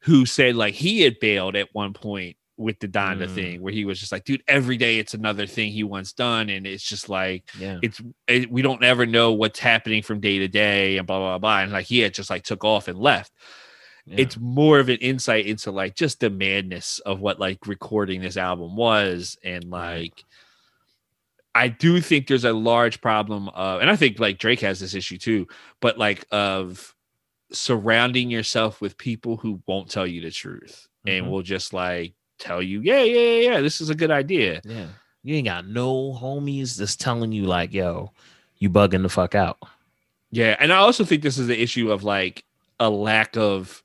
who 0.00 0.24
said 0.24 0.54
like 0.54 0.74
he 0.74 1.02
had 1.02 1.18
bailed 1.20 1.56
at 1.56 1.68
one 1.72 1.92
point 1.92 2.36
with 2.56 2.78
the 2.78 2.88
Donda 2.88 3.26
Mm. 3.26 3.34
thing 3.34 3.60
where 3.60 3.72
he 3.72 3.84
was 3.84 4.00
just 4.00 4.12
like, 4.12 4.24
dude, 4.24 4.42
every 4.48 4.78
day 4.78 4.98
it's 4.98 5.12
another 5.12 5.46
thing 5.46 5.70
he 5.72 5.84
wants 5.84 6.14
done, 6.14 6.48
and 6.48 6.66
it's 6.66 6.82
just 6.84 7.08
like 7.10 7.44
Yeah. 7.58 7.80
it's 7.82 8.00
it, 8.28 8.50
we 8.50 8.62
don't 8.62 8.82
ever 8.84 9.04
know 9.04 9.32
what's 9.32 9.58
happening 9.58 10.02
from 10.02 10.20
day 10.20 10.38
to 10.38 10.48
day 10.48 10.96
and 10.96 11.06
blah 11.06 11.18
blah 11.18 11.38
blah, 11.38 11.60
and 11.60 11.72
like 11.72 11.86
he 11.86 11.98
had 11.98 12.14
just 12.14 12.30
like 12.30 12.44
took 12.44 12.64
off 12.64 12.88
and 12.88 12.98
left 12.98 13.32
yeah. 14.06 14.14
it's 14.18 14.38
more 14.38 14.78
of 14.78 14.88
an 14.88 14.98
insight 14.98 15.46
into 15.46 15.70
like 15.70 15.96
just 15.96 16.20
the 16.20 16.30
madness 16.30 17.00
of 17.00 17.20
what 17.20 17.40
like 17.40 17.66
recording 17.66 18.20
this 18.22 18.36
album 18.36 18.76
was 18.76 19.36
and 19.44 19.64
like 19.64 20.24
i 21.56 21.68
do 21.68 22.00
think 22.00 22.26
there's 22.26 22.44
a 22.44 22.52
large 22.52 23.00
problem 23.00 23.48
of 23.50 23.80
and 23.80 23.90
i 23.90 23.96
think 23.96 24.18
like 24.18 24.38
drake 24.38 24.60
has 24.60 24.78
this 24.80 24.94
issue 24.94 25.18
too 25.18 25.46
but 25.80 25.98
like 25.98 26.24
of 26.30 26.94
surrounding 27.52 28.30
yourself 28.30 28.80
with 28.80 28.98
people 28.98 29.36
who 29.36 29.60
won't 29.66 29.90
tell 29.90 30.06
you 30.06 30.20
the 30.20 30.30
truth 30.30 30.86
and 31.06 31.26
Mhm. 31.26 31.30
will 31.30 31.42
just 31.42 31.72
like 31.72 32.14
tell 32.38 32.60
you 32.62 32.80
yeah 32.82 33.02
yeah 33.02 33.20
yeah 33.20 33.50
yeah 33.52 33.60
this 33.60 33.80
is 33.80 33.90
a 33.90 33.94
good 33.94 34.10
idea 34.10 34.60
yeah. 34.64 34.86
You 35.22 35.34
ain't 35.34 35.46
got 35.46 35.66
no 35.66 36.12
homies 36.12 36.76
that's 36.76 36.94
telling 36.94 37.32
you 37.32 37.46
like, 37.46 37.72
yo, 37.74 38.12
you 38.58 38.70
bugging 38.70 39.02
the 39.02 39.08
fuck 39.08 39.34
out. 39.34 39.58
Yeah, 40.30 40.54
and 40.60 40.72
I 40.72 40.76
also 40.76 41.04
think 41.04 41.22
this 41.22 41.36
is 41.36 41.48
the 41.48 41.60
issue 41.60 41.90
of 41.90 42.04
like 42.04 42.44
a 42.78 42.88
lack 42.88 43.36
of 43.36 43.82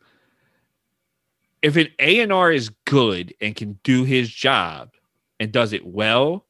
if 1.63 1.77
an 1.77 1.87
A 1.97 2.19
and 2.19 2.31
R 2.31 2.51
is 2.51 2.69
good 2.85 3.33
and 3.41 3.55
can 3.55 3.79
do 3.83 4.03
his 4.03 4.29
job 4.29 4.91
and 5.39 5.51
does 5.51 5.73
it 5.73 5.83
well, 5.83 6.45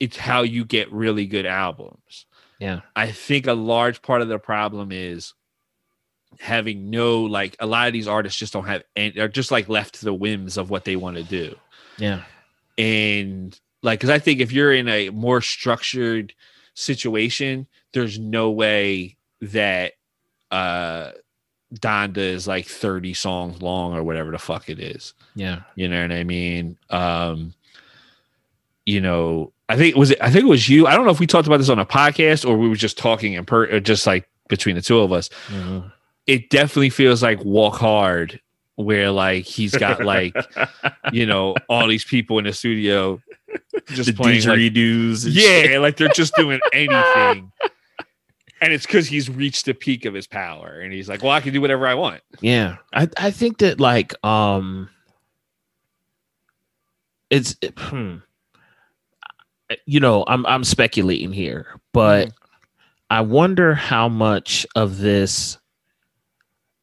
it's 0.00 0.16
how 0.16 0.42
you 0.42 0.64
get 0.64 0.92
really 0.92 1.26
good 1.26 1.46
albums. 1.46 2.26
Yeah. 2.58 2.80
I 2.94 3.10
think 3.10 3.46
a 3.46 3.52
large 3.54 4.02
part 4.02 4.22
of 4.22 4.28
the 4.28 4.38
problem 4.38 4.90
is 4.92 5.34
having 6.40 6.90
no 6.90 7.22
like 7.22 7.56
a 7.60 7.66
lot 7.66 7.86
of 7.86 7.92
these 7.92 8.08
artists 8.08 8.38
just 8.38 8.52
don't 8.52 8.66
have 8.66 8.82
and 8.94 9.14
they're 9.14 9.28
just 9.28 9.50
like 9.50 9.68
left 9.68 9.94
to 9.96 10.04
the 10.04 10.12
whims 10.12 10.56
of 10.58 10.68
what 10.68 10.84
they 10.84 10.96
want 10.96 11.16
to 11.16 11.22
do 11.22 11.54
Yeah. 11.98 12.24
and 12.76 13.58
like 13.82 14.00
because 14.00 14.10
i 14.10 14.18
think 14.18 14.40
if 14.40 14.52
you're 14.52 14.72
in 14.74 14.86
a 14.88 15.08
more 15.10 15.40
structured 15.40 16.34
situation 16.74 17.66
there's 17.94 18.18
no 18.18 18.50
way 18.50 19.16
that 19.40 19.92
uh 20.50 21.12
Donda 21.74 22.18
is 22.18 22.46
like 22.46 22.66
30 22.66 23.14
songs 23.14 23.62
long 23.62 23.94
or 23.94 24.02
whatever 24.02 24.30
the 24.30 24.38
fuck 24.38 24.68
it 24.68 24.78
is. 24.78 25.14
Yeah. 25.34 25.62
You 25.74 25.88
know 25.88 26.00
what 26.02 26.12
I 26.12 26.22
mean? 26.22 26.78
Um, 26.90 27.54
you 28.84 29.00
know, 29.00 29.52
I 29.68 29.76
think 29.76 29.96
was 29.96 30.12
it 30.12 30.18
I 30.20 30.30
think 30.30 30.44
it 30.44 30.48
was 30.48 30.68
you. 30.68 30.86
I 30.86 30.94
don't 30.94 31.04
know 31.04 31.10
if 31.10 31.20
we 31.20 31.26
talked 31.26 31.46
about 31.46 31.56
this 31.58 31.68
on 31.68 31.78
a 31.78 31.86
podcast 31.86 32.48
or 32.48 32.56
we 32.56 32.68
were 32.68 32.76
just 32.76 32.96
talking 32.98 33.32
in 33.34 33.44
per 33.44 33.64
or 33.70 33.80
just 33.80 34.06
like 34.06 34.28
between 34.48 34.76
the 34.76 34.82
two 34.82 35.00
of 35.00 35.12
us. 35.12 35.28
Mhm. 35.48 35.92
It 36.26 36.50
definitely 36.50 36.90
feels 36.90 37.22
like 37.22 37.44
walk 37.44 37.76
hard 37.76 38.40
where 38.76 39.10
like 39.10 39.44
he's 39.44 39.74
got 39.74 40.04
like 40.04 40.36
you 41.12 41.26
know 41.26 41.54
all 41.68 41.88
these 41.88 42.04
people 42.04 42.38
in 42.38 42.44
the 42.44 42.52
studio 42.52 43.20
just 43.88 44.10
The 44.10 44.12
playing 44.12 44.44
like, 44.46 44.58
didgeridoos. 44.58 45.24
and 45.24 45.34
shit. 45.34 45.70
yeah, 45.70 45.78
like 45.78 45.96
they're 45.96 46.08
just 46.08 46.34
doing 46.36 46.60
anything. 46.72 47.50
And 48.58 48.72
it's 48.72 48.86
because 48.86 49.06
he's 49.06 49.28
reached 49.28 49.66
the 49.66 49.74
peak 49.74 50.06
of 50.06 50.14
his 50.14 50.26
power, 50.26 50.80
and 50.80 50.90
he's 50.90 51.10
like, 51.10 51.22
"Well, 51.22 51.30
I 51.30 51.42
can 51.42 51.52
do 51.52 51.60
whatever 51.60 51.86
I 51.86 51.92
want." 51.92 52.22
Yeah. 52.40 52.76
I, 52.90 53.06
I 53.18 53.30
think 53.30 53.58
that 53.58 53.78
like 53.80 54.14
um 54.24 54.88
it's 57.28 57.54
hmm. 57.76 58.16
You 59.86 60.00
know, 60.00 60.24
I'm 60.26 60.46
I'm 60.46 60.64
speculating 60.64 61.32
here, 61.32 61.66
but 61.92 62.28
mm-hmm. 62.28 62.36
I 63.10 63.20
wonder 63.20 63.74
how 63.74 64.08
much 64.08 64.66
of 64.74 64.98
this 64.98 65.58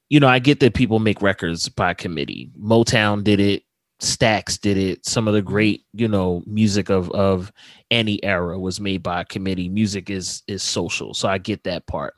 you 0.09 0.19
know, 0.19 0.27
I 0.27 0.38
get 0.38 0.59
that 0.59 0.75
people 0.75 0.99
make 0.99 1.23
records 1.23 1.69
by 1.69 1.95
committee. 1.95 2.51
Motown 2.61 3.23
did 3.23 3.39
it, 3.39 3.63
Stax 3.99 4.61
did 4.61 4.77
it. 4.77 5.05
Some 5.05 5.27
of 5.27 5.34
the 5.34 5.39
mm-hmm. 5.39 5.49
great, 5.49 5.86
you 5.93 6.07
know, 6.07 6.43
music 6.45 6.89
of 6.89 7.09
of 7.11 7.51
any 7.89 8.23
era 8.23 8.59
was 8.59 8.79
made 8.79 9.01
by 9.01 9.21
a 9.21 9.25
committee. 9.25 9.69
Music 9.69 10.09
is 10.09 10.43
is 10.47 10.61
social, 10.61 11.13
so 11.13 11.27
I 11.27 11.38
get 11.38 11.63
that 11.63 11.88
part. 11.88 12.13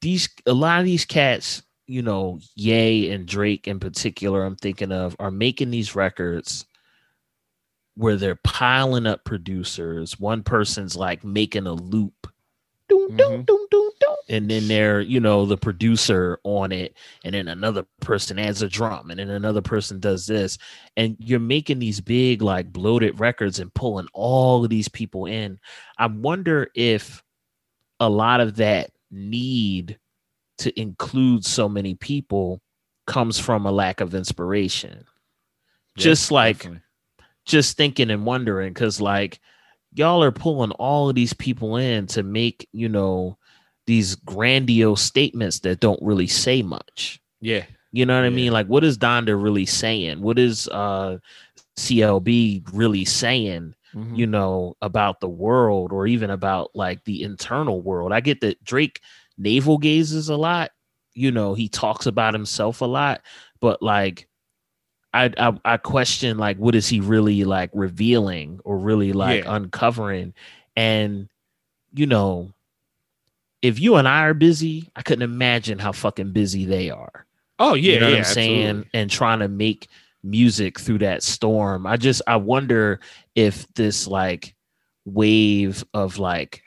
These 0.00 0.28
a 0.46 0.52
lot 0.52 0.78
of 0.78 0.84
these 0.84 1.04
cats, 1.04 1.62
you 1.86 2.02
know, 2.02 2.38
Ye 2.54 3.10
and 3.10 3.26
Drake 3.26 3.66
in 3.66 3.80
particular, 3.80 4.44
I'm 4.44 4.56
thinking 4.56 4.92
of, 4.92 5.16
are 5.18 5.32
making 5.32 5.70
these 5.70 5.96
records 5.96 6.64
where 7.96 8.16
they're 8.16 8.40
piling 8.44 9.06
up 9.06 9.24
producers. 9.24 10.18
One 10.18 10.42
person's 10.42 10.96
like 10.96 11.24
making 11.24 11.66
a 11.66 11.72
loop, 11.72 12.26
doom, 12.88 13.16
doom, 13.16 13.32
Mhm. 13.42 13.46
doom, 13.46 13.66
doom, 13.70 13.90
doom, 14.00 14.16
and 14.28 14.50
then 14.50 14.68
they're, 14.68 15.00
you 15.00 15.20
know, 15.20 15.44
the 15.44 15.56
producer 15.56 16.38
on 16.44 16.72
it, 16.72 16.96
and 17.24 17.34
then 17.34 17.48
another 17.48 17.84
person 18.00 18.38
adds 18.38 18.62
a 18.62 18.68
drum, 18.68 19.10
and 19.10 19.18
then 19.20 19.30
another 19.30 19.60
person 19.60 20.00
does 20.00 20.26
this, 20.26 20.56
and 20.96 21.16
you're 21.18 21.40
making 21.40 21.78
these 21.78 22.00
big, 22.00 22.42
like 22.42 22.72
bloated 22.72 23.18
records 23.20 23.58
and 23.58 23.74
pulling 23.74 24.08
all 24.12 24.64
of 24.64 24.70
these 24.70 24.88
people 24.88 25.26
in. 25.26 25.58
I 25.98 26.06
wonder 26.06 26.68
if 26.74 27.22
a 27.98 28.08
lot 28.08 28.40
of 28.40 28.56
that 28.56 28.92
need 29.10 29.98
to 30.58 30.80
include 30.80 31.44
so 31.44 31.68
many 31.68 31.94
people 31.96 32.60
comes 33.06 33.38
from 33.38 33.66
a 33.66 33.72
lack 33.72 34.00
of 34.00 34.14
inspiration. 34.14 35.04
Just 35.98 36.30
like 36.30 36.58
definitely. 36.58 36.82
Just 37.44 37.76
thinking 37.76 38.10
and 38.10 38.26
wondering 38.26 38.72
because 38.72 39.00
like 39.00 39.40
y'all 39.94 40.22
are 40.22 40.30
pulling 40.32 40.70
all 40.72 41.08
of 41.08 41.14
these 41.14 41.32
people 41.32 41.76
in 41.76 42.06
to 42.06 42.22
make 42.22 42.68
you 42.72 42.88
know 42.88 43.36
these 43.86 44.14
grandiose 44.14 45.02
statements 45.02 45.60
that 45.60 45.80
don't 45.80 46.00
really 46.02 46.26
say 46.28 46.62
much. 46.62 47.20
Yeah, 47.40 47.64
you 47.92 48.06
know 48.06 48.14
what 48.16 48.26
i 48.26 48.30
mean? 48.30 48.52
Like 48.52 48.66
what 48.66 48.84
is 48.84 48.98
donda 48.98 49.40
really 49.40 49.66
saying? 49.66 50.20
What 50.20 50.38
is 50.38 50.68
uh 50.68 51.18
clb 51.78 52.62
really 52.72 53.04
saying 53.04 53.74
Mhm. 53.94 54.16
you 54.16 54.26
know 54.26 54.76
about 54.82 55.18
the 55.18 55.28
world 55.28 55.92
or 55.92 56.06
even 56.06 56.30
about 56.30 56.70
like 56.74 57.02
the 57.04 57.22
internal 57.24 57.80
world? 57.80 58.12
I 58.12 58.20
get 58.20 58.40
that 58.42 58.62
drake 58.62 59.00
navel 59.36 59.78
gazes 59.78 60.28
a 60.28 60.36
lot. 60.36 60.70
You 61.14 61.32
know 61.32 61.54
he 61.54 61.68
talks 61.68 62.06
about 62.06 62.34
himself 62.34 62.82
a 62.82 62.84
lot. 62.86 63.22
But 63.60 63.82
like 63.82 64.28
I, 65.12 65.32
I 65.36 65.58
I 65.64 65.76
question 65.76 66.38
like 66.38 66.56
what 66.58 66.74
is 66.74 66.88
he 66.88 67.00
really 67.00 67.44
like 67.44 67.70
revealing 67.74 68.60
or 68.64 68.78
really 68.78 69.12
like 69.12 69.44
Yeah. 69.44 69.54
uncovering 69.56 70.34
and 70.76 71.28
you 71.94 72.06
know 72.06 72.52
if 73.62 73.78
you 73.80 73.96
and 73.96 74.06
I 74.08 74.22
are 74.22 74.34
busy 74.34 74.88
I 74.96 75.02
couldn't 75.02 75.22
imagine 75.22 75.78
how 75.78 75.92
fucking 75.92 76.32
busy 76.32 76.64
they 76.64 76.90
are 76.90 77.26
oh 77.58 77.74
yeah, 77.74 77.94
you 77.94 78.00
know 78.00 78.06
yeah, 78.08 78.12
what 78.12 78.18
I'm 78.18 78.24
saying 78.34 78.66
absolutely. 78.66 78.90
and 78.94 79.10
trying 79.10 79.38
to 79.40 79.48
make 79.48 79.88
music 80.22 80.78
through 80.78 80.98
that 80.98 81.22
storm 81.22 81.86
I 81.86 81.96
just 81.96 82.22
I 82.26 82.36
wonder 82.36 83.00
if 83.34 83.66
this 83.74 84.06
like 84.06 84.54
wave 85.04 85.84
of 85.94 86.18
like 86.18 86.62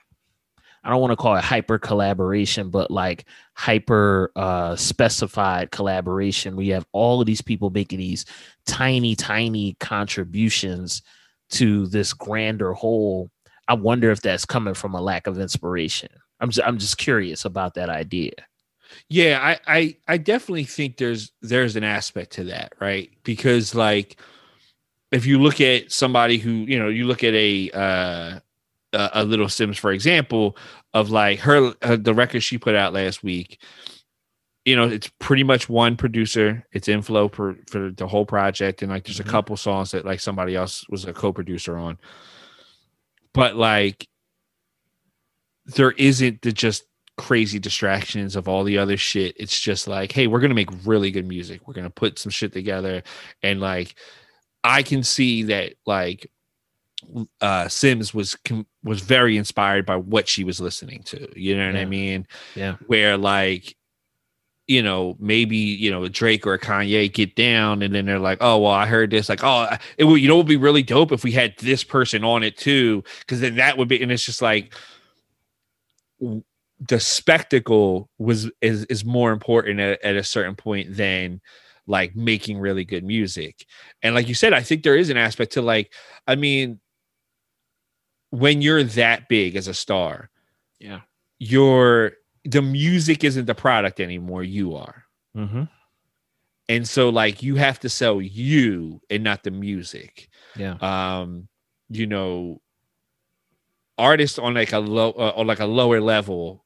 I 0.84 0.90
don't 0.90 1.02
want 1.02 1.12
to 1.12 1.18
call 1.18 1.36
it 1.36 1.44
hyper 1.44 1.80
collaboration, 1.80 2.70
but 2.70 2.92
like 2.92 3.26
hyper 3.56 4.32
uh 4.36 4.76
specified 4.76 5.72
collaboration 5.72 6.60
you 6.60 6.74
have 6.74 6.88
all 6.92 7.22
of 7.22 7.28
these 7.28 7.42
people 7.42 7.70
making 7.70 8.00
these 8.00 8.26
tiny, 8.66 9.16
tiny 9.16 9.76
contributions 9.80 11.02
to 11.52 11.88
this 11.88 12.14
grander 12.14 12.74
whole. 12.74 13.30
I 13.68 13.76
wonder 13.76 14.12
if 14.12 14.22
that's 14.22 14.46
coming 14.46 14.74
from 14.74 14.94
a 14.94 15.02
lack 15.02 15.28
of 15.28 15.40
inspiration. 15.40 16.10
I'm 16.40 16.50
just, 16.50 16.68
I'm 16.68 16.78
just 16.78 16.98
curious 16.98 17.46
about 17.46 17.76
that 17.76 17.90
idea. 17.90 18.34
Yeah, 19.10 19.40
I, 19.42 19.76
I 19.78 19.98
I 20.08 20.18
definitely 20.18 20.66
think 20.66 20.98
there's 20.98 21.32
there's 21.42 21.76
an 21.76 21.84
aspect 21.84 22.34
to 22.34 22.46
that, 22.46 22.74
right? 22.80 23.10
Because 23.24 23.74
like 23.74 24.20
if 25.12 25.26
you 25.26 25.40
look 25.42 25.62
at 25.62 25.92
somebody 25.92 26.38
who, 26.38 26.52
you 26.52 26.78
know, 26.80 26.90
you 26.90 27.06
look 27.06 27.24
at 27.24 27.34
a 27.34 27.70
uh 27.74 28.40
a, 28.94 29.10
a 29.14 29.24
Little 29.24 29.48
Simz 29.48 29.78
for 29.78 29.92
example 29.92 30.58
of 30.94 31.10
like 31.10 31.40
her 31.40 31.74
uh, 31.82 31.98
the 32.00 32.14
record 32.14 32.42
she 32.42 32.58
put 32.58 32.76
out 32.76 32.94
last 32.94 33.24
week, 33.24 33.62
you 34.66 34.76
know, 34.76 34.88
it's 34.88 35.12
pretty 35.20 35.44
much 35.44 35.68
one 35.68 35.98
producer. 35.98 36.66
It's 36.72 36.88
Inflo 36.88 37.34
for 37.34 37.58
for 37.70 37.92
the 37.92 38.08
whole 38.08 38.26
project 38.26 38.82
and 38.82 38.92
like 38.92 39.06
there's 39.06 39.20
a 39.20 39.24
couple 39.24 39.58
songs 39.58 39.92
that 39.92 40.06
like 40.06 40.20
somebody 40.20 40.56
else 40.56 40.88
was 40.90 41.06
a 41.06 41.14
co-producer 41.14 41.78
on. 41.78 41.98
But 43.34 43.56
like 43.56 44.08
there 45.66 45.92
isn't 45.92 46.42
the 46.42 46.52
just 46.52 46.86
crazy 47.18 47.60
distractions 47.60 48.36
of 48.36 48.48
all 48.48 48.64
the 48.64 48.78
other 48.78 48.98
shit. 48.98 49.36
It's 49.40 49.60
just 49.60 49.88
like, 49.88 50.12
hey, 50.12 50.28
we're 50.28 50.40
gonna 50.40 50.54
make 50.54 50.70
really 50.86 51.12
good 51.12 51.28
music. 51.28 51.68
We're 51.68 51.74
gonna 51.74 51.90
put 51.90 52.20
some 52.20 52.32
shit 52.32 52.54
together, 52.54 53.04
and 53.42 53.60
like, 53.60 53.96
I 54.64 54.84
can 54.84 55.04
see 55.04 55.44
that 55.44 55.74
like, 55.86 56.30
uh, 57.42 57.68
Sims 57.68 58.14
was 58.14 58.36
com- 58.36 58.68
was 58.84 59.02
very 59.02 59.38
inspired 59.38 59.86
by 59.86 59.96
what 59.96 60.28
she 60.28 60.44
was 60.44 60.60
listening 60.60 61.04
to. 61.04 61.28
You 61.40 61.58
know 61.58 61.68
what 61.68 61.76
I 61.76 61.86
mean? 61.86 62.28
Yeah. 62.56 62.76
Where 62.88 63.18
like. 63.18 63.76
You 64.66 64.82
know, 64.82 65.18
maybe 65.20 65.58
you 65.58 65.92
know 65.92 66.08
Drake 66.08 66.48
or 66.48 66.58
Kanye 66.58 67.12
get 67.12 67.36
down, 67.36 67.82
and 67.82 67.94
then 67.94 68.06
they're 68.06 68.18
like, 68.18 68.38
"Oh, 68.40 68.60
well, 68.60 68.72
I 68.72 68.86
heard 68.86 69.12
this." 69.12 69.28
Like, 69.28 69.44
"Oh, 69.44 69.68
it 69.98 70.06
would 70.06 70.22
you 70.22 70.30
know 70.30 70.38
would 70.38 70.48
be 70.48 70.56
really 70.56 70.84
dope 70.84 71.12
if 71.12 71.22
we 71.22 71.34
had 71.34 71.54
this 71.58 71.84
person 71.84 72.24
on 72.24 72.44
it 72.44 72.56
too," 72.56 73.04
because 73.20 73.42
then 73.42 73.58
that 73.58 73.78
would 73.78 73.90
be. 73.90 74.02
And 74.02 74.10
it's 74.10 74.24
just 74.24 74.42
like, 74.42 74.74
the 76.88 77.00
spectacle 77.00 78.10
was 78.18 78.50
is 78.62 78.86
is 78.86 79.06
more 79.06 79.32
important 79.32 79.80
at, 79.80 80.02
at 80.04 80.16
a 80.16 80.24
certain 80.24 80.56
point 80.56 80.96
than 80.96 81.42
like 81.88 82.16
making 82.16 82.58
really 82.58 82.86
good 82.86 83.04
music 83.04 83.66
and 84.02 84.16
like 84.16 84.28
you 84.28 84.34
said 84.34 84.54
i 84.54 84.62
think 84.62 84.84
there 84.84 84.96
is 84.96 85.10
an 85.10 85.18
aspect 85.18 85.54
to 85.54 85.62
like 85.62 85.94
i 86.28 86.36
mean 86.36 86.80
when 88.42 88.62
you're 88.64 88.84
that 88.84 89.30
big 89.30 89.56
as 89.56 89.68
a 89.68 89.74
star 89.76 90.30
Yeah. 90.80 91.02
you're 91.38 92.14
the 92.46 92.62
music 92.64 93.24
isn't 93.24 93.46
the 93.46 93.54
product 93.56 94.00
anymore 94.00 94.44
you 94.44 94.76
are 94.76 95.04
Mm-hmm. 95.38 95.64
and 96.70 96.88
so 96.88 97.10
like 97.10 97.42
you 97.44 97.56
have 97.56 97.80
to 97.82 97.90
sell 97.90 98.22
you 98.22 99.02
and 99.10 99.24
not 99.24 99.44
the 99.44 99.52
music 99.52 100.30
Yeah. 100.56 100.76
um 100.82 101.48
you 101.90 102.08
know 102.08 102.60
artists 103.98 104.40
on 104.40 104.54
like 104.56 104.74
a 104.74 104.80
low 104.80 105.12
uh, 105.12 105.34
on 105.36 105.46
like 105.48 105.60
a 105.60 105.66
lower 105.66 106.02
level 106.02 106.66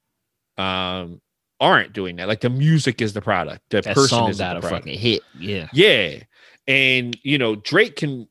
um 0.57 1.22
aren't 1.59 1.91
doing 1.93 2.15
that 2.18 2.28
like 2.28 2.41
the 2.41 2.49
music 2.49 3.01
is 3.01 3.13
the 3.13 3.22
product 3.22 3.61
the 3.70 3.82
That 3.82 3.95
person 3.95 4.26
is 4.30 4.38
the 4.38 4.45
a 4.45 4.59
product. 4.59 4.70
fucking 4.86 4.97
hit. 4.99 5.22
Yeah. 5.38 5.68
yeah 5.74 6.24
and 6.68 7.18
you 7.24 7.38
know 7.38 7.55
drake 7.55 7.95
can 7.97 8.28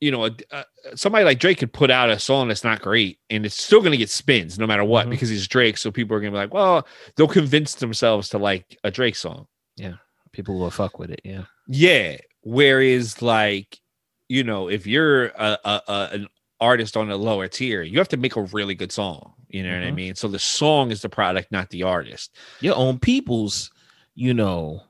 you 0.00 0.10
know 0.10 0.24
a, 0.26 0.30
a, 0.50 0.64
somebody 0.94 1.24
like 1.24 1.38
drake 1.38 1.58
could 1.58 1.72
put 1.72 1.90
out 1.90 2.10
a 2.10 2.18
song 2.18 2.48
that's 2.48 2.64
not 2.64 2.80
great 2.82 3.18
and 3.30 3.44
it's 3.46 3.62
still 3.62 3.80
going 3.80 3.92
to 3.92 3.96
get 3.98 4.10
spins 4.10 4.58
no 4.58 4.66
matter 4.66 4.84
what 4.84 5.06
Mhm. 5.06 5.10
because 5.10 5.28
he's 5.28 5.46
drake 5.48 5.76
so 5.78 5.90
people 5.90 6.16
are 6.16 6.20
going 6.20 6.32
to 6.32 6.36
be 6.36 6.40
like 6.42 6.54
well 6.54 6.86
they'll 7.16 7.28
convince 7.28 7.74
themselves 7.76 8.28
to 8.30 8.38
like 8.38 8.76
a 8.84 8.90
drake 8.90 9.16
song 9.16 9.46
Yeah. 9.76 9.94
People 10.32 10.58
will 10.58 10.70
fuck 10.70 10.98
with 10.98 11.10
it. 11.10 11.20
Yeah. 11.24 11.44
yeah. 11.68 12.16
Whereas, 12.42 13.20
like, 13.22 13.80
you 14.28 14.44
know, 14.44 14.68
if 14.68 14.86
you're 14.86 15.26
a, 15.28 15.58
a, 15.64 15.82
a 15.88 16.08
an 16.12 16.26
artist 16.60 16.96
on 16.96 17.10
a 17.10 17.16
lower 17.16 17.48
tier, 17.48 17.82
you 17.82 17.98
have 17.98 18.08
to 18.08 18.16
make 18.16 18.36
a 18.36 18.42
really 18.42 18.74
good 18.74 18.92
song. 18.92 19.32
You 19.48 19.62
know 19.62 19.72
what 19.72 19.86
I 19.86 19.90
Mhm. 19.90 19.94
mean? 19.94 20.14
So 20.14 20.28
the 20.28 20.38
song 20.38 20.90
is 20.90 21.00
the 21.02 21.08
product, 21.08 21.50
not 21.50 21.70
the 21.70 21.82
artist. 21.84 22.36
Your 22.60 22.76
own 22.76 22.98
peoples, 22.98 23.70
you 24.14 24.34
know, 24.34 24.82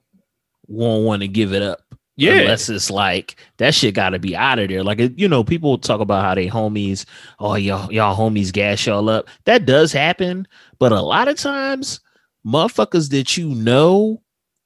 won't 0.67 1.05
want 1.05 1.23
to 1.23 1.29
give 1.29 1.53
it 1.55 1.63
up. 1.63 1.81
Yeah. 2.19 2.41
Unless 2.41 2.69
it's 2.69 2.91
like 2.91 3.37
that 3.59 3.75
shit 3.75 3.95
got 3.95 4.11
to 4.11 4.19
be 4.19 4.35
out 4.35 4.59
of 4.59 4.69
there. 4.69 4.83
Like 4.83 4.99
you 5.16 5.29
know, 5.29 5.45
people 5.45 5.79
talk 5.79 6.01
about 6.01 6.25
how 6.25 6.35
they 6.35 6.49
homies, 6.49 7.05
oh 7.39 7.55
y'all 7.55 7.93
y'all 7.93 8.16
homies 8.16 8.53
gas 8.53 8.85
y'all 8.85 9.09
up. 9.09 9.29
That 9.45 9.66
does 9.66 9.93
happen, 9.93 10.49
but 10.81 10.91
a 10.91 11.01
lot 11.01 11.29
of 11.29 11.37
times, 11.37 12.01
motherfuckers 12.45 13.11
that 13.11 13.37
you 13.37 13.51
know, 13.51 14.21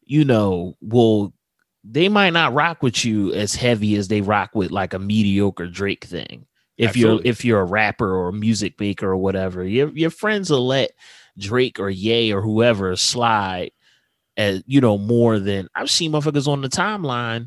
you 0.04 0.24
know, 0.24 0.78
will 0.80 1.34
they 1.84 2.08
might 2.08 2.32
not 2.32 2.54
rock 2.54 2.82
with 2.82 3.04
you 3.04 3.34
as 3.34 3.54
heavy 3.54 3.96
as 3.96 4.08
they 4.08 4.22
rock 4.22 4.54
with 4.54 4.70
like 4.70 4.94
a 4.94 4.98
mediocre 4.98 5.66
Drake 5.66 6.04
thing. 6.04 6.46
If 6.78 6.90
Absolutely. 6.90 7.26
you're 7.26 7.30
if 7.30 7.44
you're 7.44 7.60
a 7.60 7.64
rapper 7.66 8.10
or 8.14 8.28
a 8.28 8.32
music 8.32 8.80
maker 8.80 9.10
or 9.10 9.18
whatever, 9.18 9.62
your 9.62 9.90
your 9.90 10.10
friends 10.10 10.48
will 10.48 10.66
let 10.66 10.92
Drake 11.36 11.78
or 11.78 11.90
Ye 11.90 12.32
or 12.32 12.40
whoever 12.40 12.96
slide 12.96 13.72
as 14.36 14.62
you 14.66 14.80
know 14.80 14.98
more 14.98 15.38
than 15.38 15.68
I've 15.74 15.90
seen 15.90 16.12
motherfuckers 16.12 16.48
on 16.48 16.60
the 16.62 16.68
timeline. 16.68 17.46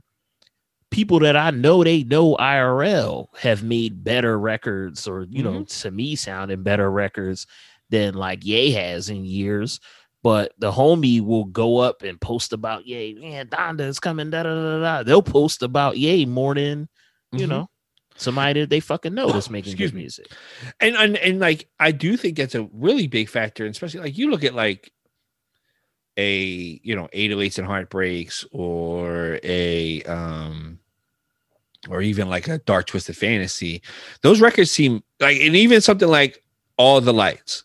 People 0.91 1.19
that 1.19 1.35
I 1.35 1.49
know 1.51 1.83
they 1.83 2.03
know 2.03 2.35
IRL 2.37 3.27
have 3.39 3.63
made 3.63 4.03
better 4.03 4.39
records 4.39 5.07
or 5.07 5.23
you 5.29 5.43
know 5.43 5.63
to 5.63 5.91
me 5.91 6.15
sounding 6.15 6.63
better 6.63 6.89
records 6.89 7.47
than 7.89 8.13
like 8.13 8.45
Ye 8.45 8.71
has 8.71 9.09
in 9.09 9.25
years. 9.25 9.79
But 10.23 10.53
the 10.57 10.71
homie 10.71 11.21
will 11.21 11.45
go 11.45 11.77
up 11.77 12.01
and 12.01 12.19
post 12.19 12.51
about 12.53 12.85
Ye, 12.87 13.13
man, 13.13 13.47
Donda 13.47 13.81
is 13.81 13.99
coming, 13.99 14.29
da 14.31 14.43
da 14.43 14.53
da 14.55 14.79
da. 14.79 15.03
They'll 15.03 15.21
post 15.21 15.61
about 15.63 15.97
Ye 15.97 16.25
more 16.25 16.55
than 16.55 16.87
you 17.31 17.45
Mhm. 17.45 17.49
know 17.49 17.69
somebody 18.15 18.61
that 18.61 18.69
they 18.69 18.79
fucking 18.79 19.13
know 19.13 19.31
that's 19.31 19.49
making 19.51 19.73
Excuse 19.73 19.91
good 19.91 19.97
music. 19.97 20.27
and, 20.79 20.95
and 20.95 21.17
and 21.17 21.39
like 21.39 21.67
I 21.79 21.91
do 21.91 22.15
think 22.15 22.37
that's 22.37 22.55
a 22.55 22.69
really 22.71 23.07
big 23.07 23.27
factor, 23.29 23.65
and 23.65 23.71
especially 23.75 23.99
like 23.99 24.17
you 24.17 24.29
look 24.31 24.43
at 24.43 24.55
like 24.55 24.91
a 26.17 26.79
you 26.83 26.95
know 26.95 27.07
808s 27.13 27.57
and 27.57 27.67
heartbreaks 27.67 28.45
or 28.51 29.39
a 29.43 30.01
um 30.03 30.79
or 31.89 32.01
even 32.01 32.29
like 32.29 32.47
a 32.47 32.57
dark 32.59 32.87
twisted 32.87 33.17
fantasy 33.17 33.81
those 34.21 34.41
records 34.41 34.71
seem 34.71 35.03
like 35.19 35.39
and 35.41 35.55
even 35.55 35.81
something 35.81 36.07
like 36.09 36.43
all 36.77 36.99
the 37.01 37.13
lights 37.13 37.63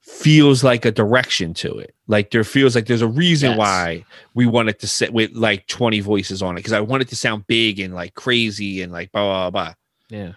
feels 0.00 0.62
like 0.62 0.84
a 0.84 0.90
direction 0.92 1.52
to 1.52 1.78
it 1.78 1.94
like 2.06 2.30
there 2.30 2.44
feels 2.44 2.74
like 2.74 2.86
there's 2.86 3.02
a 3.02 3.08
reason 3.08 3.50
Yes. 3.50 3.58
why 3.58 4.04
we 4.34 4.46
wanted 4.46 4.78
to 4.80 4.86
sit 4.86 5.12
with 5.12 5.32
like 5.32 5.66
20 5.66 6.00
voices 6.00 6.42
on 6.42 6.54
it 6.54 6.60
because 6.60 6.72
i 6.72 6.80
wanted 6.80 7.08
to 7.08 7.16
sound 7.16 7.46
big 7.46 7.80
and 7.80 7.94
like 7.94 8.14
crazy 8.14 8.82
and 8.82 8.92
like 8.92 9.10
blah 9.12 9.24
blah 9.24 9.50
blah 9.50 9.74
Yeah, 10.08 10.32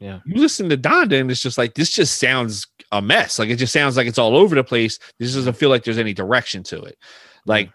Yeah. 0.00 0.20
you 0.26 0.40
listen 0.40 0.68
to 0.68 0.76
Donda 0.76 1.18
and 1.20 1.30
it's 1.30 1.40
just 1.42 1.56
like 1.56 1.74
this 1.74 1.90
just 1.90 2.18
sounds 2.18 2.66
a 2.92 3.02
mess. 3.02 3.38
Like 3.38 3.48
it 3.48 3.56
just 3.56 3.72
sounds 3.72 3.96
like 3.96 4.06
it's 4.06 4.18
all 4.18 4.36
over 4.36 4.54
the 4.54 4.64
place. 4.64 4.98
This 5.18 5.34
doesn't 5.34 5.56
feel 5.56 5.70
like 5.70 5.84
there's 5.84 5.98
any 5.98 6.14
direction 6.14 6.62
to 6.64 6.82
it. 6.82 6.98
Like 7.46 7.70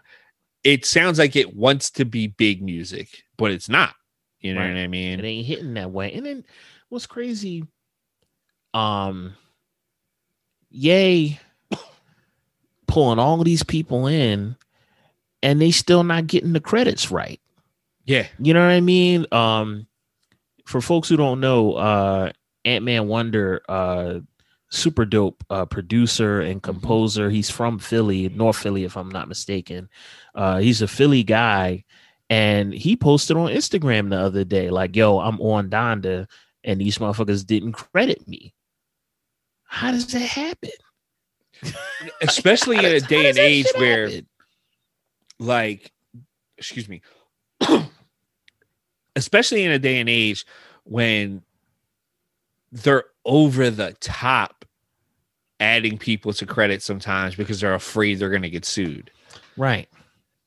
it 0.64 0.84
sounds 0.86 1.18
like 1.18 1.36
it 1.36 1.54
wants 1.56 1.90
to 1.92 2.04
be 2.04 2.28
big 2.28 2.62
music, 2.62 3.22
but 3.36 3.50
it's 3.50 3.68
not. 3.68 3.94
You 4.40 4.54
know 4.54 4.60
Right. 4.60 4.68
what 4.68 4.78
I 4.78 4.86
mean? 4.88 5.18
it 5.20 5.24
ain't 5.24 5.46
hitting 5.46 5.74
that 5.74 5.90
way. 5.90 6.12
And 6.12 6.24
then 6.26 6.44
what's 6.88 7.06
crazy, 7.06 7.64
um, 8.74 9.34
Ye, 10.70 11.38
pulling 12.86 13.18
all 13.18 13.38
of 13.40 13.44
these 13.44 13.62
people 13.62 14.06
in, 14.06 14.56
and 15.42 15.60
they 15.60 15.70
still 15.70 16.02
not 16.04 16.26
getting 16.26 16.52
the 16.52 16.60
credits 16.60 17.10
right. 17.10 17.40
Yeah. 18.04 18.26
You 18.38 18.54
know 18.54 18.60
what 18.60 18.72
I 18.72 18.80
mean? 18.80 19.26
Um, 19.32 19.86
for 20.66 20.80
folks 20.80 21.08
who 21.08 21.16
don't 21.16 21.40
know, 21.40 21.74
uh, 21.74 22.32
Ant 22.64 22.84
Man 22.84 23.06
Wonder, 23.08 23.62
uh, 23.68 24.20
super 24.72 25.04
dope 25.04 25.44
uh, 25.50 25.66
producer 25.66 26.40
and 26.40 26.62
composer. 26.62 27.30
He's 27.30 27.50
from 27.50 27.78
Philly, 27.78 28.28
North 28.30 28.56
Philly, 28.56 28.84
if 28.84 28.96
I'm 28.96 29.10
not 29.10 29.28
mistaken. 29.28 29.88
Uh, 30.34 30.58
he's 30.58 30.82
a 30.82 30.88
Philly 30.88 31.22
guy, 31.22 31.84
and 32.30 32.72
he 32.72 32.96
posted 32.96 33.36
on 33.36 33.50
Instagram 33.50 34.10
the 34.10 34.18
other 34.18 34.44
day, 34.44 34.70
like, 34.70 34.96
"Yo, 34.96 35.18
I'm 35.20 35.40
on 35.40 35.70
Donda, 35.70 36.26
and 36.64 36.80
these 36.80 36.98
motherfuckers 36.98 37.46
didn't 37.46 37.72
credit 37.72 38.26
me." 38.26 38.54
How 39.64 39.92
does 39.92 40.06
that 40.08 40.18
happen? 40.18 40.70
Especially 42.22 42.76
How 42.76 42.86
in 42.86 42.96
a 42.96 43.00
day 43.00 43.28
and 43.28 43.38
age 43.38 43.66
where 43.76 44.08
happen? 44.08 44.26
like 45.38 45.92
excuse 46.58 46.88
me. 46.88 47.02
Especially 49.16 49.64
in 49.64 49.70
a 49.70 49.78
day 49.78 50.00
and 50.00 50.08
age 50.08 50.46
when 50.84 51.42
they're 52.72 53.04
over 53.24 53.70
the 53.70 53.94
top 54.00 54.61
adding 55.62 55.96
people 55.96 56.32
to 56.34 56.44
credit 56.44 56.82
sometimes 56.82 57.34
because 57.36 57.60
they're 57.60 57.74
afraid 57.74 58.18
they're 58.18 58.30
going 58.30 58.42
to 58.42 58.50
get 58.50 58.64
sued. 58.64 59.10
right? 59.56 59.88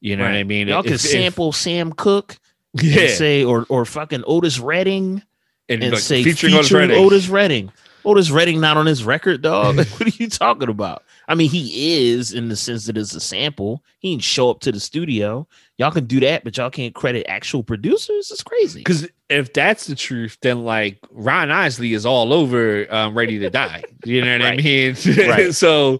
You 0.02 0.16
know 0.18 0.24
what 0.26 0.34
I 0.36 0.44
mean? 0.44 0.68
Y'all 0.68 0.80
If- 0.82 0.86
can 0.86 0.94
if- 0.96 1.02
sample 1.02 1.52
Sam 1.52 1.92
Cooke 1.94 2.38
yeah, 2.74 3.02
and 3.04 3.10
say, 3.12 3.44
or 3.44 3.66
or 3.70 3.86
fucking 3.86 4.24
Otis 4.28 4.60
Redding. 4.60 5.24
and, 5.70 5.82
and 5.84 5.94
like, 5.94 6.02
say 6.02 6.24
featuring 6.24 6.54
featuring, 6.54 6.60
Otis 6.60 6.72
Redding. 6.72 7.06
Otis 7.06 7.28
Redding. 7.30 7.72
Otis 8.04 8.30
Redding 8.30 8.60
not 8.62 8.78
on 8.78 8.86
his 8.86 9.04
record, 9.04 9.42
dog. 9.42 9.78
what 9.78 10.02
are 10.02 10.10
you 10.10 10.30
talking 10.30 10.70
about? 10.70 11.04
I 11.28 11.34
mean, 11.34 11.50
he 11.50 12.12
is 12.12 12.34
in 12.34 12.50
the 12.50 12.56
sense 12.56 12.86
that 12.86 12.98
it's 12.98 13.16
a 13.16 13.20
sample. 13.20 13.84
He 14.00 14.12
didn't 14.12 14.24
show 14.24 14.52
up 14.52 14.60
to 14.60 14.72
the 14.72 14.80
studio. 14.80 15.48
Y'all 15.78 15.92
can 15.92 16.06
do 16.06 16.22
that, 16.22 16.44
but 16.46 16.56
y'all 16.56 16.70
can't 16.70 16.96
credit 16.96 17.26
actual 17.30 17.62
producers. 17.62 18.32
It's 18.32 18.44
crazy. 18.44 18.80
Because 18.80 19.08
if 19.30 19.52
that's 19.52 19.88
the 19.88 19.96
truth, 19.96 20.38
then 20.42 20.64
like 20.64 21.00
Ron 21.12 21.52
Isley 21.52 21.94
is 21.94 22.06
all 22.06 22.32
over 22.32 22.88
um, 22.94 23.18
Ready 23.18 23.40
to 23.40 23.50
Die. 23.50 23.84
You 24.06 24.24
know 24.24 24.38
what 24.38 24.46
I 24.46 24.56
mean? 24.58 24.96
Right. 25.28 25.54
so 25.54 26.00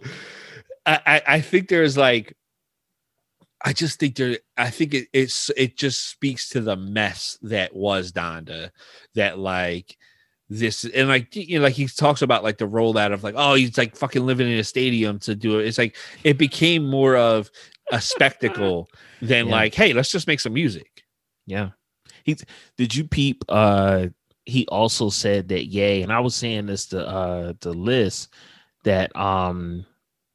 I, 0.86 1.00
I 1.06 1.22
I 1.26 1.40
think 1.40 1.68
there's 1.68 1.96
like 1.96 2.36
I 3.64 3.72
just 3.72 3.98
think 3.98 4.14
there 4.14 4.38
I 4.56 4.70
think 4.70 4.94
it 4.94 5.08
it's 5.12 5.50
it 5.56 5.76
just 5.76 6.08
speaks 6.08 6.50
to 6.50 6.60
the 6.60 6.76
mess 6.76 7.36
that 7.42 7.74
was 7.74 8.12
Donda 8.12 8.70
that 9.14 9.40
like 9.40 9.96
this 10.48 10.84
and 10.84 11.08
like 11.08 11.34
you 11.34 11.58
know 11.58 11.64
like 11.64 11.74
he 11.74 11.88
talks 11.88 12.22
about 12.22 12.44
like 12.44 12.58
the 12.58 12.68
rollout 12.68 13.12
of 13.12 13.24
like 13.24 13.34
oh 13.36 13.54
he's 13.54 13.76
like 13.76 13.96
fucking 13.96 14.24
living 14.24 14.48
in 14.48 14.58
a 14.58 14.64
stadium 14.64 15.18
to 15.18 15.34
do 15.34 15.58
it 15.58 15.66
it's 15.66 15.78
like 15.78 15.96
it 16.22 16.38
became 16.38 16.88
more 16.88 17.16
of 17.16 17.50
a 17.92 18.00
spectacle 18.00 18.88
than 19.20 19.46
Yeah. 19.46 19.52
like 19.52 19.74
hey 19.74 19.92
let's 19.92 20.10
just 20.10 20.26
make 20.26 20.40
some 20.40 20.54
music 20.54 21.04
Yeah. 21.46 21.70
He 22.24 22.36
did 22.76 22.94
you 22.94 23.04
peep 23.04 23.44
uh 23.48 24.08
he 24.44 24.66
also 24.68 25.10
said 25.10 25.48
that 25.48 25.66
Ye, 25.66 26.02
and 26.02 26.12
I 26.12 26.20
was 26.20 26.34
saying 26.34 26.66
this 26.66 26.86
to 26.86 27.06
uh 27.06 27.52
to 27.60 27.70
Liz 27.70 28.28
that 28.84 29.14
um 29.16 29.84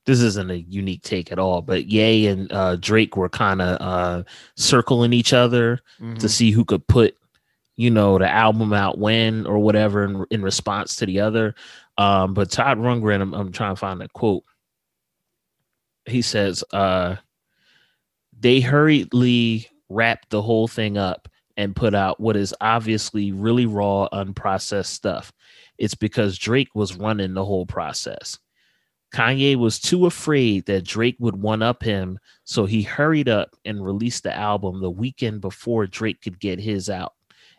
this 0.05 0.19
isn't 0.21 0.49
a 0.51 0.55
unique 0.55 1.03
take 1.03 1.31
at 1.31 1.39
all, 1.39 1.61
but 1.61 1.85
Ye 1.85 2.27
and 2.27 2.51
uh 2.51 2.75
Drake 2.77 3.15
were 3.17 3.29
kind 3.29 3.61
of 3.61 3.77
uh 3.81 4.23
circling 4.55 5.13
each 5.13 5.33
other 5.33 5.79
to 6.19 6.27
see 6.29 6.51
who 6.51 6.65
could 6.65 6.85
put 6.87 7.15
you 7.77 7.89
know 7.91 8.17
the 8.17 8.29
album 8.29 8.73
out 8.73 8.97
when 8.97 9.45
or 9.45 9.59
whatever 9.59 10.03
in, 10.03 10.25
in 10.31 10.41
response 10.41 10.95
to 10.97 11.05
the 11.05 11.19
other 11.21 11.55
um 11.97 12.33
but 12.33 12.51
todd 12.51 12.77
rundgren 12.77 13.21
I'm, 13.21 13.33
I'm 13.33 13.51
trying 13.51 13.73
to 13.75 13.79
find 13.79 14.01
that 14.01 14.11
quote 14.13 14.43
he 16.05 16.21
says 16.21 16.63
uh 16.71 17.15
they 18.41 18.59
hurriedly 18.59 19.67
wrapped 19.89 20.29
the 20.29 20.41
whole 20.41 20.67
thing 20.67 20.97
up 20.97 21.27
and 21.57 21.75
put 21.75 21.93
out 21.93 22.19
what 22.19 22.35
is 22.35 22.53
obviously 22.61 23.31
really 23.31 23.65
raw 23.65 24.07
unprocessed 24.13 24.87
stuff 24.87 25.31
it's 25.77 25.95
because 25.95 26.37
drake 26.37 26.69
was 26.73 26.97
running 26.97 27.33
the 27.33 27.45
whole 27.45 27.65
process 27.65 28.37
kanye 29.13 29.57
was 29.57 29.79
too 29.79 30.05
afraid 30.05 30.65
that 30.65 30.85
drake 30.85 31.17
would 31.19 31.35
one 31.35 31.61
up 31.61 31.83
him 31.83 32.17
so 32.45 32.65
he 32.65 32.81
hurried 32.81 33.27
up 33.27 33.49
and 33.65 33.83
released 33.83 34.23
the 34.23 34.35
album 34.35 34.79
the 34.79 34.89
weekend 34.89 35.41
before 35.41 35.85
drake 35.85 36.21
could 36.21 36.39
get 36.39 36.59
his 36.59 36.89
out 36.89 37.13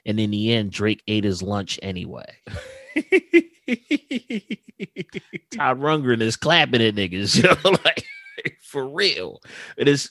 and 0.04 0.18
in 0.18 0.30
the 0.30 0.52
end, 0.52 0.72
Drake 0.72 1.02
ate 1.06 1.24
his 1.24 1.42
lunch 1.42 1.78
anyway. 1.82 2.26
Todd 5.50 5.78
Rundgren 5.78 6.20
is 6.20 6.36
clapping 6.36 6.82
at 6.82 6.94
niggas, 6.94 7.36
you 7.42 7.42
know, 7.44 7.78
like 7.84 8.04
for 8.62 8.86
real. 8.86 9.40
It 9.76 9.88
is. 9.88 10.10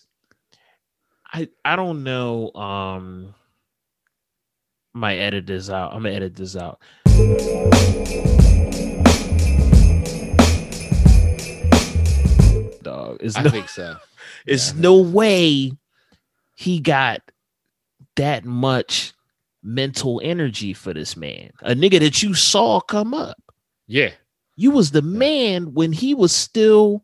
I 1.33 1.47
I 1.63 1.75
don't 1.75 2.03
know. 2.03 2.51
Um, 2.53 3.33
might 4.93 5.17
edit 5.17 5.47
this 5.47 5.69
out. 5.69 5.93
I'm 5.93 6.03
gonna 6.03 6.15
edit 6.15 6.35
this 6.35 6.55
out. 6.57 6.79
Dog, 12.83 13.17
it's 13.21 13.37
I 13.37 13.43
no, 13.43 13.49
think 13.49 13.69
so. 13.69 13.95
it's 14.45 14.73
yeah. 14.73 14.81
no 14.81 14.97
way 14.97 15.71
he 16.55 16.79
got 16.79 17.21
that 18.17 18.43
much 18.43 19.13
mental 19.63 20.19
energy 20.23 20.73
for 20.73 20.93
this 20.93 21.15
man. 21.15 21.51
A 21.61 21.73
nigga 21.73 21.99
that 21.99 22.21
you 22.21 22.33
saw 22.33 22.81
come 22.81 23.13
up. 23.13 23.37
Yeah. 23.87 24.11
You 24.57 24.71
was 24.71 24.91
the 24.91 25.01
man 25.01 25.73
when 25.73 25.91
he 25.93 26.13
was 26.13 26.33
still, 26.33 27.03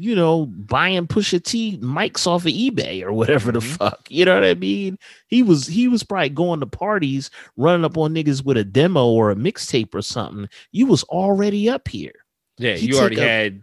you 0.00 0.14
know, 0.14 0.46
buying 0.46 1.08
Pusha 1.08 1.42
T 1.42 1.76
mics 1.82 2.24
off 2.26 2.46
of 2.46 2.52
eBay 2.52 3.02
or 3.02 3.12
whatever 3.12 3.50
the 3.50 3.58
Mhm. 3.58 3.76
fuck. 3.76 4.06
You 4.08 4.24
know 4.24 4.34
what 4.34 4.44
I 4.44 4.54
mean? 4.54 4.96
He 5.26 5.42
was 5.42 5.66
he 5.66 5.88
was 5.88 6.04
probably 6.04 6.28
going 6.28 6.60
to 6.60 6.66
parties, 6.66 7.30
running 7.56 7.84
up 7.84 7.98
on 7.98 8.14
niggas 8.14 8.44
with 8.44 8.56
a 8.56 8.64
demo 8.64 9.06
or 9.08 9.30
a 9.32 9.34
mixtape 9.34 9.94
or 9.94 10.02
something. 10.02 10.48
You 10.70 10.86
was 10.86 11.02
already 11.04 11.68
up 11.68 11.88
here. 11.88 12.14
Yeah. 12.58 12.74
He 12.74 12.86
you 12.86 12.98
already 12.98 13.18
had 13.20 13.62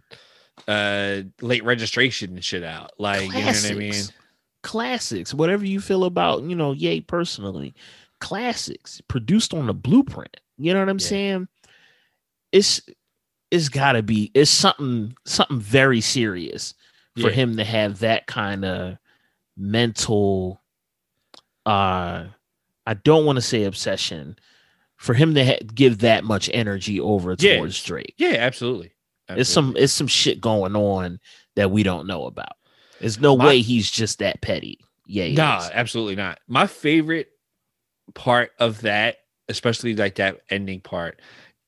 uh 0.68 1.22
late 1.40 1.64
registration 1.64 2.34
and 2.34 2.44
shit 2.44 2.62
out. 2.62 2.92
Like, 2.98 3.22
you 3.22 3.28
know 3.40 3.46
what 3.46 3.70
I 3.70 3.74
mean? 3.74 3.90
Classics. 3.92 4.12
Classics. 4.62 5.34
Whatever 5.34 5.64
you 5.64 5.80
feel 5.80 6.04
about, 6.04 6.42
you 6.42 6.54
know, 6.56 6.72
Ye 6.72 7.00
personally. 7.00 7.74
Classics 8.20 9.00
produced 9.08 9.54
on 9.54 9.66
the 9.68 9.74
blueprint. 9.74 10.36
You 10.58 10.74
know 10.74 10.80
what 10.80 10.88
I'm 10.88 10.98
Yeah. 10.98 11.06
saying? 11.06 11.48
It's 12.52 12.80
it's 13.50 13.68
gotta 13.68 14.02
be 14.02 14.30
it's 14.34 14.50
something 14.50 15.14
something 15.24 15.60
very 15.60 16.00
serious 16.00 16.74
for 17.14 17.28
Yeah. 17.30 17.34
him 17.34 17.56
to 17.56 17.64
have 17.64 18.00
that 18.00 18.26
kind 18.26 18.64
of 18.64 18.98
mental 19.56 20.60
uh 21.64 22.24
I 22.88 22.94
don't 22.94 23.24
want 23.24 23.36
to 23.36 23.42
say 23.42 23.64
obsession 23.64 24.36
for 24.96 25.12
him 25.14 25.34
to 25.34 25.44
ha- 25.44 25.58
give 25.74 25.98
that 25.98 26.24
much 26.24 26.48
energy 26.54 27.00
over 27.00 27.34
Yeah. 27.38 27.56
towards 27.56 27.82
Drake. 27.82 28.14
Yeah, 28.16 28.36
absolutely. 28.38 28.92
It's 29.28 29.50
some 29.50 29.74
it's 29.76 29.92
some 29.92 30.06
shit 30.06 30.40
going 30.40 30.76
on 30.76 31.18
that 31.56 31.70
we 31.70 31.82
don't 31.82 32.06
know 32.06 32.26
about. 32.26 32.56
There's 33.00 33.18
no 33.20 33.36
My- 33.36 33.46
way 33.46 33.60
he's 33.60 33.90
just 33.90 34.20
that 34.20 34.40
petty. 34.40 34.78
Yeah, 35.06 35.28
Nah, 35.32 35.58
is. 35.64 35.70
absolutely 35.72 36.16
not. 36.16 36.38
My 36.48 36.66
favorite 36.66 37.28
part 38.14 38.52
of 38.58 38.82
that, 38.82 39.16
especially 39.48 39.94
like 39.96 40.16
that 40.16 40.40
ending 40.50 40.80
part, 40.80 41.20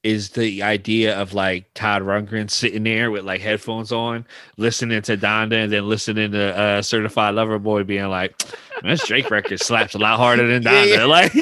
is 0.03 0.31
the 0.31 0.63
idea 0.63 1.19
of 1.19 1.35
like 1.35 1.67
Todd 1.75 2.03
Rundgren 2.03 2.51
sitting 2.51 2.85
there 2.85 3.11
with 3.11 3.25
like 3.25 3.41
headphones 3.41 3.93
on, 3.93 4.27
listening 4.57 5.03
to 5.03 5.17
Donda, 5.17 5.65
and 5.65 5.73
then 5.73 5.89
listening 5.89 6.33
to 6.33 6.57
uh, 6.57 6.83
Certified 6.83 7.35
Lover 7.35 7.59
Boy 7.59 7.85
being 7.85 8.09
like, 8.09 8.35
"Man, 8.83 8.93
"This 8.93 9.07
Drake 9.07 9.31
record 9.31 9.61
slaps 9.61 9.95
a 9.95 9.99
lot 9.99 10.19
harder 10.19 10.47
than 10.47 10.63
Donda." 10.65 10.89
yeah. 10.89 11.05
Like 11.09 11.33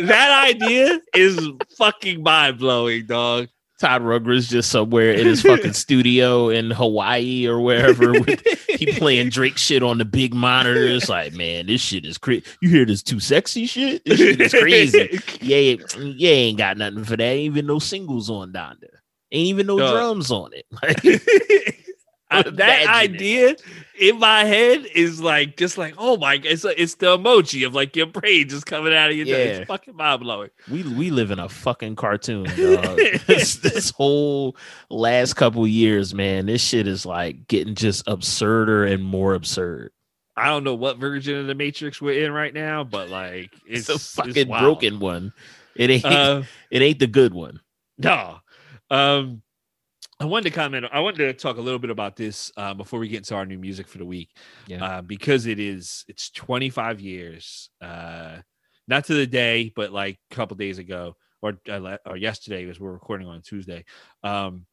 that 0.00 0.48
idea 0.48 1.00
is 1.14 1.38
fucking 1.76 2.22
mind 2.22 2.58
blowing, 2.58 3.04
dog. 3.06 3.48
Todd 3.78 4.02
Rundgren's 4.02 4.48
just 4.48 4.70
somewhere 4.70 5.12
in 5.12 5.26
his 5.26 5.42
fucking 5.42 5.72
studio 5.74 6.48
in 6.48 6.70
Hawaii 6.72 7.46
or 7.46 7.60
wherever 7.60 8.10
with 8.12 8.40
he 8.68 8.86
playing 8.98 9.28
Drake 9.28 9.56
shit 9.56 9.82
on 9.84 9.98
the 9.98 10.04
big 10.04 10.34
monitor. 10.34 10.84
It's 10.84 11.08
like, 11.08 11.32
man, 11.34 11.66
this 11.66 11.80
shit 11.80 12.04
is 12.04 12.18
crazy. 12.18 12.44
You 12.60 12.70
hear 12.70 12.84
this 12.84 13.02
too 13.04 13.20
sexy 13.20 13.66
shit? 13.66 14.04
This 14.04 14.18
shit 14.18 14.40
is 14.40 14.52
crazy. 14.52 15.20
yeah, 15.40 15.76
yeah, 15.96 16.30
ain't 16.30 16.58
got 16.58 16.76
nothing 16.76 17.04
for 17.04 17.16
that. 17.16 17.22
Ain't 17.22 17.46
even 17.52 17.66
no 17.66 17.78
singles 17.78 18.28
on 18.30 18.52
Donda. 18.52 18.88
Ain't 19.30 19.46
even 19.48 19.66
no 19.66 19.78
Dog. 19.78 19.92
drums 19.94 20.30
on 20.32 20.50
it. 20.54 20.66
Like, 20.72 21.04
I- 22.30 22.40
Imagine 22.46 22.56
that 22.56 23.22
it. 23.22 23.62
In 23.98 24.18
my 24.18 24.44
head 24.44 24.86
is 24.94 25.20
like 25.20 25.56
just 25.56 25.76
like 25.78 25.94
oh 25.98 26.16
my 26.16 26.40
it's 26.44 26.64
it's 26.64 26.96
the 26.96 27.18
emoji 27.18 27.66
of 27.66 27.74
like 27.74 27.96
your 27.96 28.06
brain 28.06 28.48
just 28.48 28.66
coming 28.66 28.94
out 28.94 29.10
of 29.10 29.16
your 29.16 29.26
yeah. 29.26 29.36
It's 29.36 29.66
fucking 29.66 29.96
mind 29.96 30.20
blowing 30.20 30.50
we 30.70 30.82
we 30.82 31.10
live 31.10 31.30
in 31.30 31.38
a 31.38 31.48
fucking 31.48 31.96
cartoon, 31.96 32.44
dog. 32.56 32.98
this, 33.26 33.56
this 33.56 33.90
whole 33.90 34.56
last 34.90 35.34
couple 35.34 35.66
years, 35.66 36.14
man, 36.14 36.46
this 36.46 36.62
shit 36.62 36.86
is 36.86 37.04
like 37.04 37.48
getting 37.48 37.74
just 37.74 38.06
absurder 38.06 38.90
and 38.90 39.02
more 39.04 39.34
absurd. 39.34 39.92
I 40.36 40.46
don't 40.46 40.64
know 40.64 40.74
what 40.74 40.98
version 40.98 41.36
of 41.36 41.46
the 41.46 41.54
Matrix 41.54 42.00
we're 42.00 42.24
in 42.24 42.32
right 42.32 42.54
now 42.54 42.84
but 42.84 43.08
like 43.08 43.52
It's, 43.66 43.88
it's, 43.88 44.16
a 44.16 44.22
fucking 44.22 44.48
wild. 44.48 44.62
broken 44.62 45.00
one. 45.00 45.32
It 45.74 45.90
ain't 45.90 46.04
uh, 46.04 46.42
it 46.70 46.82
ain't 46.82 46.98
the 46.98 47.06
good 47.06 47.34
one. 47.34 47.60
no 47.98 48.38
um 48.90 49.42
I 50.20 50.24
wanted 50.24 50.50
to 50.50 50.54
comment 50.56 50.86
I 50.90 51.00
wanted 51.00 51.18
to 51.18 51.32
talk 51.32 51.58
a 51.58 51.60
little 51.60 51.78
bit 51.78 51.90
about 51.90 52.16
this 52.16 52.50
uh, 52.56 52.74
before 52.74 52.98
we 52.98 53.08
get 53.08 53.18
into 53.18 53.34
our 53.36 53.46
new 53.46 53.58
music 53.58 53.86
for 53.86 53.98
the 53.98 54.04
week 54.04 54.36
Yeah. 54.66 54.84
uh, 54.84 55.02
because 55.02 55.46
it 55.46 55.58
is 55.60 56.04
it's 56.08 56.30
25 56.30 57.00
years 57.00 57.70
uh 57.80 58.38
not 58.88 59.04
to 59.04 59.14
the 59.14 59.26
day 59.26 59.72
but 59.74 59.92
like 59.92 60.18
a 60.30 60.34
couple 60.34 60.56
days 60.56 60.78
ago 60.78 61.16
or 61.42 61.58
uh, 61.68 61.98
or 62.04 62.16
yesterday 62.16 62.68
as 62.68 62.80
we're 62.80 62.92
recording 62.92 63.28
on 63.28 63.42
tuesday 63.42 63.84
um 64.24 64.66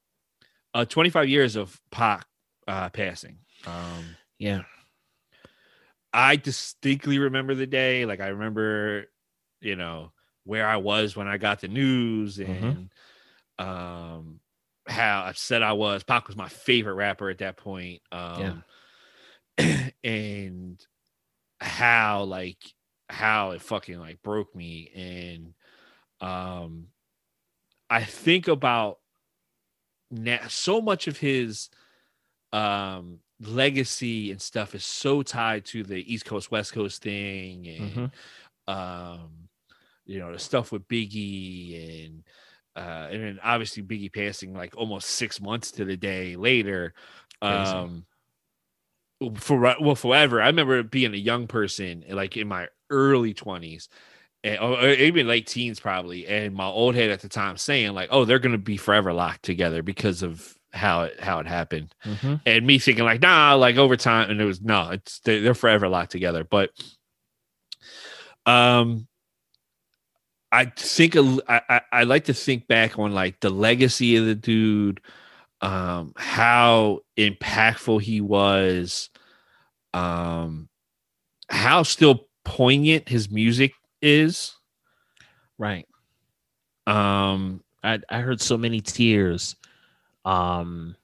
uh 0.73 0.85
25 0.85 1.29
years 1.29 1.55
of 1.55 1.79
Pac 1.91 2.25
uh 2.67 2.89
passing 2.89 3.37
um 3.67 4.15
Yeah. 4.39 4.63
i 6.13 6.37
distinctly 6.37 7.19
remember 7.19 7.53
the 7.53 7.67
day 7.67 8.05
like 8.05 8.19
i 8.21 8.27
remember 8.29 9.05
you 9.61 9.75
know 9.75 10.11
where 10.43 10.67
i 10.67 10.77
was 10.77 11.15
when 11.15 11.27
i 11.27 11.37
got 11.37 11.61
the 11.61 11.67
news 11.67 12.39
and 12.39 12.89
um 13.59 14.39
how 14.87 15.25
upset 15.27 15.63
i 15.63 15.73
was. 15.73 16.03
Pac 16.03 16.27
was 16.27 16.37
my 16.37 16.49
favorite 16.49 16.93
rapper 16.93 17.29
at 17.29 17.39
that 17.39 17.57
point 17.57 18.01
um 18.11 18.63
and 20.03 20.85
how 21.59 22.23
like 22.23 22.57
how 23.09 23.51
it 23.51 23.61
fucking 23.61 23.99
like 23.99 24.21
broke 24.21 24.55
me. 24.55 24.91
And 24.95 25.53
um 26.21 26.87
i 27.89 28.03
think 28.03 28.47
about 28.47 28.99
now 30.09 30.39
so 30.47 30.81
much 30.81 31.07
of 31.07 31.17
his 31.17 31.69
um 32.53 33.19
legacy 33.41 34.31
and 34.31 34.41
stuff 34.41 34.73
is 34.73 34.85
so 34.85 35.21
tied 35.21 35.65
to 35.65 35.83
the 35.83 36.13
east 36.13 36.25
coast 36.25 36.51
west 36.51 36.71
coast 36.73 37.01
thing 37.01 37.67
and 37.67 38.11
um 38.67 39.29
you 40.05 40.19
know 40.19 40.31
the 40.31 40.39
stuff 40.39 40.71
with 40.71 40.87
biggie 40.87 42.05
and 42.05 42.23
uh 42.75 43.07
and 43.11 43.23
then 43.23 43.39
obviously 43.43 43.81
biggie 43.83 44.13
passing 44.13 44.53
like 44.53 44.75
almost 44.75 45.09
six 45.11 45.39
months 45.39 45.71
to 45.71 45.85
the 45.85 45.95
day 45.97 46.35
later 46.35 46.93
um 47.41 48.05
for 49.39 49.59
well 49.79 49.95
forever. 49.95 50.41
I 50.41 50.47
remember 50.47 50.83
being 50.83 51.13
a 51.13 51.17
young 51.17 51.47
person 51.47 52.03
like 52.09 52.35
in 52.37 52.47
my 52.47 52.67
early 52.89 53.33
20s 53.33 53.87
and, 54.43 54.59
or 54.59 54.89
even 54.89 55.27
late 55.27 55.47
teens 55.47 55.79
probably 55.79 56.27
and 56.27 56.53
my 56.53 56.65
old 56.65 56.95
head 56.95 57.09
at 57.09 57.21
the 57.21 57.29
time 57.29 57.57
saying 57.57 57.93
like 57.93 58.09
oh 58.11 58.25
they're 58.25 58.39
gonna 58.39 58.57
be 58.57 58.77
forever 58.77 59.13
locked 59.13 59.43
together 59.43 59.81
because 59.81 60.21
of 60.21 60.55
how 60.73 61.03
it 61.03 61.19
how 61.19 61.39
it 61.39 61.47
happened. 61.47 61.95
Mhm. 62.05 62.41
and 62.45 62.67
me 62.67 62.77
thinking 62.77 63.05
like 63.05 63.21
nah 63.21 63.55
like 63.55 63.77
over 63.77 63.95
time 63.95 64.29
and 64.29 64.41
it 64.41 64.45
was 64.45 64.61
no 64.61 64.89
it's 64.91 65.19
they're 65.19 65.53
forever 65.53 65.87
locked 65.87 66.11
together. 66.11 66.43
But 66.43 66.71
um 68.45 69.07
i 70.61 70.71
think 70.77 71.15
I 71.91 72.03
like 72.03 72.25
to 72.25 72.33
think 72.33 72.67
back 72.67 72.97
on 72.99 73.11
like 73.13 73.39
the 73.41 73.49
legacy 73.49 74.15
of 74.15 74.25
the 74.25 74.35
dude 74.35 75.01
um 75.61 76.13
how 76.15 77.01
impactful 77.17 78.01
he 78.01 78.21
was 78.21 79.09
um 79.93 80.69
how 81.49 81.83
still 81.83 82.27
poignant 82.43 83.09
his 83.09 83.29
music 83.31 83.73
is 84.01 84.55
Right. 85.57 85.87
um 86.87 87.63
I 87.83 87.99
I 88.09 88.19
heard 88.21 88.41
so 88.41 88.57
many 88.57 88.81
tears 88.81 89.55
um 90.25 90.95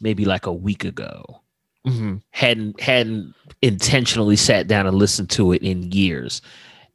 maybe 0.00 0.24
like 0.24 0.46
a 0.46 0.52
week 0.52 0.84
ago. 0.84 1.42
mhm. 1.86 2.22
Hadn't 2.30 2.80
hadn't 2.80 3.34
intentionally 3.62 4.36
sat 4.36 4.66
down 4.68 4.86
and 4.86 4.96
listened 4.98 5.30
to 5.30 5.52
it 5.52 5.62
in 5.62 5.90
years. 5.92 6.42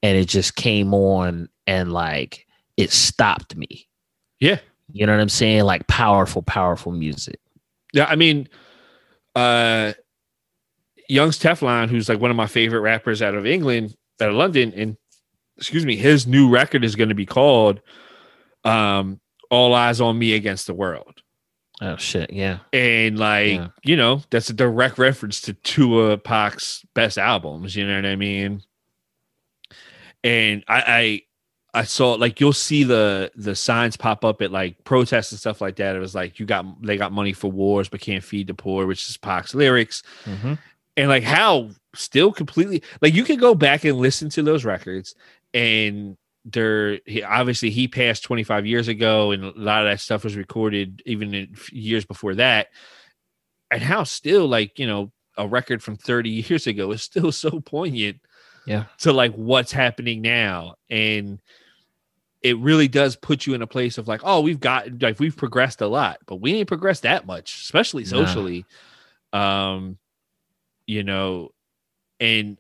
And 0.04 0.18
it 0.18 0.26
just 0.28 0.56
came 0.56 0.94
on 0.94 1.50
and 1.72 1.92
like 1.94 2.46
it 2.78 2.92
stopped 2.92 3.56
me. 3.56 3.88
yeah 4.40 4.60
You 4.92 5.06
know 5.06 5.14
what 5.14 5.22
I'm 5.22 5.30
saying? 5.30 5.64
Like 5.64 5.88
powerful, 5.88 6.42
powerful 6.42 6.92
music. 6.92 7.40
Yeah, 7.94 8.06
I 8.06 8.16
mean, 8.16 8.48
uh, 9.36 9.94
Young's 11.10 11.40
Teflon, 11.40 11.90
who's 11.90 12.08
like 12.10 12.20
one 12.20 12.32
of 12.32 12.38
my 12.38 12.48
favorite 12.48 12.80
rappers 12.82 13.22
out 13.22 13.36
of 13.36 13.46
England, 13.46 13.96
out 14.22 14.30
of 14.30 14.36
London, 14.36 14.74
and 14.76 14.98
excuse 15.58 15.86
me, 15.86 15.96
his 15.96 16.26
new 16.28 16.50
record 16.50 16.84
is 16.84 16.96
going 16.96 17.10
to 17.10 17.16
be 17.16 17.26
called 17.26 17.82
um, 18.64 19.20
"All 19.50 19.74
Eyes 19.74 20.00
on 20.02 20.18
Me 20.20 20.34
Against 20.34 20.68
the 20.68 20.74
World," 20.74 21.22
Oh 21.82 21.98
shit, 21.98 22.32
yeah. 22.32 22.60
and 22.74 23.20
like 23.20 23.54
Yeah. 23.60 23.68
you 23.84 23.96
know, 23.98 24.22
that's 24.30 24.50
a 24.50 24.54
direct 24.54 24.98
reference 24.98 25.42
to 25.42 25.54
two 25.54 26.00
of 26.00 26.24
Pac's 26.24 26.86
best 26.96 27.18
albums. 27.18 27.76
You 27.76 27.86
know 27.88 27.96
what 27.96 28.06
I 28.06 28.16
mean? 28.16 28.62
And 30.24 30.64
I, 30.68 30.84
I 30.88 31.22
I 31.74 31.84
saw 31.84 32.14
like 32.14 32.40
you'll 32.42 32.52
see 32.54 32.84
the 32.84 33.32
the 33.36 33.56
signs 33.56 33.96
pop 33.96 34.26
up 34.26 34.42
at 34.42 34.52
like 34.52 34.84
protests 34.84 35.32
and 35.32 35.40
stuff 35.40 35.62
like 35.62 35.78
that. 35.78 35.96
It 35.96 36.00
was 36.00 36.14
like 36.14 36.40
you 36.40 36.46
got 36.46 36.66
they 36.82 36.98
got 36.98 37.12
money 37.14 37.32
for 37.34 37.50
wars 37.52 37.88
but 37.88 38.02
can't 38.02 38.24
feed 38.24 38.48
the 38.48 38.54
poor, 38.54 38.86
which 38.86 39.08
is 39.10 39.16
Pac's 39.18 39.56
lyrics. 39.56 40.04
Mhm. 40.26 40.58
And 40.98 41.08
like 41.10 41.24
how 41.24 41.70
still 41.96 42.32
completely 42.34 42.84
like 43.02 43.14
you 43.14 43.24
can 43.24 43.38
go 43.38 43.56
back 43.56 43.86
and 43.86 43.98
listen 43.98 44.30
to 44.30 44.44
those 44.44 44.66
records 44.66 45.16
and 45.54 46.18
there 46.44 47.00
he, 47.06 47.22
obviously 47.24 47.70
he 47.70 47.88
passed 47.88 48.24
25 48.24 48.66
years 48.66 48.88
ago 48.88 49.32
and 49.32 49.44
a 49.44 49.52
lot 49.56 49.86
of 49.86 49.92
that 49.92 50.00
stuff 50.00 50.24
was 50.24 50.36
recorded 50.36 51.02
even 51.06 51.54
years 51.72 52.04
before 52.04 52.34
that 52.36 52.68
and 53.70 53.82
how 53.82 54.04
still 54.04 54.48
like 54.48 54.78
you 54.80 54.88
know 54.88 55.12
a 55.38 55.48
record 55.48 55.82
from 55.84 55.96
30 55.98 56.30
years 56.50 56.68
ago 56.68 56.92
is 56.92 57.02
still 57.04 57.32
so 57.32 57.60
poignant 57.62 58.20
Yeah. 58.66 58.86
to 59.00 59.14
like 59.14 59.34
what's 59.36 59.72
happening 59.72 60.22
now 60.22 60.76
and 60.90 61.40
it 62.42 62.58
really 62.58 62.88
does 62.88 63.16
put 63.16 63.46
you 63.46 63.54
in 63.54 63.62
a 63.62 63.68
place 63.68 63.98
of 63.98 64.08
like 64.08 64.22
oh 64.24 64.42
we've 64.42 64.60
got 64.60 65.02
like 65.02 65.20
we've 65.20 65.38
progressed 65.38 65.82
a 65.82 65.88
lot 65.88 66.18
but 66.26 66.38
we 66.38 66.54
ain't 66.56 66.68
progressed 66.68 67.04
that 67.04 67.26
much 67.26 67.54
especially 67.62 68.04
Nah. 68.04 68.10
socially 68.10 68.66
um 69.34 69.98
you 70.88 71.04
know 71.04 71.52
and 72.20 72.58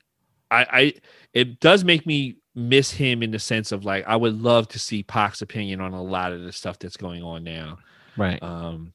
i 0.51 0.65
i 0.71 0.93
it 1.33 1.59
does 1.59 1.83
make 1.83 2.05
me 2.05 2.37
miss 2.55 2.91
him 2.91 3.23
in 3.23 3.31
the 3.31 3.39
sense 3.39 3.71
of 3.71 3.83
like 3.85 4.05
i 4.07 4.15
would 4.15 4.41
love 4.41 4.67
to 4.67 4.79
see 4.79 5.03
Pac's 5.03 5.41
opinion 5.41 5.81
on 5.81 5.93
a 5.93 6.01
lot 6.03 6.31
of 6.33 6.41
the 6.43 6.51
stuff 6.51 6.77
that's 6.79 6.97
going 6.97 7.23
on 7.23 7.43
now 7.43 7.77
Right. 8.17 8.41
um 8.43 8.93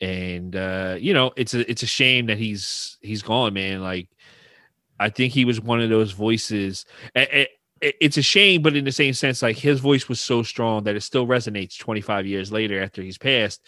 and 0.00 0.56
uh 0.56 0.96
you 0.98 1.12
know 1.12 1.30
it's 1.36 1.52
a 1.54 1.70
it's 1.70 1.82
a 1.82 1.86
shame 1.86 2.26
that 2.26 2.38
he's 2.38 2.96
he's 3.02 3.22
gone 3.22 3.52
man 3.52 3.82
like 3.82 4.08
i 4.98 5.10
think 5.10 5.32
he 5.34 5.44
was 5.44 5.60
one 5.60 5.80
of 5.80 5.90
those 5.90 6.12
voices 6.12 6.86
a- 7.14 7.20
a- 7.20 7.42
it- 7.42 7.50
it's 7.80 8.18
a 8.18 8.22
shame 8.22 8.60
but 8.62 8.76
in 8.76 8.84
the 8.84 8.92
same 8.92 9.14
sense 9.14 9.42
like 9.42 9.56
his 9.56 9.80
voice 9.80 10.08
was 10.08 10.20
so 10.20 10.42
strong 10.42 10.84
that 10.84 10.96
it 10.96 11.02
still 11.02 11.26
resonates 11.26 11.78
25 11.78 12.26
years 12.26 12.52
later 12.52 12.82
after 12.82 13.02
he's 13.02 13.18
passed. 13.18 13.64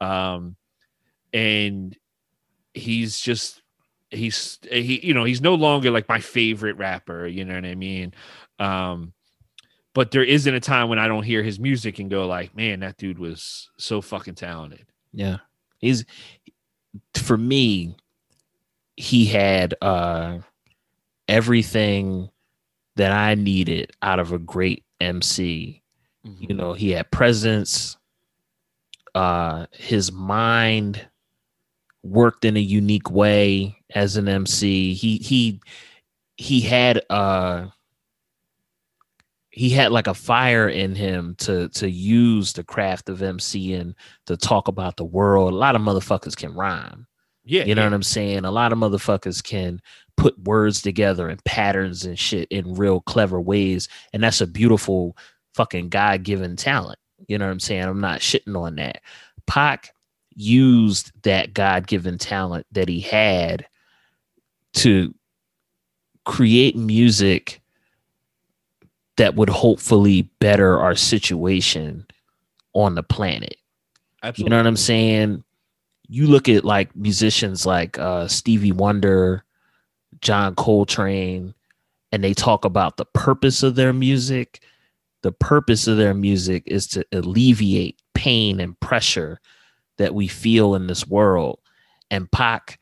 Um 0.00 0.56
and 1.32 1.96
he's 2.74 3.18
just 3.20 3.62
he's 4.10 4.58
he 4.70 5.04
you 5.04 5.14
know 5.14 5.24
he's 5.24 5.40
no 5.40 5.54
longer 5.54 5.90
like 5.90 6.08
my 6.08 6.20
favorite 6.20 6.76
rapper 6.76 7.26
you 7.26 7.44
know 7.44 7.54
what 7.54 7.64
i 7.64 7.74
mean? 7.74 8.14
Um 8.58 9.12
but 9.94 10.10
there 10.10 10.22
isn't 10.22 10.54
a 10.54 10.60
time 10.60 10.88
when 10.88 10.98
i 10.98 11.08
don't 11.08 11.24
hear 11.24 11.42
his 11.42 11.58
music 11.58 11.98
and 11.98 12.10
go 12.10 12.26
like 12.26 12.54
man 12.54 12.80
that 12.80 12.96
dude 12.98 13.18
was 13.18 13.70
so 13.78 14.00
fucking 14.00 14.34
talented. 14.36 14.86
Yeah. 15.12 15.38
He's 15.78 16.04
for 17.14 17.36
me, 17.36 17.96
he 18.96 19.26
had 19.26 19.74
uh 19.82 20.38
everything 21.28 22.30
that 22.96 23.12
I 23.12 23.34
needed 23.34 23.92
out 24.02 24.18
of 24.18 24.32
a 24.32 24.38
great 24.38 24.84
MC. 25.00 25.82
You 26.40 26.54
know, 26.54 26.72
he 26.72 26.90
had 26.90 27.10
presence, 27.10 27.96
uh 29.14 29.66
his 29.72 30.12
mind 30.12 31.06
worked 32.02 32.44
in 32.44 32.56
a 32.56 32.60
unique 32.60 33.10
way 33.10 33.76
as 33.94 34.16
an 34.16 34.28
MC. 34.28 34.94
He 34.94 35.18
he 35.18 35.60
he 36.36 36.60
had 36.60 37.00
uh 37.10 37.66
he 39.50 39.70
had 39.70 39.90
like 39.92 40.06
a 40.06 40.14
fire 40.14 40.68
in 40.68 40.94
him 40.94 41.34
to 41.38 41.68
to 41.70 41.90
use 41.90 42.52
the 42.52 42.64
craft 42.64 43.08
of 43.08 43.20
MCing 43.20 43.94
to 44.26 44.36
talk 44.36 44.68
about 44.68 44.96
the 44.96 45.04
world. 45.04 45.52
A 45.52 45.56
lot 45.56 45.74
of 45.76 45.82
motherfuckers 45.82 46.36
can 46.36 46.54
rhyme. 46.54 47.06
yeah 47.44 47.64
You 47.64 47.74
know 47.74 47.82
yeah. 47.82 47.88
what 47.88 47.94
I'm 47.94 48.02
saying? 48.02 48.44
A 48.44 48.50
lot 48.50 48.72
of 48.72 48.78
motherfuckers 48.78 49.42
can 49.42 49.80
put 50.16 50.38
words 50.40 50.82
together 50.82 51.28
and 51.28 51.44
patterns 51.44 52.04
and 52.04 52.18
shit 52.18 52.48
in 52.50 52.74
real 52.74 53.00
clever 53.00 53.40
ways. 53.40 53.88
And 54.12 54.22
that's 54.22 54.40
a 54.40 54.46
beautiful 54.46 55.16
fucking 55.54 55.88
God 55.88 56.22
given 56.22 56.56
talent. 56.56 56.98
You 57.28 57.38
know 57.38 57.46
what 57.46 57.52
I'm 57.52 57.60
saying? 57.60 57.84
I'm 57.84 58.00
not 58.00 58.20
shitting 58.20 58.58
on 58.60 58.76
that. 58.76 59.00
Pac 59.46 59.94
used 60.34 61.12
that 61.22 61.54
God 61.54 61.86
given 61.86 62.18
talent 62.18 62.66
that 62.72 62.88
he 62.88 63.00
had 63.00 63.66
to 64.74 65.14
create 66.24 66.76
music 66.76 67.62
that 69.16 69.34
would 69.34 69.48
hopefully 69.48 70.28
better 70.40 70.78
our 70.78 70.94
situation 70.94 72.06
on 72.74 72.94
the 72.94 73.02
planet. 73.02 73.56
You 74.44 74.50
know 74.50 74.58
what 74.58 74.66
I'm 74.66 74.76
saying? 74.76 75.42
You 76.08 76.26
look 76.26 76.48
at 76.48 76.64
like 76.64 76.94
musicians 76.94 77.64
like 77.64 77.98
uh, 77.98 78.28
Stevie 78.28 78.72
Wonder, 78.72 79.44
John 80.20 80.54
Coltrane, 80.54 81.54
and 82.12 82.22
they 82.22 82.34
talk 82.34 82.64
about 82.64 82.96
the 82.96 83.04
purpose 83.04 83.62
of 83.62 83.74
their 83.74 83.92
music. 83.92 84.62
The 85.22 85.32
purpose 85.32 85.86
of 85.86 85.96
their 85.96 86.14
music 86.14 86.64
is 86.66 86.86
to 86.88 87.04
alleviate 87.12 88.00
pain 88.14 88.60
and 88.60 88.78
pressure 88.80 89.40
that 89.98 90.14
we 90.14 90.28
feel 90.28 90.74
in 90.74 90.86
this 90.86 91.06
world. 91.06 91.60
And 92.10 92.30
Pac, 92.30 92.78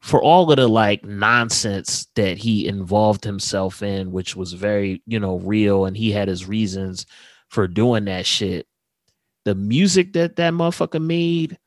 for 0.00 0.22
all 0.22 0.50
of 0.50 0.56
the 0.56 0.68
like 0.68 1.04
nonsense 1.04 2.06
that 2.16 2.38
he 2.38 2.66
involved 2.66 3.24
himself 3.24 3.82
in, 3.82 4.12
which 4.12 4.34
was 4.34 4.52
very, 4.52 5.02
you 5.06 5.20
know, 5.20 5.38
real, 5.38 5.84
and 5.86 5.96
he 5.96 6.10
had 6.10 6.28
his 6.28 6.46
reasons 6.46 7.06
for 7.48 7.68
doing 7.68 8.06
that 8.06 8.26
shit 8.26 8.66
the 9.44 9.54
music 9.54 10.12
that 10.14 10.36
that 10.36 10.52
motherfucker 10.52 11.00
made 11.00 11.58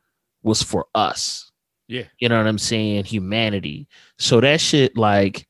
was 0.44 0.62
for 0.62 0.88
us. 0.96 1.47
Yeah. 1.88 2.04
You 2.20 2.30
know 2.30 2.38
what 2.38 2.48
I'm 2.48 2.58
saying? 2.58 3.06
Humanity. 3.06 3.88
So 4.18 4.42
that 4.42 4.60
shit, 4.60 4.98
like, 4.98 5.48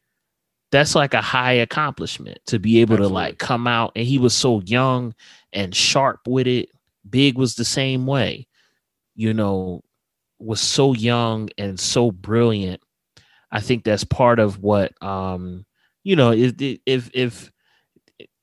that's 0.72 0.96
like 0.96 1.14
a 1.14 1.22
high 1.22 1.54
accomplishment 1.54 2.40
to 2.48 2.60
be 2.60 2.82
able 2.82 2.96
Absolutely. 2.96 3.10
to 3.10 3.14
like 3.14 3.38
come 3.38 3.68
out. 3.68 3.94
And 3.96 4.06
he 4.06 4.18
was 4.18 4.34
so 4.34 4.62
young 4.66 5.16
and 5.54 5.74
sharp 5.74 6.22
with 6.28 6.48
it. 6.48 6.70
Big 7.10 7.38
was 7.38 7.56
the 7.56 7.66
same 7.66 8.06
way, 8.06 8.48
you 9.16 9.34
know, 9.34 9.82
was 10.40 10.60
so 10.60 10.94
young 10.94 11.50
and 11.58 11.80
so 11.80 12.12
brilliant. 12.12 12.82
I 13.50 13.62
think 13.62 13.86
that's 13.86 14.04
part 14.04 14.40
of 14.40 14.60
what, 14.62 14.92
um, 15.02 15.66
you 16.04 16.16
know, 16.18 16.32
if 16.32 16.56
if 16.86 17.10
if 17.14 17.52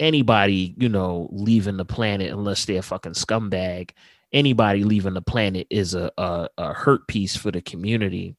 anybody, 0.01 0.75
you 0.79 0.89
know, 0.89 1.29
leaving 1.31 1.77
the 1.77 1.85
planet 1.85 2.33
unless 2.33 2.65
they're 2.65 2.79
a 2.79 2.83
fucking 2.83 3.13
scumbag, 3.13 3.91
anybody 4.35 4.85
leaving 4.85 5.15
the 5.15 5.23
planet 5.23 5.67
is 5.71 5.95
a 5.95 6.13
a, 6.19 6.49
a 6.59 6.75
hurt 6.75 7.09
piece 7.09 7.37
for 7.37 7.51
the 7.51 7.63
community. 7.63 8.37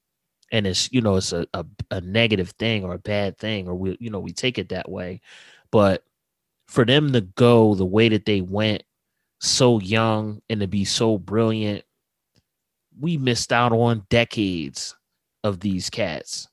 And 0.52 0.68
it's 0.68 0.92
you 0.92 1.02
know 1.02 1.16
it's 1.16 1.34
a, 1.34 1.48
a 1.56 1.66
a 1.92 2.02
negative 2.02 2.52
thing 2.52 2.84
or 2.84 2.94
a 2.94 3.00
bad 3.00 3.40
thing 3.40 3.68
or 3.68 3.76
we 3.76 3.98
you 4.00 4.12
know 4.12 4.20
we 4.20 4.34
take 4.34 4.60
it 4.60 4.70
that 4.70 4.90
way, 4.90 5.22
but 5.72 6.04
for 6.68 6.86
them 6.86 7.12
to 7.14 7.22
go 7.22 7.76
the 7.76 7.86
way 7.86 8.10
that 8.10 8.26
they 8.26 8.42
went 8.42 8.84
so 9.40 9.80
young 9.80 10.42
and 10.50 10.60
to 10.62 10.68
be 10.68 10.86
so 10.86 11.18
brilliant, 11.18 11.84
we 13.00 13.18
missed 13.18 13.54
out 13.54 13.72
on 13.72 14.06
decades 14.10 14.96
of 15.44 15.60
these 15.60 15.90
cats 15.90 16.48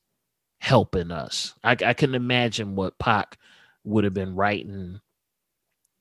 helping 0.59 1.11
us. 1.11 1.53
I, 1.63 1.75
I 1.85 1.93
can 1.93 2.15
imagine 2.15 2.75
what 2.75 2.97
Pac 2.99 3.37
would 3.83 4.03
have 4.03 4.13
been 4.13 4.35
writing, 4.35 5.01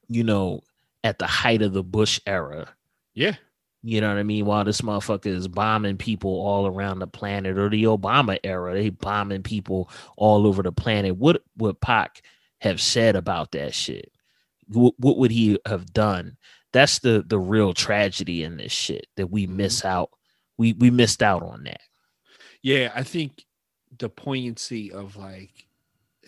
you 0.08 0.24
know, 0.24 0.60
at 1.02 1.18
the 1.18 1.26
height 1.26 1.62
of 1.62 1.72
the 1.72 1.82
Bush 1.82 2.20
era. 2.26 2.68
Yeah 3.14 3.36
You 3.82 4.00
know 4.00 4.08
what 4.08 4.18
I 4.18 4.22
mean? 4.22 4.46
While 4.46 4.64
this 4.64 4.80
motherfucker 4.80 5.26
is 5.26 5.48
bombing 5.48 5.96
people 5.96 6.30
all 6.30 6.66
around 6.66 7.00
the 7.00 7.08
planet, 7.08 7.58
or 7.58 7.68
the 7.68 7.84
Obama 7.84 8.38
era, 8.44 8.74
they 8.74 8.90
bombing 8.90 9.42
people 9.42 9.90
all 10.16 10.46
over 10.46 10.62
the 10.62 10.70
planet. 10.70 11.16
What 11.16 11.42
would 11.56 11.80
Pac 11.80 12.22
have 12.60 12.80
said 12.80 13.16
about 13.16 13.50
that 13.52 13.74
shit? 13.74 14.12
What, 14.68 14.94
what 14.98 15.18
would 15.18 15.32
he 15.32 15.58
have 15.66 15.92
done? 15.92 16.36
That's 16.72 17.00
the 17.00 17.24
the 17.26 17.38
real 17.38 17.74
tragedy 17.74 18.44
in 18.44 18.56
this 18.56 18.72
shit 18.72 19.06
that 19.16 19.30
we 19.30 19.46
mm-hmm. 19.46 19.56
miss 19.56 19.84
out. 19.84 20.10
We 20.58 20.74
we 20.74 20.90
missed 20.90 21.22
out 21.22 21.42
on 21.42 21.64
that. 21.64 21.80
Yeah, 22.62 22.92
I 22.94 23.02
think 23.02 23.44
the 23.98 24.08
poignancy 24.08 24.92
of 24.92 25.16
like 25.16 25.66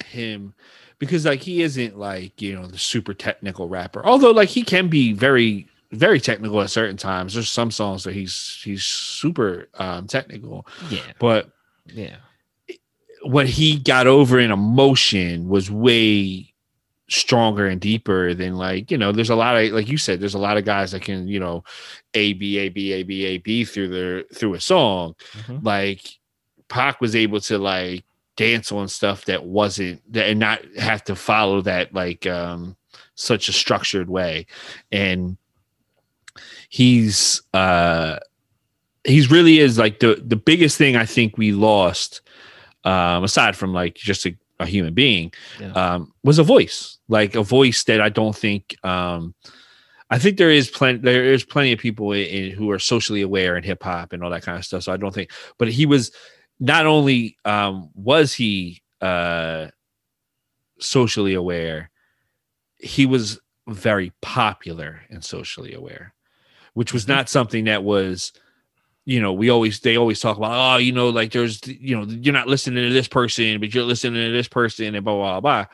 him 0.05 0.55
because 0.99 1.24
like 1.24 1.41
he 1.41 1.62
isn't 1.62 1.97
like, 1.97 2.43
you 2.43 2.55
know, 2.55 2.66
the 2.66 2.78
super 2.78 3.14
technical 3.14 3.68
rapper. 3.68 4.05
Although 4.05 4.32
like 4.32 4.49
he 4.49 4.64
can 4.64 4.89
be 4.89 5.12
very 5.12 5.68
very 5.95 6.20
technical 6.20 6.61
at 6.61 6.70
certain 6.70 6.97
times. 6.97 7.34
There's 7.34 7.51
some 7.51 7.70
songs 7.70 8.05
that 8.05 8.14
he's 8.14 8.61
he's 8.64 8.84
super 8.84 9.68
um 9.74 10.07
technical, 10.07 10.66
Yeah, 10.90 11.01
but 11.18 11.51
yeah, 11.86 12.16
what 13.22 13.47
he 13.49 13.78
got 13.78 14.07
over 14.07 14.38
in 14.38 14.51
emotion 14.51 15.49
was 15.49 15.70
way 15.70 16.53
stronger 17.09 17.66
and 17.66 17.80
deeper 17.82 18.32
than 18.32 18.57
like 18.57 18.90
you 18.90 18.97
know 18.97 19.12
there's 19.12 19.28
a 19.30 19.34
lot 19.36 19.57
of 19.62 19.72
like 19.72 19.88
you 19.88 19.99
said 19.99 20.20
there's 20.20 20.34
a 20.34 20.38
lot 20.38 20.57
of 20.57 20.64
guys 20.64 20.92
that 20.92 21.03
can 21.03 21.28
you 21.28 21.38
know 21.38 21.62
a 22.14 22.32
b 22.32 22.59
a 22.59 22.70
b 22.70 22.92
a 22.92 23.03
b 23.03 23.24
a 23.26 23.38
b 23.38 23.62
through 23.64 23.88
their 23.88 24.22
through 24.34 24.55
a 24.55 24.61
song 24.61 25.14
Mhm. 25.47 25.62
like 25.62 26.01
Pac 26.68 27.01
was 27.03 27.14
able 27.14 27.40
to 27.42 27.59
like 27.59 28.05
dance 28.36 28.72
on 28.72 28.88
stuff 28.88 29.26
that 29.26 29.45
wasn't 29.45 30.01
that 30.12 30.30
and 30.30 30.40
not 30.40 30.64
have 30.78 31.05
to 31.05 31.14
follow 31.14 31.61
that 31.61 31.92
like 31.95 32.26
um 32.26 32.74
such 33.16 33.49
a 33.49 33.53
structured 33.53 34.09
way 34.09 34.47
and 34.90 35.36
he's 36.78 37.40
uh 37.52 38.18
he's 39.04 39.30
really 39.30 39.58
is 39.60 39.78
like 39.78 40.00
the 40.00 40.20
the 40.26 40.34
biggest 40.50 40.76
thing 40.76 40.96
I 40.96 41.06
think 41.06 41.38
we 41.38 41.52
lost 41.52 42.20
um 42.84 43.22
aside 43.22 43.54
from 43.54 43.72
like 43.72 43.94
just 43.94 44.26
a, 44.26 44.36
a 44.58 44.66
human 44.66 44.92
being 44.92 45.32
Yeah. 45.60 45.72
um 45.72 46.12
was 46.24 46.38
a 46.40 46.42
voice 46.42 46.98
like 47.08 47.36
a 47.36 47.44
voice 47.44 47.84
that 47.84 48.00
I 48.00 48.08
don't 48.08 48.34
think 48.34 48.74
um 48.84 49.34
I 50.10 50.18
think 50.18 50.36
there 50.36 50.50
is 50.50 50.68
plenty 50.68 50.98
there 50.98 51.24
is 51.32 51.44
plenty 51.44 51.72
of 51.72 51.78
people 51.78 52.10
in, 52.12 52.26
in- 52.26 52.50
who 52.58 52.70
are 52.72 52.80
socially 52.80 53.22
aware 53.22 53.56
in 53.56 53.62
hip 53.62 53.82
hop 53.84 54.12
and 54.12 54.24
all 54.24 54.30
that 54.30 54.42
kind 54.42 54.58
of 54.58 54.64
stuff 54.64 54.82
so 54.82 54.92
I 54.92 54.96
don't 54.96 55.14
think 55.14 55.30
but 55.58 55.68
he 55.68 55.86
was 55.86 56.10
not 56.58 56.86
only 56.86 57.36
um 57.44 57.90
was 57.94 58.32
he 58.34 58.82
uh 59.00 59.68
socially 60.80 61.34
aware 61.34 61.90
he 62.78 63.06
was 63.06 63.38
very 63.68 64.12
popular 64.22 65.02
and 65.08 65.22
socially 65.24 65.72
aware 65.72 66.13
which 66.74 66.92
was 66.92 67.04
Mhm. 67.06 67.08
not 67.08 67.28
something 67.28 67.64
that 67.64 67.82
was 67.82 68.32
you 69.06 69.20
know 69.20 69.32
we 69.32 69.50
always 69.50 69.80
they 69.80 69.96
always 69.96 70.20
talk 70.20 70.36
about 70.36 70.52
oh 70.74 70.78
you 70.78 70.92
know 70.92 71.08
like 71.10 71.32
there's 71.32 71.60
you 71.66 71.96
know 71.96 72.04
you're 72.04 72.32
not 72.32 72.48
listening 72.48 72.84
to 72.84 72.92
this 72.92 73.08
person 73.08 73.60
but 73.60 73.74
you're 73.74 73.84
listening 73.84 74.14
to 74.14 74.32
this 74.32 74.48
person 74.48 74.94
and 74.94 75.04
blah 75.04 75.14
blah 75.14 75.40
blah. 75.40 75.66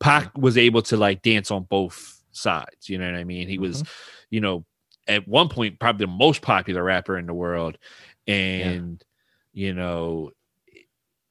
Pac 0.00 0.36
was 0.36 0.56
able 0.58 0.82
to 0.82 0.96
like 0.96 1.22
dance 1.22 1.50
on 1.50 1.64
both 1.64 2.22
sides 2.32 2.88
you 2.88 2.98
know 2.98 3.10
what 3.10 3.18
i 3.18 3.24
mean? 3.24 3.48
He 3.48 3.58
was 3.58 3.82
you 4.30 4.40
know 4.40 4.64
at 5.06 5.28
one 5.28 5.48
point 5.48 5.78
probably 5.78 6.06
the 6.06 6.12
most 6.12 6.40
popular 6.42 6.82
rapper 6.82 7.18
in 7.18 7.26
the 7.26 7.34
world 7.34 7.76
and 8.26 9.02
you 9.52 9.74
know 9.74 10.30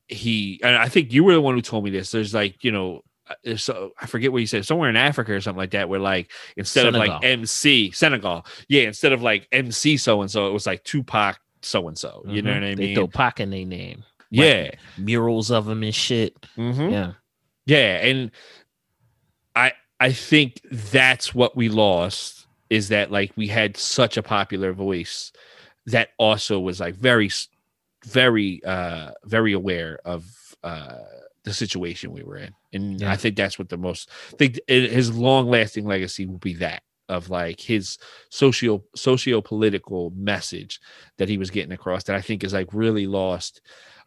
he 0.07 0.59
and 0.63 0.75
i 0.75 0.87
think 0.87 1.11
you 1.11 1.23
were 1.23 1.33
the 1.33 1.41
one 1.41 1.55
who 1.55 1.61
told 1.61 1.83
me 1.83 1.89
this. 1.89 2.11
There's 2.11 2.33
like 2.33 2.63
you 2.63 2.71
know 2.71 3.01
so 3.55 3.91
i 4.01 4.05
forget 4.05 4.31
what 4.31 4.39
you 4.39 4.47
said 4.47 4.65
somewhere 4.65 4.89
in 4.89 4.95
africa 4.97 5.31
or 5.33 5.39
something 5.41 5.57
like 5.57 5.71
that 5.71 5.87
where 5.89 5.99
like 5.99 6.31
instead 6.57 6.85
of 6.85 6.93
like 6.93 7.23
mc 7.23 7.91
senegal 7.91 8.45
yeah 8.67 8.81
instead 8.83 9.13
of 9.13 9.21
like 9.21 9.47
mc 9.51 9.95
so 9.97 10.21
and 10.21 10.29
so 10.29 10.47
it 10.47 10.51
was 10.51 10.65
like 10.65 10.83
tupac 10.83 11.39
so 11.61 11.87
and 11.87 11.97
so 11.97 12.21
you 12.27 12.41
know 12.41 12.51
Mhm. 12.51 12.55
what 12.55 12.63
i 12.63 12.75
mean? 12.75 12.77
They 12.77 12.95
throw 12.95 13.07
Pac 13.07 13.39
in 13.39 13.49
their 13.49 13.65
name. 13.65 14.03
yeah 14.29 14.71
Murals 14.97 15.51
of 15.51 15.65
them 15.65 15.83
and 15.83 15.95
shit. 15.95 16.35
Mhm. 16.57 16.91
Yeah. 16.91 17.11
Yeah, 17.65 18.05
and 18.05 18.31
I 19.55 19.71
I 19.99 20.11
think 20.11 20.59
that's 20.71 21.33
what 21.33 21.55
we 21.55 21.69
lost 21.69 22.45
is 22.69 22.89
that 22.89 23.11
like 23.11 23.31
we 23.37 23.47
had 23.47 23.77
such 23.77 24.17
a 24.17 24.23
popular 24.23 24.73
voice 24.73 25.31
that 25.85 26.09
also 26.17 26.59
was 26.59 26.79
like 26.81 26.95
very 26.95 27.29
very 28.05 28.61
uh 28.65 29.11
very 29.23 29.53
aware 29.53 29.99
of 30.03 30.25
uh 30.63 30.97
the 31.43 31.53
situation 31.53 32.11
we 32.11 32.23
were 32.23 32.37
in 32.37 32.53
and 32.73 32.99
Yeah. 33.01 33.11
i 33.11 33.15
think 33.17 33.35
that's 33.35 33.59
what 33.59 33.69
the 33.69 33.77
most 33.77 34.09
I 34.33 34.35
think 34.37 34.59
his 34.67 35.13
long 35.15 35.49
lasting 35.49 35.85
legacy 35.85 36.25
will 36.25 36.37
be 36.39 36.53
that 36.55 36.83
of 37.09 37.29
like 37.29 37.59
his 37.59 37.97
socio 38.29 38.83
socio 38.95 39.41
political 39.41 40.11
message 40.15 40.79
that 41.17 41.27
he 41.29 41.37
was 41.37 41.49
getting 41.51 41.73
across 41.73 42.03
that 42.05 42.15
i 42.15 42.21
think 42.21 42.43
is 42.43 42.53
like 42.53 42.73
really 42.73 43.07
lost 43.07 43.61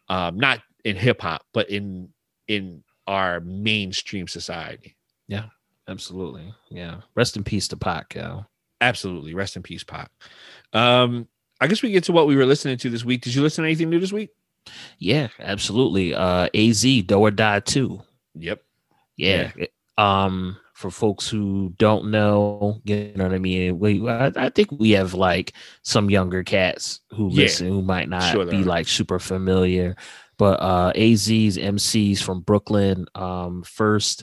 um 0.09 0.37
not 0.39 0.61
in 0.85 0.97
hip-hop 0.97 1.43
but 1.53 1.69
in 1.69 2.09
in 2.49 2.83
our 3.07 3.41
mainstream 3.41 4.27
society 4.27 4.97
Yeah, 5.29 5.47
Absolutely. 5.89 6.53
Yeah. 6.71 7.03
Rest 7.15 7.37
in 7.37 7.45
peace 7.45 7.69
to 7.69 7.77
Pac, 7.77 8.15
yo. 8.17 8.47
absolutely 8.81 9.35
rest 9.35 9.57
in 9.57 9.63
peace 9.63 9.85
Pac. 9.85 10.11
um 10.73 11.29
i 11.61 11.67
guess 11.67 11.83
we 11.83 11.91
get 11.91 12.05
to 12.05 12.13
what 12.13 12.27
we 12.27 12.35
were 12.37 12.47
listening 12.47 12.77
to 12.79 12.91
this 12.91 13.05
week 13.05 13.21
did 13.23 13.35
you 13.35 13.43
listen 13.43 13.63
to 13.63 13.69
anything 13.69 13.91
new 13.91 14.01
this 14.01 14.13
week 14.13 14.31
Yeah, 14.99 15.29
absolutely. 15.39 16.15
Uh 16.15 16.49
AZ, 16.55 16.83
Do 17.07 17.19
or 17.19 17.31
Die 17.31 17.61
2. 17.61 18.01
yep 18.35 18.63
Yeah. 19.17 19.53
Um, 19.99 20.59
for 20.75 20.91
folks 20.91 21.27
who 21.27 21.73
don't 21.79 22.11
know, 22.11 22.83
you 22.85 23.13
know 23.17 23.25
what 23.25 23.33
I 23.33 23.39
mean. 23.39 23.79
We, 23.79 24.07
I, 24.07 24.27
I 24.37 24.51
think 24.51 24.71
we 24.73 24.91
have 24.91 25.15
like 25.15 25.55
some 25.83 26.11
younger 26.11 26.45
cats 26.45 27.01
who 27.11 27.31
Yeah. 27.33 27.45
listen 27.45 27.69
who 27.69 27.81
might 27.81 28.11
not 28.11 28.31
Sure 28.31 28.45
be 28.45 28.59
are. 28.59 28.65
like 28.65 28.87
super 28.89 29.19
familiar. 29.19 29.97
But 30.37 30.61
uh, 30.61 30.93
AZ's 30.95 31.57
MCs 31.57 32.19
from 32.23 32.43
Brooklyn, 32.43 33.07
um, 33.15 33.63
first, 33.63 34.23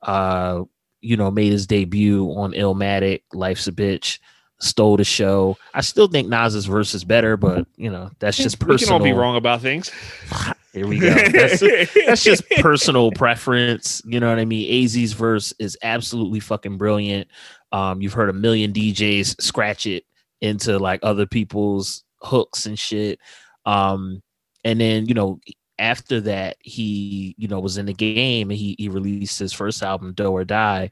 uh, 0.00 0.62
you 1.02 1.18
know, 1.18 1.30
made 1.30 1.52
his 1.52 1.66
debut 1.66 2.24
on 2.34 2.52
Illmatic, 2.52 3.24
Life's 3.34 3.66
a 3.66 3.72
Bitch, 3.72 4.20
stole 4.60 4.96
the 4.96 5.04
show. 5.04 5.56
I 5.74 5.80
still 5.80 6.06
think 6.06 6.28
Nas's 6.28 6.66
verse 6.66 6.94
is 6.94 7.04
better, 7.04 7.36
but 7.36 7.66
you 7.76 7.90
know, 7.90 8.10
that's 8.18 8.36
just 8.36 8.56
we 8.56 8.66
can 8.66 8.68
personal. 8.68 8.94
all 8.94 9.04
be 9.04 9.12
wrong 9.12 9.36
about 9.36 9.60
things 9.60 9.90
Here 10.72 10.86
we 10.86 11.00
go. 11.00 11.12
That's, 11.12 11.60
that's 12.06 12.22
just 12.22 12.48
personal 12.58 13.10
preference. 13.10 14.00
You 14.04 14.20
know 14.20 14.28
what 14.28 14.38
I 14.38 14.44
mean? 14.44 14.70
AZ's 14.70 15.14
verse 15.14 15.52
is 15.58 15.76
absolutely 15.82 16.38
fucking 16.38 16.78
brilliant. 16.78 17.26
Um, 17.72 18.00
you've 18.00 18.12
heard 18.12 18.30
a 18.30 18.32
million 18.32 18.72
DJs 18.72 19.40
scratch 19.42 19.86
it 19.86 20.04
into 20.40 20.78
like 20.78 21.00
other 21.02 21.26
people's 21.26 22.04
hooks 22.22 22.66
and 22.66 22.78
shit. 22.78 23.18
Um, 23.66 24.22
and 24.64 24.80
then 24.80 25.06
you 25.06 25.14
know 25.14 25.40
after 25.78 26.20
that 26.20 26.56
he 26.60 27.34
you 27.38 27.48
know 27.48 27.58
was 27.58 27.78
in 27.78 27.86
the 27.86 27.94
game 27.94 28.50
and 28.50 28.58
he 28.58 28.76
he 28.78 28.88
released 28.88 29.38
his 29.38 29.52
first 29.52 29.82
album 29.82 30.12
Do 30.12 30.30
or 30.30 30.44
Die, 30.44 30.90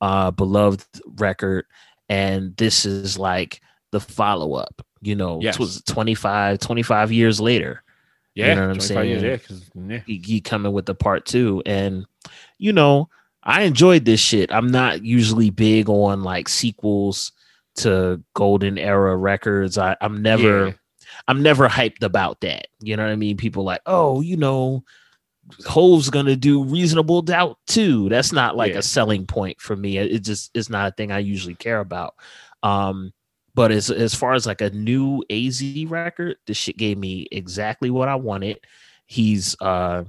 uh, 0.00 0.30
beloved 0.30 0.84
record, 1.18 1.66
and 2.08 2.56
this 2.56 2.84
is 2.84 3.18
like 3.18 3.60
the 3.92 4.00
follow 4.00 4.54
up. 4.54 4.82
You 5.00 5.14
know, 5.14 5.40
Yes. 5.40 5.54
it 5.56 5.60
was 5.60 5.82
25, 5.82 6.58
25 6.58 7.12
years 7.12 7.40
later 7.40 7.82
yeah 8.34 8.54
know 8.54 8.68
what 8.68 8.70
I'm 8.70 8.78
25 8.78 9.06
years, 9.06 9.42
saying? 9.74 9.90
yeah. 9.90 10.00
he, 10.06 10.22
he 10.24 10.40
coming 10.40 10.72
with 10.72 10.86
the 10.86 10.94
part 10.94 11.24
two 11.24 11.60
and 11.66 12.04
you 12.58 12.72
know 12.72 13.08
i 13.42 13.62
enjoyed 13.62 14.04
this 14.04 14.20
shit 14.20 14.52
i'm 14.52 14.68
not 14.68 15.02
usually 15.02 15.50
big 15.50 15.88
on 15.88 16.22
like 16.22 16.48
sequels 16.48 17.32
to 17.76 18.22
golden 18.34 18.78
era 18.78 19.16
records 19.16 19.76
I, 19.78 19.96
i'm 20.00 20.22
never 20.22 20.66
Yeah. 20.66 20.72
i'm 21.26 21.42
never 21.42 21.68
hyped 21.68 22.02
about 22.04 22.40
that 22.42 22.68
you 22.80 22.96
know 22.96 23.02
what 23.04 23.10
i 23.12 23.16
mean 23.16 23.36
people 23.38 23.64
like 23.64 23.80
oh 23.86 24.20
you 24.20 24.36
know 24.36 24.84
Hove's 25.66 26.10
gonna 26.10 26.36
do 26.36 26.62
reasonable 26.64 27.22
doubt 27.22 27.58
too. 27.66 28.08
That's 28.08 28.32
not 28.32 28.56
like 28.56 28.72
Yeah. 28.72 28.78
a 28.78 28.82
selling 28.82 29.26
point 29.26 29.60
for 29.60 29.76
me. 29.76 29.98
It 29.98 30.24
just 30.24 30.50
it's 30.54 30.68
not 30.70 30.92
a 30.92 30.94
thing 30.94 31.10
I 31.12 31.18
usually 31.20 31.54
care 31.54 31.80
about. 31.80 32.14
Um, 32.62 33.12
but 33.54 33.72
as 33.72 33.90
as 33.90 34.14
far 34.14 34.34
as 34.34 34.46
like 34.46 34.60
a 34.60 34.70
new 34.70 35.22
AZ 35.30 35.62
record, 35.88 36.36
this 36.46 36.56
shit 36.56 36.76
gave 36.76 36.98
me 36.98 37.26
exactly 37.32 37.90
what 37.90 38.08
I 38.08 38.14
wanted. 38.16 38.58
He's 39.06 39.56
uh 39.60 40.04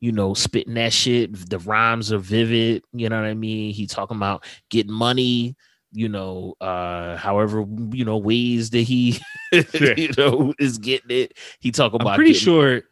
you 0.00 0.12
know 0.12 0.34
spitting 0.34 0.74
that 0.74 0.92
shit. 0.92 1.48
The 1.50 1.58
rhymes 1.60 2.12
are 2.12 2.18
vivid. 2.18 2.82
You 2.92 3.08
know 3.08 3.16
what 3.16 3.26
I 3.26 3.34
mean? 3.34 3.72
He 3.72 3.86
talking 3.86 4.16
about 4.16 4.44
getting 4.70 4.92
money. 4.92 5.56
You 5.96 6.08
know, 6.08 6.54
uh, 6.60 7.16
however 7.16 7.64
you 7.92 8.04
know 8.04 8.16
ways 8.18 8.70
that 8.70 8.80
he 8.80 9.20
you 9.52 10.10
know 10.18 10.52
is 10.58 10.78
getting 10.78 11.16
it. 11.16 11.38
He 11.60 11.70
talk 11.70 11.94
about 11.94 12.08
i'm 12.08 12.16
pretty 12.16 12.32
getting- 12.32 12.44
sure 12.44 12.82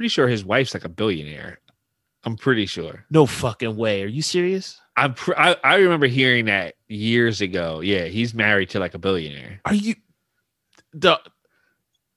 pretty 0.00 0.08
sure 0.08 0.28
his 0.28 0.46
wife's 0.46 0.72
like 0.72 0.84
a 0.86 0.88
billionaire 0.88 1.60
i'm 2.24 2.34
pretty 2.34 2.64
sure 2.64 3.04
No 3.10 3.26
fucking 3.26 3.76
way. 3.76 4.02
Are 4.02 4.06
you 4.06 4.22
serious? 4.22 4.80
I'm 4.96 5.12
pr- 5.12 5.36
I, 5.36 5.56
I 5.62 5.74
remember 5.74 6.06
hearing 6.06 6.46
that 6.46 6.76
years 6.88 7.42
ago 7.42 7.80
yeah 7.80 8.06
he's 8.06 8.32
married 8.32 8.70
to 8.70 8.78
like 8.80 8.94
a 8.94 8.98
billionaire 8.98 9.60
Are 9.66 9.74
you 9.74 9.96
the 10.94 11.18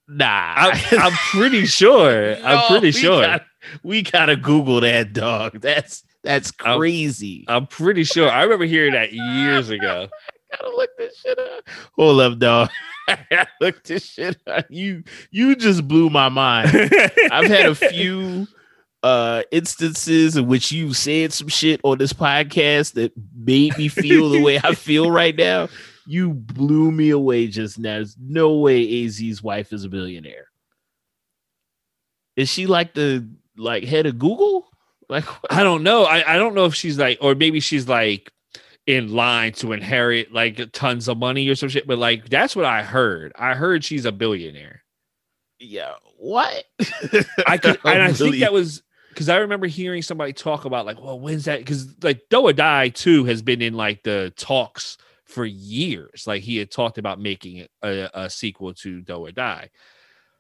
nah? 0.08 0.54
i'm, 0.56 0.78
I'm 0.98 1.12
pretty 1.32 1.66
sure 1.66 2.36
i'm 2.46 2.68
pretty 2.68 2.88
we 2.88 2.92
sure 2.94 3.22
gotta- 3.22 3.46
we 3.84 4.02
gotta 4.02 4.38
Google 4.38 4.80
that 4.82 5.12
dog. 5.12 5.60
That's 5.60 6.06
that's 6.24 6.54
I'm- 6.64 6.78
crazy. 6.80 7.44
i'm 7.50 7.68
pretty 7.68 8.06
sure 8.06 8.30
i 8.30 8.44
remember 8.44 8.64
hearing 8.66 8.94
that 8.94 9.12
years 9.12 9.70
ago 9.70 10.08
gotta 10.08 10.08
look 10.08 10.08
this 10.08 10.23
shit 11.16 11.38
up. 11.40 11.68
Hold 11.96 12.22
up, 12.22 12.40
dog. 12.40 12.70
Look 13.62 13.84
this 13.84 14.06
shit 14.06 14.38
up. 14.48 14.66
You 14.70 15.04
you 15.32 15.56
just 15.56 15.88
blew 15.88 16.10
my 16.10 16.30
mind. 16.30 16.70
I've 17.32 17.50
had 17.50 17.66
a 17.66 17.76
few 17.76 18.48
uh 19.04 19.44
instances 19.52 20.38
in 20.38 20.48
which 20.48 20.72
you 20.72 20.94
said 20.94 21.34
some 21.34 21.50
shit 21.50 21.82
on 21.84 21.98
this 21.98 22.14
podcast 22.14 22.94
that 22.94 23.12
made 23.36 23.78
me 23.78 23.90
feel 23.90 24.30
the 24.30 24.42
way 24.42 24.60
I 24.64 24.74
feel 24.76 25.12
right 25.12 25.36
now. 25.36 25.68
You 26.06 26.32
blew 26.34 26.92
me 26.92 27.10
away 27.10 27.48
just 27.48 27.80
now. 27.80 27.96
There's 27.96 28.18
no 28.20 28.58
way 28.58 29.06
AZ's 29.06 29.42
wife 29.42 29.72
is 29.74 29.86
a 29.86 29.90
billionaire. 29.90 30.48
Is 32.36 32.50
she 32.50 32.66
like 32.68 32.94
the 32.94 33.28
like 33.58 33.84
head 33.84 34.06
of 34.06 34.20
Google? 34.20 34.68
Like 35.10 35.26
I 35.50 35.64
don't 35.64 35.84
know. 35.84 36.04
I, 36.04 36.36
I 36.36 36.38
don't 36.38 36.56
know 36.56 36.66
if 36.66 36.76
she's 36.76 36.98
like, 36.98 37.18
or 37.22 37.36
maybe 37.36 37.60
she's 37.60 37.88
like 37.88 38.32
in 38.86 39.14
line 39.14 39.54
to 39.54 39.72
inherit 39.72 40.34
like 40.34 40.60
tons 40.74 41.08
of 41.08 41.18
money 41.18 41.48
or 41.48 41.56
some 41.56 41.70
shit. 41.70 41.88
But 41.88 41.98
like, 41.98 42.30
that's 42.30 42.56
what 42.56 42.66
I 42.66 42.84
heard. 42.84 43.32
I 43.38 43.54
heard 43.54 43.84
she's 43.84 44.06
a 44.06 44.12
billionaire. 44.12 44.84
yeah, 45.60 45.94
what? 46.18 46.66
I 47.48 47.58
could, 47.58 47.80
and 47.86 48.02
I 48.02 48.12
think 48.14 48.40
that 48.40 48.54
was 48.54 48.84
because 49.10 49.30
I 49.30 49.38
remember 49.38 49.68
hearing 49.68 50.02
somebody 50.02 50.34
talk 50.34 50.66
about 50.66 50.86
like, 50.86 51.02
well, 51.02 51.20
when's 51.20 51.46
that? 51.46 51.60
Because 51.60 51.88
like 52.04 52.24
Do 52.30 52.42
or 52.42 52.54
Die 52.54 52.90
too 52.90 53.26
has 53.26 53.42
been 53.42 53.62
in 53.62 53.74
like 53.76 54.04
the 54.04 54.34
talks 54.38 54.98
for 55.26 55.46
years. 55.46 56.26
Like 56.28 56.44
he 56.44 56.58
had 56.58 56.72
talked 56.72 56.98
about 56.98 57.20
making 57.20 57.68
a, 57.82 58.10
a 58.14 58.30
sequel 58.30 58.74
to 58.76 59.02
Do 59.02 59.16
or 59.26 59.32
Die. 59.32 59.70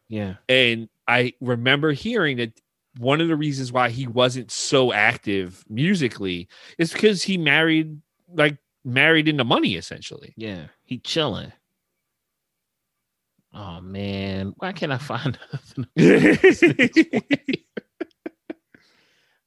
yeah. 0.10 0.36
And 0.50 0.89
I 1.08 1.34
remember 1.41 1.91
hearing 1.91 2.38
that 2.38 2.60
one 2.98 3.22
of 3.22 3.28
the 3.28 3.36
reasons 3.36 3.72
why 3.72 3.89
he 3.89 4.08
wasn't 4.08 4.52
so 4.52 4.94
active 4.94 5.64
musically 5.68 6.48
is 6.78 6.94
because 6.94 7.24
he 7.24 7.38
married, 7.38 8.00
like, 8.34 8.58
married 8.86 9.28
into 9.28 9.44
money 9.44 9.76
essentially. 9.76 10.34
Yeah, 10.36 10.68
he 10.84 11.00
chilling. 11.00 11.52
Oh 13.54 13.82
man, 13.82 14.54
why 14.58 14.72
can't 14.72 14.92
I 14.92 14.98
find 14.98 15.38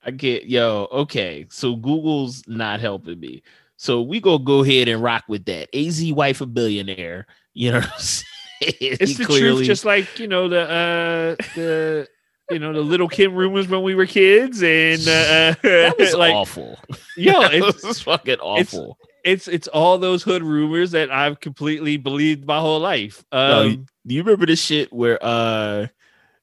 I 0.04 0.10
get 0.12 0.46
yo, 0.46 0.88
okay. 0.92 1.46
So 1.50 1.74
Google's 1.74 2.44
not 2.46 2.80
helping 2.80 3.18
me. 3.18 3.42
So 3.76 4.00
we 4.02 4.20
gonna 4.20 4.44
go 4.44 4.62
ahead 4.62 4.88
and 4.88 5.02
rock 5.02 5.24
with 5.28 5.44
that. 5.46 5.68
AZ 5.76 6.12
wife 6.12 6.40
a 6.40 6.46
billionaire. 6.46 7.26
You 7.54 7.72
know 7.72 7.78
what 7.78 7.92
I'm 7.92 7.98
saying? 7.98 8.24
it's 8.60 9.16
He 9.18 9.24
the 9.24 9.24
truth, 9.24 9.66
just 9.66 9.84
like 9.84 10.18
you 10.18 10.28
know 10.28 10.48
the 10.48 10.60
uh 10.62 11.36
the 11.56 12.08
you 12.50 12.58
know 12.58 12.72
the 12.72 12.80
Lil 12.80 13.08
Kim 13.08 13.34
rumors 13.34 13.68
when 13.68 13.82
we 13.82 13.94
were 13.94 14.06
kids, 14.06 14.62
and 14.62 15.00
uh, 15.02 15.54
that 15.62 15.94
was 15.98 16.14
like 16.18 16.34
awful. 16.34 16.78
Yeah, 17.16 17.48
it's 17.52 17.82
was 17.82 18.00
fucking 18.02 18.38
awful. 18.40 18.98
it's 19.24 19.48
it's 19.48 19.68
all 19.68 19.98
those 19.98 20.22
hood 20.22 20.42
rumors 20.42 20.92
that 20.92 21.10
I've 21.10 21.40
completely 21.40 21.96
believed 21.96 22.46
my 22.46 22.58
whole 22.60 22.80
life. 22.80 23.24
No, 23.32 23.60
Um, 23.62 23.70
you- 23.70 23.86
Do 24.06 24.14
you 24.14 24.22
remember 24.22 24.46
the 24.46 24.56
shit 24.56 24.92
where 24.92 25.18
uh 25.22 25.88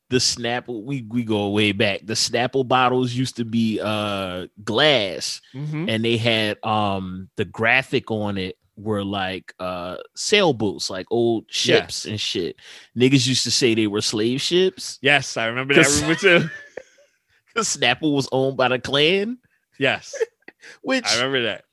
the 0.10 0.18
Snapple 0.20 0.84
we 0.84 1.06
we 1.10 1.24
go 1.24 1.50
way 1.50 1.72
back. 1.72 2.02
The 2.04 2.14
Snapple 2.14 2.68
bottles 2.68 3.14
used 3.14 3.38
to 3.38 3.46
be 3.46 3.80
uh 3.82 4.48
glass 4.64 5.42
mhm. 5.56 5.90
and 5.90 6.04
they 6.06 6.18
had 6.18 6.58
um 6.64 7.30
the 7.38 7.46
graphic 7.46 8.12
on 8.12 8.38
it 8.38 8.58
were 8.76 9.04
like 9.04 9.54
uh 9.60 9.98
sailboats, 10.16 10.90
like 10.90 11.06
old 11.12 11.46
ships 11.50 12.06
Yes. 12.06 12.06
and 12.06 12.20
shit. 12.20 12.56
Niggas 12.98 13.28
used 13.28 13.44
to 13.44 13.52
say 13.52 13.76
they 13.76 13.88
were 13.88 14.02
slave 14.02 14.42
ships 14.42 14.98
Yes, 15.02 15.38
I 15.38 15.46
remember 15.48 15.74
that 15.76 16.00
rumor 16.02 16.16
too. 16.16 16.50
because 17.48 17.76
Snapple 17.78 18.16
was 18.16 18.28
owned 18.32 18.58
by 18.58 18.68
the 18.70 18.80
Klan, 18.80 19.38
Yes, 19.78 20.16
which 20.82 21.06
I 21.06 21.16
remember 21.18 21.44
that. 21.44 21.66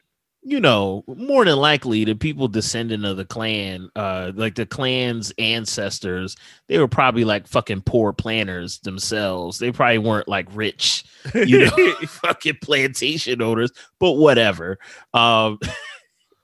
you 0.42 0.58
know, 0.60 1.04
more 1.06 1.44
than 1.44 1.56
likely 1.56 2.04
the 2.04 2.14
people 2.14 2.48
descending 2.48 3.04
of 3.04 3.16
the 3.16 3.24
Klan, 3.24 3.88
uh, 3.96 4.32
like 4.34 4.54
the 4.54 4.66
Klan's 4.66 5.32
ancestors, 5.38 6.36
they 6.66 6.78
were 6.78 6.88
probably 6.88 7.24
like 7.24 7.46
fucking 7.46 7.82
poor 7.82 8.12
planners 8.12 8.78
themselves. 8.80 9.58
They 9.58 9.70
probably 9.72 9.98
weren't 9.98 10.28
like 10.28 10.48
rich, 10.52 11.04
you 11.34 11.58
know, 11.76 11.92
fucking 12.06 12.58
plantation 12.62 13.40
owners, 13.42 13.70
but 13.98 14.12
whatever. 14.12 14.78
Um, 15.14 15.58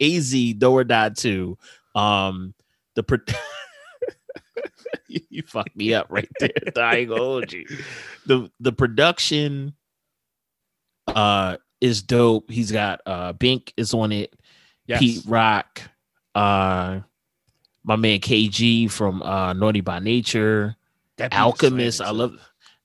AZ 0.00 0.32
Do 0.58 0.72
or 0.72 0.84
Die 0.84 1.08
2, 1.10 1.58
um, 1.94 2.54
the 2.94 3.02
pro- 3.02 3.18
you, 5.08 5.42
fucked 5.46 5.76
me 5.76 5.94
up 5.94 6.06
right 6.10 6.28
there. 6.40 6.50
I 6.76 6.96
ain't 6.96 7.08
gonna 7.08 7.20
hold 7.20 7.52
you. 7.52 7.66
The 8.26 8.50
the 8.60 8.72
production 8.72 9.74
uh 11.08 11.56
is 11.80 12.02
dope. 12.02 12.50
He's 12.50 12.72
got 12.72 13.00
uh 13.06 13.32
Bink 13.32 13.72
is 13.76 13.94
on 13.94 14.12
it, 14.12 14.34
Yes. 14.86 15.00
Pete 15.00 15.22
Rock, 15.26 15.82
uh 16.34 17.00
my 17.84 17.96
man 17.96 18.18
Kay 18.20 18.48
Gee 18.48 18.88
from 18.88 19.22
uh 19.22 19.52
Naughty 19.52 19.80
by 19.80 19.98
Nature, 20.00 20.76
That 21.18 21.34
Alchemist. 21.34 22.00
I 22.00 22.10
love 22.10 22.34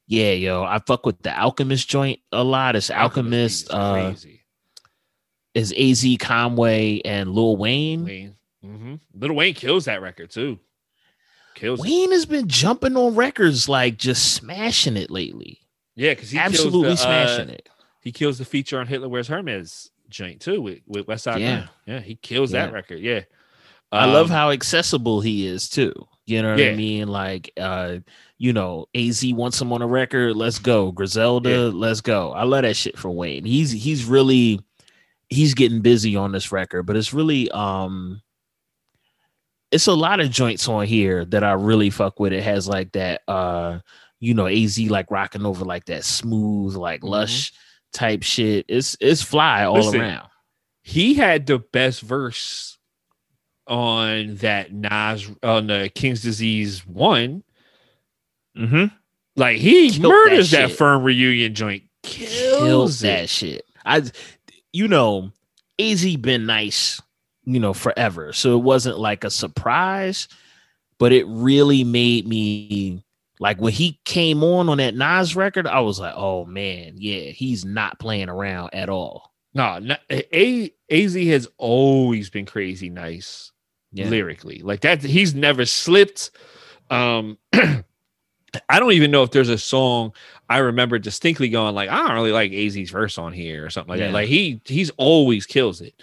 yeah, 0.08 0.32
yo. 0.32 0.64
I 0.64 0.80
fuck 0.80 1.06
with 1.06 1.22
the 1.22 1.38
Alchemist 1.38 1.88
joint 1.90 2.20
a 2.32 2.44
lot. 2.44 2.76
It's 2.76 2.92
Alchemist, 2.92 3.64
is 3.66 3.70
uh 3.70 3.94
crazy. 3.94 4.41
Is 5.54 5.74
AZ 5.74 6.06
Conway 6.20 7.02
and 7.06 7.32
Lil 7.32 7.58
Wayne. 7.58 8.06
Wayne. 8.06 8.36
hmm 8.64 8.96
Little 9.14 9.36
Wayne 9.36 9.54
kills 9.54 9.86
that 9.86 10.02
record 10.02 10.30
too. 10.32 10.60
Kills 11.56 11.80
it. 11.80 11.84
Wayne 11.84 12.12
has 12.12 12.26
been 12.26 12.48
jumping 12.48 12.96
on 12.96 13.16
records 13.16 13.68
like 13.68 13.98
just 13.98 14.34
smashing 14.34 14.96
it 14.98 15.12
lately. 15.12 15.60
Yeah, 15.96 16.12
because 16.12 16.30
he 16.32 16.38
Absolutely 16.38 16.84
kills 16.90 17.00
the, 17.00 17.04
smashing 17.04 17.50
uh, 17.50 17.54
it. 17.54 17.70
He 18.02 18.12
kills 18.12 18.38
the 18.38 18.46
feature 18.46 18.80
on 18.80 18.88
Hitler 18.88 19.10
Wears 19.10 19.28
Hermes 19.28 19.92
joint 20.10 20.40
too 20.42 20.62
with, 20.62 20.80
with 20.88 21.08
West 21.08 21.26
Side 21.26 21.42
Yeah. 21.42 21.68
Yeah, 21.86 22.00
he 22.00 22.16
kills 22.16 22.52
that 22.52 22.72
record. 22.74 23.00
Yeah. 23.00 23.22
I 23.92 24.06
love 24.06 24.28
Um, 24.28 24.32
how 24.32 24.52
accessible 24.52 25.20
he 25.20 25.46
is 25.46 25.68
too. 25.70 25.94
You 26.26 26.42
know 26.42 26.52
what 26.52 26.60
Yeah. 26.60 26.72
I 26.72 26.76
mean? 26.76 27.08
Like 27.10 27.52
uh, 27.60 27.98
you 28.38 28.54
know, 28.54 28.86
AZ 28.96 29.24
wants 29.34 29.62
him 29.62 29.74
on 29.74 29.82
a 29.82 29.88
record, 29.88 30.36
let's 30.38 30.60
go. 30.60 30.92
Griselda, 30.94 31.50
Yeah. 31.50 31.58
let's 31.74 32.00
go. 32.02 32.32
I 32.32 32.44
love 32.44 32.62
that 32.64 32.76
shit 32.78 32.98
for 32.98 33.10
Wayne. 33.12 33.44
He's 33.44 33.72
he's 33.72 34.06
really 34.06 34.62
he's 35.32 35.56
getting 35.56 35.82
busy 35.82 36.16
on 36.16 36.32
this 36.32 36.52
record, 36.52 36.84
but 36.84 36.96
it's 36.96 37.14
really 37.14 37.50
um 37.52 38.22
it's 39.72 39.88
a 39.88 39.94
lot 39.94 40.20
of 40.20 40.30
joints 40.30 40.68
on 40.68 40.86
here 40.86 41.24
that 41.26 41.44
I 41.44 41.54
really 41.54 41.90
fuck 41.90 42.20
with. 42.20 42.34
It 42.34 42.44
has 42.44 42.68
like 42.68 42.92
that 42.92 43.22
uh 43.28 43.80
you 44.20 44.36
know, 44.36 44.46
AZ 44.46 44.78
like 44.80 45.10
rocking 45.10 45.46
over 45.48 45.66
like 45.66 45.86
that 45.86 46.04
smooth, 46.04 46.76
like 46.76 47.02
Mhm. 47.02 47.10
lush 47.10 47.54
type 47.94 48.22
shit. 48.24 48.66
It's 48.68 48.96
it's 49.00 49.24
fly 49.24 49.64
all 49.64 49.76
Listen, 49.76 50.02
around. 50.02 50.28
he 50.84 51.16
had 51.16 51.48
the 51.48 51.58
best 51.60 52.02
verse 52.02 52.78
on 53.68 54.36
that 54.38 54.72
Nas 54.74 55.30
on 55.42 55.68
the 55.68 55.90
King's 55.96 56.22
Disease 56.22 56.86
one. 56.86 57.44
Mm-hmm. 58.58 58.94
Like 59.38 59.58
he 59.60 59.90
Killed 59.92 60.04
murders 60.12 60.52
that, 60.52 60.70
shit. 60.70 60.78
firm 60.78 61.04
reunion 61.04 61.56
joint. 61.56 61.84
Kills 62.04 62.60
killed 62.60 62.90
it. 62.92 63.00
that 63.04 63.30
shit. 63.30 63.64
I, 63.86 64.04
you 64.74 64.88
know, 64.88 65.32
AZ 65.80 66.16
been 66.18 66.46
nice, 66.46 67.02
you 67.46 67.60
know, 67.60 67.74
forever. 67.74 68.34
So 68.34 68.58
it 68.58 68.64
wasn't 68.64 69.00
like 69.00 69.24
a 69.24 69.30
surprise, 69.30 70.28
but 70.98 71.12
it 71.12 71.26
really 71.28 71.84
made 71.84 72.28
me 72.28 73.04
like 73.40 73.60
when 73.60 73.74
he 73.74 74.00
came 74.06 74.44
on 74.44 74.70
on 74.70 74.78
that 74.78 74.96
Nas 74.96 75.36
record. 75.36 75.68
I 75.68 75.80
was 75.80 76.00
like, 76.00 76.14
oh 76.16 76.46
man, 76.46 76.94
yeah, 76.98 77.32
he's 77.32 77.66
not 77.66 78.00
playing 78.00 78.30
around 78.30 78.70
at 78.74 78.90
all. 78.90 79.34
No, 79.54 79.80
no 79.80 79.96
A- 80.12 80.74
AZ 80.90 81.16
has 81.16 81.48
always 81.58 82.30
been 82.30 82.46
crazy 82.46 82.90
nice 82.90 83.52
Yeah, 83.92 84.10
lyrically. 84.10 84.60
Like 84.60 84.82
that, 84.82 85.02
he's 85.02 85.34
never 85.34 85.66
slipped. 85.66 86.32
Um, 86.90 87.38
I 88.70 88.80
don't 88.80 88.92
even 88.94 89.12
know 89.12 89.24
if 89.24 89.32
there's 89.32 89.50
a 89.50 89.58
song 89.58 90.14
I 90.50 90.58
remember 90.58 91.00
distinctly 91.00 91.48
going 91.50 91.74
like, 91.74 91.90
I 91.90 91.98
don't 92.06 92.16
really 92.16 92.34
like 92.34 92.52
AZ's 92.52 92.90
verse 92.90 93.18
on 93.18 93.32
here 93.32 93.66
or 93.66 93.70
something 93.70 93.90
like 93.90 94.00
Yeah. 94.00 94.08
that. 94.08 94.14
Like 94.14 94.28
he 94.28 94.60
he's 94.66 94.90
always 94.98 95.46
kills 95.46 95.80
it. 95.82 95.94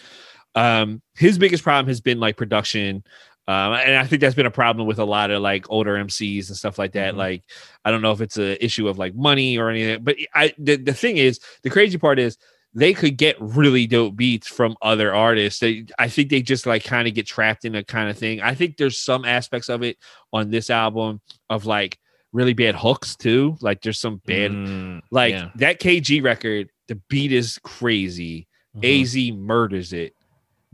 Um, 0.54 1.02
his 1.14 1.38
biggest 1.38 1.62
problem 1.62 1.88
has 1.88 2.00
been 2.00 2.18
like 2.20 2.36
production. 2.36 3.04
Um, 3.46 3.72
and 3.74 3.96
I 3.96 4.04
think 4.06 4.20
that's 4.20 4.34
been 4.34 4.46
a 4.46 4.50
problem 4.50 4.86
with 4.86 4.98
a 4.98 5.04
lot 5.04 5.30
of 5.30 5.40
like 5.42 5.70
older 5.70 5.94
MCs 5.96 6.48
and 6.48 6.56
stuff 6.56 6.78
like 6.78 6.92
that. 6.92 7.14
Mhm. 7.14 7.18
Like, 7.18 7.44
I 7.84 7.90
don't 7.90 8.02
know 8.02 8.12
if 8.12 8.20
it's 8.20 8.36
an 8.36 8.56
issue 8.60 8.88
of 8.88 8.98
like 8.98 9.14
money 9.14 9.56
or 9.58 9.70
anything, 9.70 10.02
but 10.02 10.16
I 10.34 10.52
the, 10.58 10.76
the 10.76 10.94
thing 10.94 11.16
is, 11.18 11.40
the 11.62 11.70
crazy 11.70 11.96
part 11.98 12.18
is 12.18 12.36
they 12.74 12.92
could 12.92 13.16
get 13.16 13.36
really 13.40 13.86
dope 13.86 14.16
beats 14.16 14.46
from 14.48 14.76
other 14.82 15.14
artists. 15.14 15.60
They, 15.60 15.86
I 15.98 16.08
think 16.08 16.28
they 16.28 16.42
just 16.42 16.66
like 16.66 16.84
kind 16.84 17.08
of 17.08 17.14
get 17.14 17.26
trapped 17.26 17.64
in 17.64 17.74
a 17.74 17.82
kind 17.84 18.10
of 18.10 18.18
thing. 18.18 18.40
I 18.42 18.54
think 18.54 18.76
there's 18.76 18.98
some 18.98 19.24
aspects 19.24 19.68
of 19.70 19.82
it 19.82 19.96
on 20.32 20.50
this 20.50 20.68
album 20.70 21.20
of 21.48 21.64
like 21.66 21.98
really 22.32 22.52
bad 22.54 22.74
hooks 22.74 23.16
too. 23.16 23.56
Like 23.60 23.82
there's 23.82 23.98
some 24.00 24.20
bad, 24.26 24.50
Mm, 24.52 25.00
like 25.10 25.32
yeah. 25.32 25.50
that 25.56 25.78
Kay 25.78 26.00
Gee 26.00 26.20
record. 26.20 26.68
The 26.88 26.96
beat 27.08 27.32
is 27.32 27.58
crazy. 27.62 28.46
Mhm. 28.76 29.02
AZ 29.02 29.32
murders 29.36 29.92
it. 29.92 30.14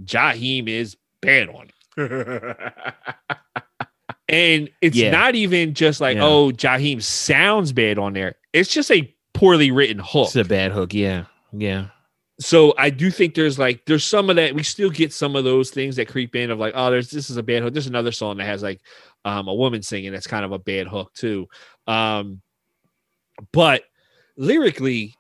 Jaheim 0.04 0.68
is 0.68 0.96
bad 1.20 1.48
on 1.48 1.68
it. 1.96 2.56
and 4.28 4.68
it's 4.80 4.96
Yeah. 4.96 5.10
not 5.10 5.34
even 5.34 5.74
just 5.74 6.00
like, 6.00 6.16
Yeah. 6.16 6.24
oh, 6.24 6.50
Jaheim 6.50 7.02
sounds 7.02 7.72
bad 7.72 7.98
on 7.98 8.12
there. 8.14 8.36
It's 8.52 8.72
just 8.72 8.90
a 8.90 9.12
poorly 9.32 9.70
written 9.70 9.98
hook. 9.98 10.26
It's 10.26 10.36
a 10.36 10.44
bad 10.44 10.72
hook. 10.72 10.94
Yeah, 10.94 11.24
yeah. 11.52 11.86
so 12.40 12.74
I 12.78 12.90
do 12.90 13.10
think 13.12 13.34
there's 13.34 13.58
like 13.60 13.84
there's 13.86 14.04
some 14.04 14.28
of 14.30 14.36
that 14.36 14.54
we 14.54 14.62
still 14.64 14.90
get 14.90 15.12
some 15.12 15.36
of 15.36 15.44
those 15.44 15.70
things 15.70 15.94
that 15.96 16.08
creep 16.08 16.34
in 16.34 16.50
of 16.50 16.58
like 16.58 16.72
oh 16.76 16.90
there's 16.90 17.10
this 17.10 17.30
is 17.30 17.36
a 17.36 17.42
bad 17.44 17.62
hook 17.62 17.72
there's 17.72 17.86
another 17.86 18.10
song 18.10 18.38
that 18.38 18.44
has 18.46 18.60
like 18.60 18.80
um 19.24 19.48
a 19.48 19.54
woman 19.54 19.82
singing 19.82 20.12
that's 20.12 20.26
kind 20.26 20.44
of 20.44 20.52
a 20.52 20.58
bad 20.58 20.86
hook 20.86 21.12
too. 21.14 21.46
Um 21.86 22.40
but 23.52 23.82
lyrically 24.36 25.14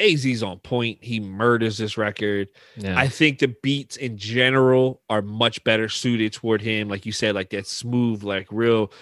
AZ's 0.00 0.42
on 0.42 0.58
point. 0.58 0.98
He 1.02 1.20
murders 1.20 1.78
this 1.78 1.96
record. 1.96 2.48
Yeah. 2.76 2.98
I 2.98 3.08
think 3.08 3.38
the 3.38 3.54
beats 3.62 3.96
in 3.96 4.18
general 4.18 5.02
are 5.08 5.22
much 5.22 5.62
better 5.64 5.88
suited 5.88 6.32
toward 6.32 6.60
him. 6.60 6.88
Like 6.88 7.06
you 7.06 7.12
said 7.12 7.34
like 7.34 7.50
that 7.50 7.66
smooth 7.66 8.22
like 8.22 8.48
real 8.50 8.92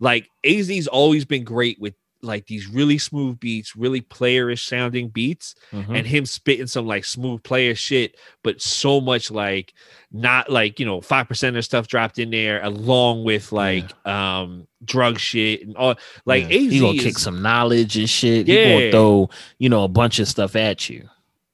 like 0.00 0.28
AZ's 0.44 0.88
always 0.88 1.24
been 1.24 1.44
great 1.44 1.80
with 1.80 1.94
like 2.24 2.46
these 2.46 2.66
really 2.66 2.98
smooth 2.98 3.38
beats 3.38 3.76
really 3.76 4.00
playerish 4.00 4.66
sounding 4.66 5.08
beats 5.08 5.54
Mhm. 5.72 5.96
and 5.98 6.06
him 6.06 6.26
spitting 6.26 6.66
some 6.66 6.86
like 6.86 7.04
smooth 7.04 7.42
player 7.42 7.74
shit, 7.74 8.16
but 8.42 8.60
so 8.60 9.00
much 9.00 9.30
like 9.30 9.72
not 10.10 10.50
like 10.50 10.80
you 10.80 10.86
know 10.86 11.00
five 11.00 11.28
percent 11.28 11.56
of 11.56 11.64
stuff 11.64 11.86
dropped 11.86 12.18
in 12.18 12.30
there, 12.30 12.62
along 12.64 13.24
with 13.24 13.52
like 13.52 13.92
um 14.06 14.66
drug 14.84 15.18
shit 15.18 15.62
and 15.66 15.76
all. 15.76 15.94
Like 16.24 16.42
Yeah. 16.50 16.56
AZ 16.56 16.72
he 16.72 16.80
gonna 16.80 16.92
is, 16.94 17.02
kick 17.04 17.18
some 17.18 17.42
knowledge 17.42 17.96
and 17.96 18.08
shit. 18.10 18.46
He 18.48 18.54
Yeah. 18.54 18.78
gonna 18.78 18.90
throw 18.90 19.30
you 19.58 19.68
know 19.68 19.84
a 19.84 19.88
bunch 19.88 20.18
of 20.18 20.26
stuff 20.28 20.56
at 20.56 20.88
you. 20.88 21.08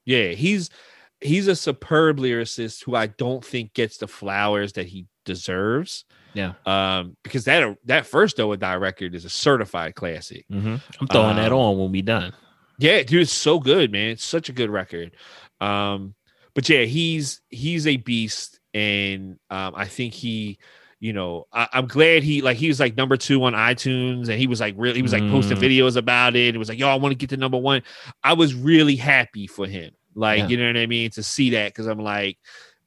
yeah, 0.05 0.29
he's 0.29 0.69
he's 1.21 1.47
a 1.47 1.55
superb 1.55 2.17
lyricist 2.17 2.83
who 2.85 2.95
I 2.95 3.05
don't 3.07 3.45
think 3.45 3.73
gets 3.75 3.97
the 3.97 4.07
flowers 4.07 4.73
that 4.73 4.87
he 4.87 5.05
deserves. 5.23 6.05
Yeah. 6.33 6.53
Um, 6.65 7.17
because 7.23 7.45
that 7.45 7.77
that 7.85 8.05
first 8.05 8.37
Do 8.37 8.47
or 8.47 8.57
Die 8.57 8.75
record 8.75 9.15
is 9.15 9.25
a 9.25 9.29
certified 9.29 9.95
classic. 9.95 10.45
Mhm. 10.51 10.81
I'm 10.99 11.07
throwing 11.07 11.35
that 11.37 11.51
Um, 11.51 11.57
on 11.59 11.77
when 11.79 11.91
we 11.91 12.01
done. 12.01 12.33
Yeah, 12.77 13.03
dude, 13.03 13.21
it's 13.23 13.33
so 13.33 13.59
good, 13.59 13.91
man. 13.91 14.09
It's 14.11 14.23
such 14.23 14.49
a 14.49 14.53
good 14.53 14.69
record. 14.69 15.11
Um, 15.59 16.15
but 16.53 16.67
yeah, 16.69 16.83
he's 16.83 17.41
he's 17.49 17.85
a 17.87 17.97
beast, 17.97 18.59
and 18.73 19.37
um, 19.49 19.73
I 19.75 19.85
think 19.85 20.13
he, 20.13 20.57
you 20.99 21.13
know, 21.13 21.45
I, 21.53 21.67
I'm 21.73 21.87
glad 21.87 22.23
he 22.23 22.41
like 22.41 22.57
he 22.57 22.67
was 22.69 22.79
like 22.79 22.97
number 22.97 23.17
two 23.17 23.43
on 23.43 23.53
iTunes, 23.53 24.29
and 24.29 24.39
he 24.39 24.47
was 24.47 24.59
like 24.59 24.75
really 24.77 24.95
he 24.95 25.01
was 25.01 25.13
like 25.13 25.27
posting 25.29 25.57
Mm. 25.57 25.61
videos 25.61 25.95
about 25.97 26.35
it. 26.35 26.55
It 26.55 26.57
was 26.57 26.69
like, 26.69 26.79
yo, 26.79 26.87
I 26.89 26.95
want 26.95 27.11
to 27.11 27.17
get 27.17 27.29
to 27.31 27.37
number 27.37 27.57
one. 27.57 27.83
I 28.23 28.33
was 28.33 28.55
really 28.55 28.95
happy 28.95 29.47
for 29.47 29.67
him, 29.67 29.91
like 30.15 30.39
Yeah. 30.39 30.47
you 30.47 30.57
know 30.57 30.67
what 30.67 30.77
I 30.77 30.87
mean, 30.87 31.11
to 31.11 31.23
see 31.23 31.51
that 31.51 31.69
because 31.73 31.87
I'm 31.87 31.99
like, 31.99 32.37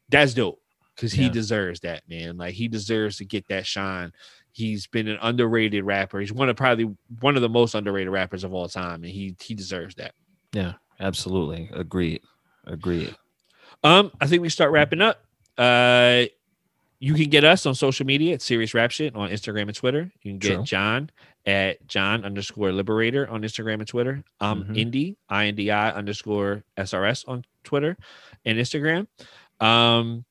that's 0.09 0.35
dope 0.35 0.61
because 0.95 1.13
he 1.13 1.25
Yeah. 1.25 1.29
deserves 1.31 1.81
that, 1.81 2.09
man. 2.09 2.37
Like 2.37 2.55
he 2.55 2.69
deserves 2.69 3.19
to 3.19 3.25
get 3.25 3.47
that 3.49 3.67
shine. 3.67 4.13
He's 4.53 4.87
been 4.87 5.09
an 5.09 5.19
underrated 5.21 5.85
rapper. 5.85 6.21
He's 6.21 6.33
one 6.33 6.49
of 6.49 6.57
probably 6.57 6.95
one 7.21 7.35
of 7.37 7.43
the 7.43 7.49
most 7.49 7.75
underrated 7.75 8.13
rappers 8.13 8.45
of 8.45 8.55
all 8.55 8.69
time, 8.69 9.03
and 9.03 9.13
he 9.13 9.35
he 9.41 9.55
deserves 9.55 9.95
that. 9.97 10.15
Yeah, 10.53 10.75
absolutely. 11.01 11.69
Agreed. 11.73 12.23
Agreed. 12.65 13.15
Um, 13.83 14.13
I 14.21 14.27
think 14.27 14.43
we 14.43 14.49
start 14.49 14.71
wrapping 14.71 15.03
up. 15.03 15.25
Uh, 15.59 16.25
you 17.01 17.13
can 17.15 17.29
get 17.29 17.45
us 17.45 17.67
on 17.67 17.75
social 17.75 18.07
media 18.07 18.35
at 18.35 18.41
Serious 18.43 18.73
Rap 18.73 18.91
Shit 18.91 19.15
on 19.15 19.29
Instagram 19.31 19.63
and 19.63 19.75
Twitter. 19.75 20.11
You 20.23 20.31
can 20.31 20.39
get 20.39 20.55
True. 20.55 20.63
John 20.65 21.11
at 21.45 21.87
John 21.87 22.25
underscore 22.25 22.73
Liberator 22.73 23.29
on 23.29 23.43
Instagram 23.43 23.75
and 23.81 23.87
Twitter. 23.89 24.25
I'm 24.41 24.65
Mhm. 24.65 24.79
Indy 24.79 25.17
I 25.29 25.47
N 25.47 25.55
D 25.57 25.71
I 25.71 25.91
underscore 25.91 26.63
SRS 26.79 27.25
on 27.29 27.45
Twitter 27.65 27.99
and 28.47 28.57
Instagram. 28.59 29.07
Um, 29.61 30.25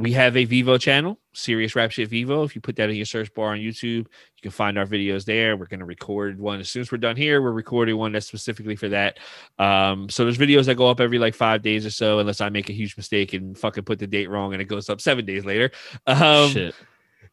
we 0.00 0.12
have 0.12 0.34
a 0.34 0.46
Vivo 0.46 0.78
channel, 0.78 1.18
Serious 1.34 1.76
Rap 1.76 1.90
Shit 1.90 2.08
Vivo. 2.08 2.42
If 2.42 2.54
you 2.54 2.62
put 2.62 2.76
that 2.76 2.88
in 2.88 2.96
your 2.96 3.04
search 3.04 3.32
bar 3.34 3.52
on 3.52 3.58
YouTube, 3.58 3.82
you 4.06 4.42
can 4.42 4.50
find 4.50 4.78
our 4.78 4.86
videos 4.86 5.26
there. 5.26 5.58
We're 5.58 5.66
going 5.66 5.80
to 5.80 5.86
record 5.86 6.40
one 6.40 6.58
as 6.58 6.70
soon 6.70 6.80
as 6.80 6.90
we're 6.90 6.98
done 6.98 7.16
here. 7.16 7.42
We're 7.42 7.52
recording 7.52 7.98
one 7.98 8.12
that's 8.12 8.26
specifically 8.26 8.76
for 8.76 8.88
that. 8.88 9.18
Um, 9.58 10.08
so 10.08 10.24
there's 10.24 10.38
videos 10.38 10.64
that 10.66 10.76
go 10.76 10.88
up 10.88 11.00
every 11.00 11.18
like 11.18 11.34
five 11.34 11.60
days 11.60 11.84
or 11.84 11.90
so, 11.90 12.18
unless 12.18 12.40
I 12.40 12.48
make 12.48 12.70
a 12.70 12.72
huge 12.72 12.96
mistake 12.96 13.34
and 13.34 13.56
fucking 13.58 13.84
put 13.84 13.98
the 13.98 14.06
date 14.06 14.30
wrong 14.30 14.54
and 14.54 14.62
it 14.62 14.66
goes 14.66 14.88
up 14.88 15.02
seven 15.02 15.26
days 15.26 15.44
later. 15.44 15.70
Um, 16.06 16.50
Shit. 16.50 16.74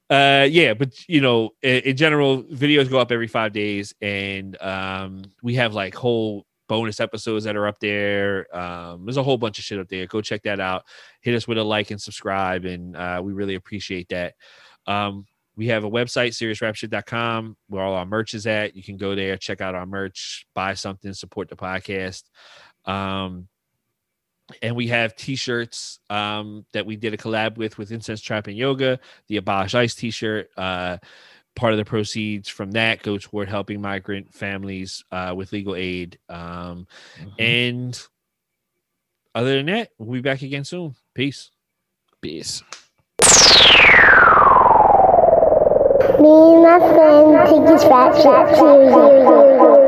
uh 0.09 0.47
yeah 0.49 0.73
but 0.73 0.93
you 1.09 1.19
know 1.19 1.51
in, 1.61 1.81
in 1.81 1.97
general 1.97 2.43
videos 2.43 2.89
go 2.89 2.99
up 2.99 3.11
every 3.11 3.27
five 3.27 3.51
days 3.51 3.93
and 4.01 4.61
um 4.61 5.23
we 5.41 5.55
have 5.55 5.73
like 5.73 5.93
whole 5.95 6.45
bonus 6.67 6.99
episodes 6.99 7.45
that 7.45 7.55
are 7.55 7.67
up 7.67 7.79
there 7.79 8.53
um 8.55 9.05
there's 9.05 9.17
a 9.17 9.23
whole 9.23 9.37
bunch 9.37 9.57
of 9.57 9.63
shit 9.63 9.79
up 9.79 9.87
there 9.87 10.05
go 10.05 10.21
check 10.21 10.43
that 10.43 10.59
out 10.59 10.83
hit 11.21 11.35
us 11.35 11.47
with 11.47 11.57
a 11.57 11.63
like 11.63 11.91
and 11.91 12.01
subscribe 12.01 12.65
and 12.65 12.95
uh 12.95 13.21
we 13.23 13.33
really 13.33 13.55
appreciate 13.55 14.09
that 14.09 14.33
um 14.85 15.25
we 15.57 15.67
have 15.67 15.83
a 15.83 15.89
website, 15.89 16.29
seriousrapshit.com, 16.29 17.57
where 17.67 17.83
all 17.83 17.95
our 17.95 18.05
merch 18.05 18.35
is 18.35 18.45
at. 18.45 18.75
You 18.75 18.83
can 18.83 18.95
go 18.95 19.15
there, 19.15 19.37
check 19.37 19.59
out 19.59 19.73
our 19.73 19.87
merch, 19.87 20.45
buy 20.53 20.75
something, 20.75 21.11
support 21.13 21.49
the 21.49 21.55
podcast. 21.55 22.23
Um, 22.85 23.47
and 24.61 24.75
we 24.75 24.87
have 24.87 25.15
t-shirts 25.15 25.99
um, 26.11 26.65
that 26.73 26.85
we 26.85 26.95
did 26.95 27.13
a 27.13 27.17
collab 27.17 27.57
with 27.57 27.77
with 27.77 27.91
Incense 27.91 28.21
Trap 28.21 28.47
and 28.47 28.55
Yoga, 28.55 28.99
the 29.27 29.37
Abolish 29.37 29.73
ICE 29.75 29.93
t-shirt. 29.93 30.49
Uh, 30.55 30.97
part 31.57 31.73
of 31.73 31.77
the 31.77 31.85
proceeds 31.85 32.47
from 32.47 32.71
that 32.71 33.01
go 33.01 33.17
toward 33.17 33.49
helping 33.49 33.81
migrant 33.81 34.31
families 34.33 35.03
uh, 35.11 35.33
with 35.35 35.51
legal 35.51 35.75
aid. 35.75 36.17
Um, 36.29 36.87
Mhm. 37.19 37.33
and 37.39 38.07
other 39.35 39.57
than 39.57 39.65
that, 39.65 39.89
we'll 39.97 40.13
be 40.13 40.21
back 40.21 40.41
again 40.43 40.63
soon. 40.63 40.95
Peace. 41.13 41.49
Peace. 42.21 42.61
Me 46.19 46.29
and 46.53 46.63
my 46.63 46.79
friend 46.79 47.49
take 47.49 47.69
his 47.71 47.83
fat 47.83 48.15
shit 48.15 48.57
seriously. 48.57 49.86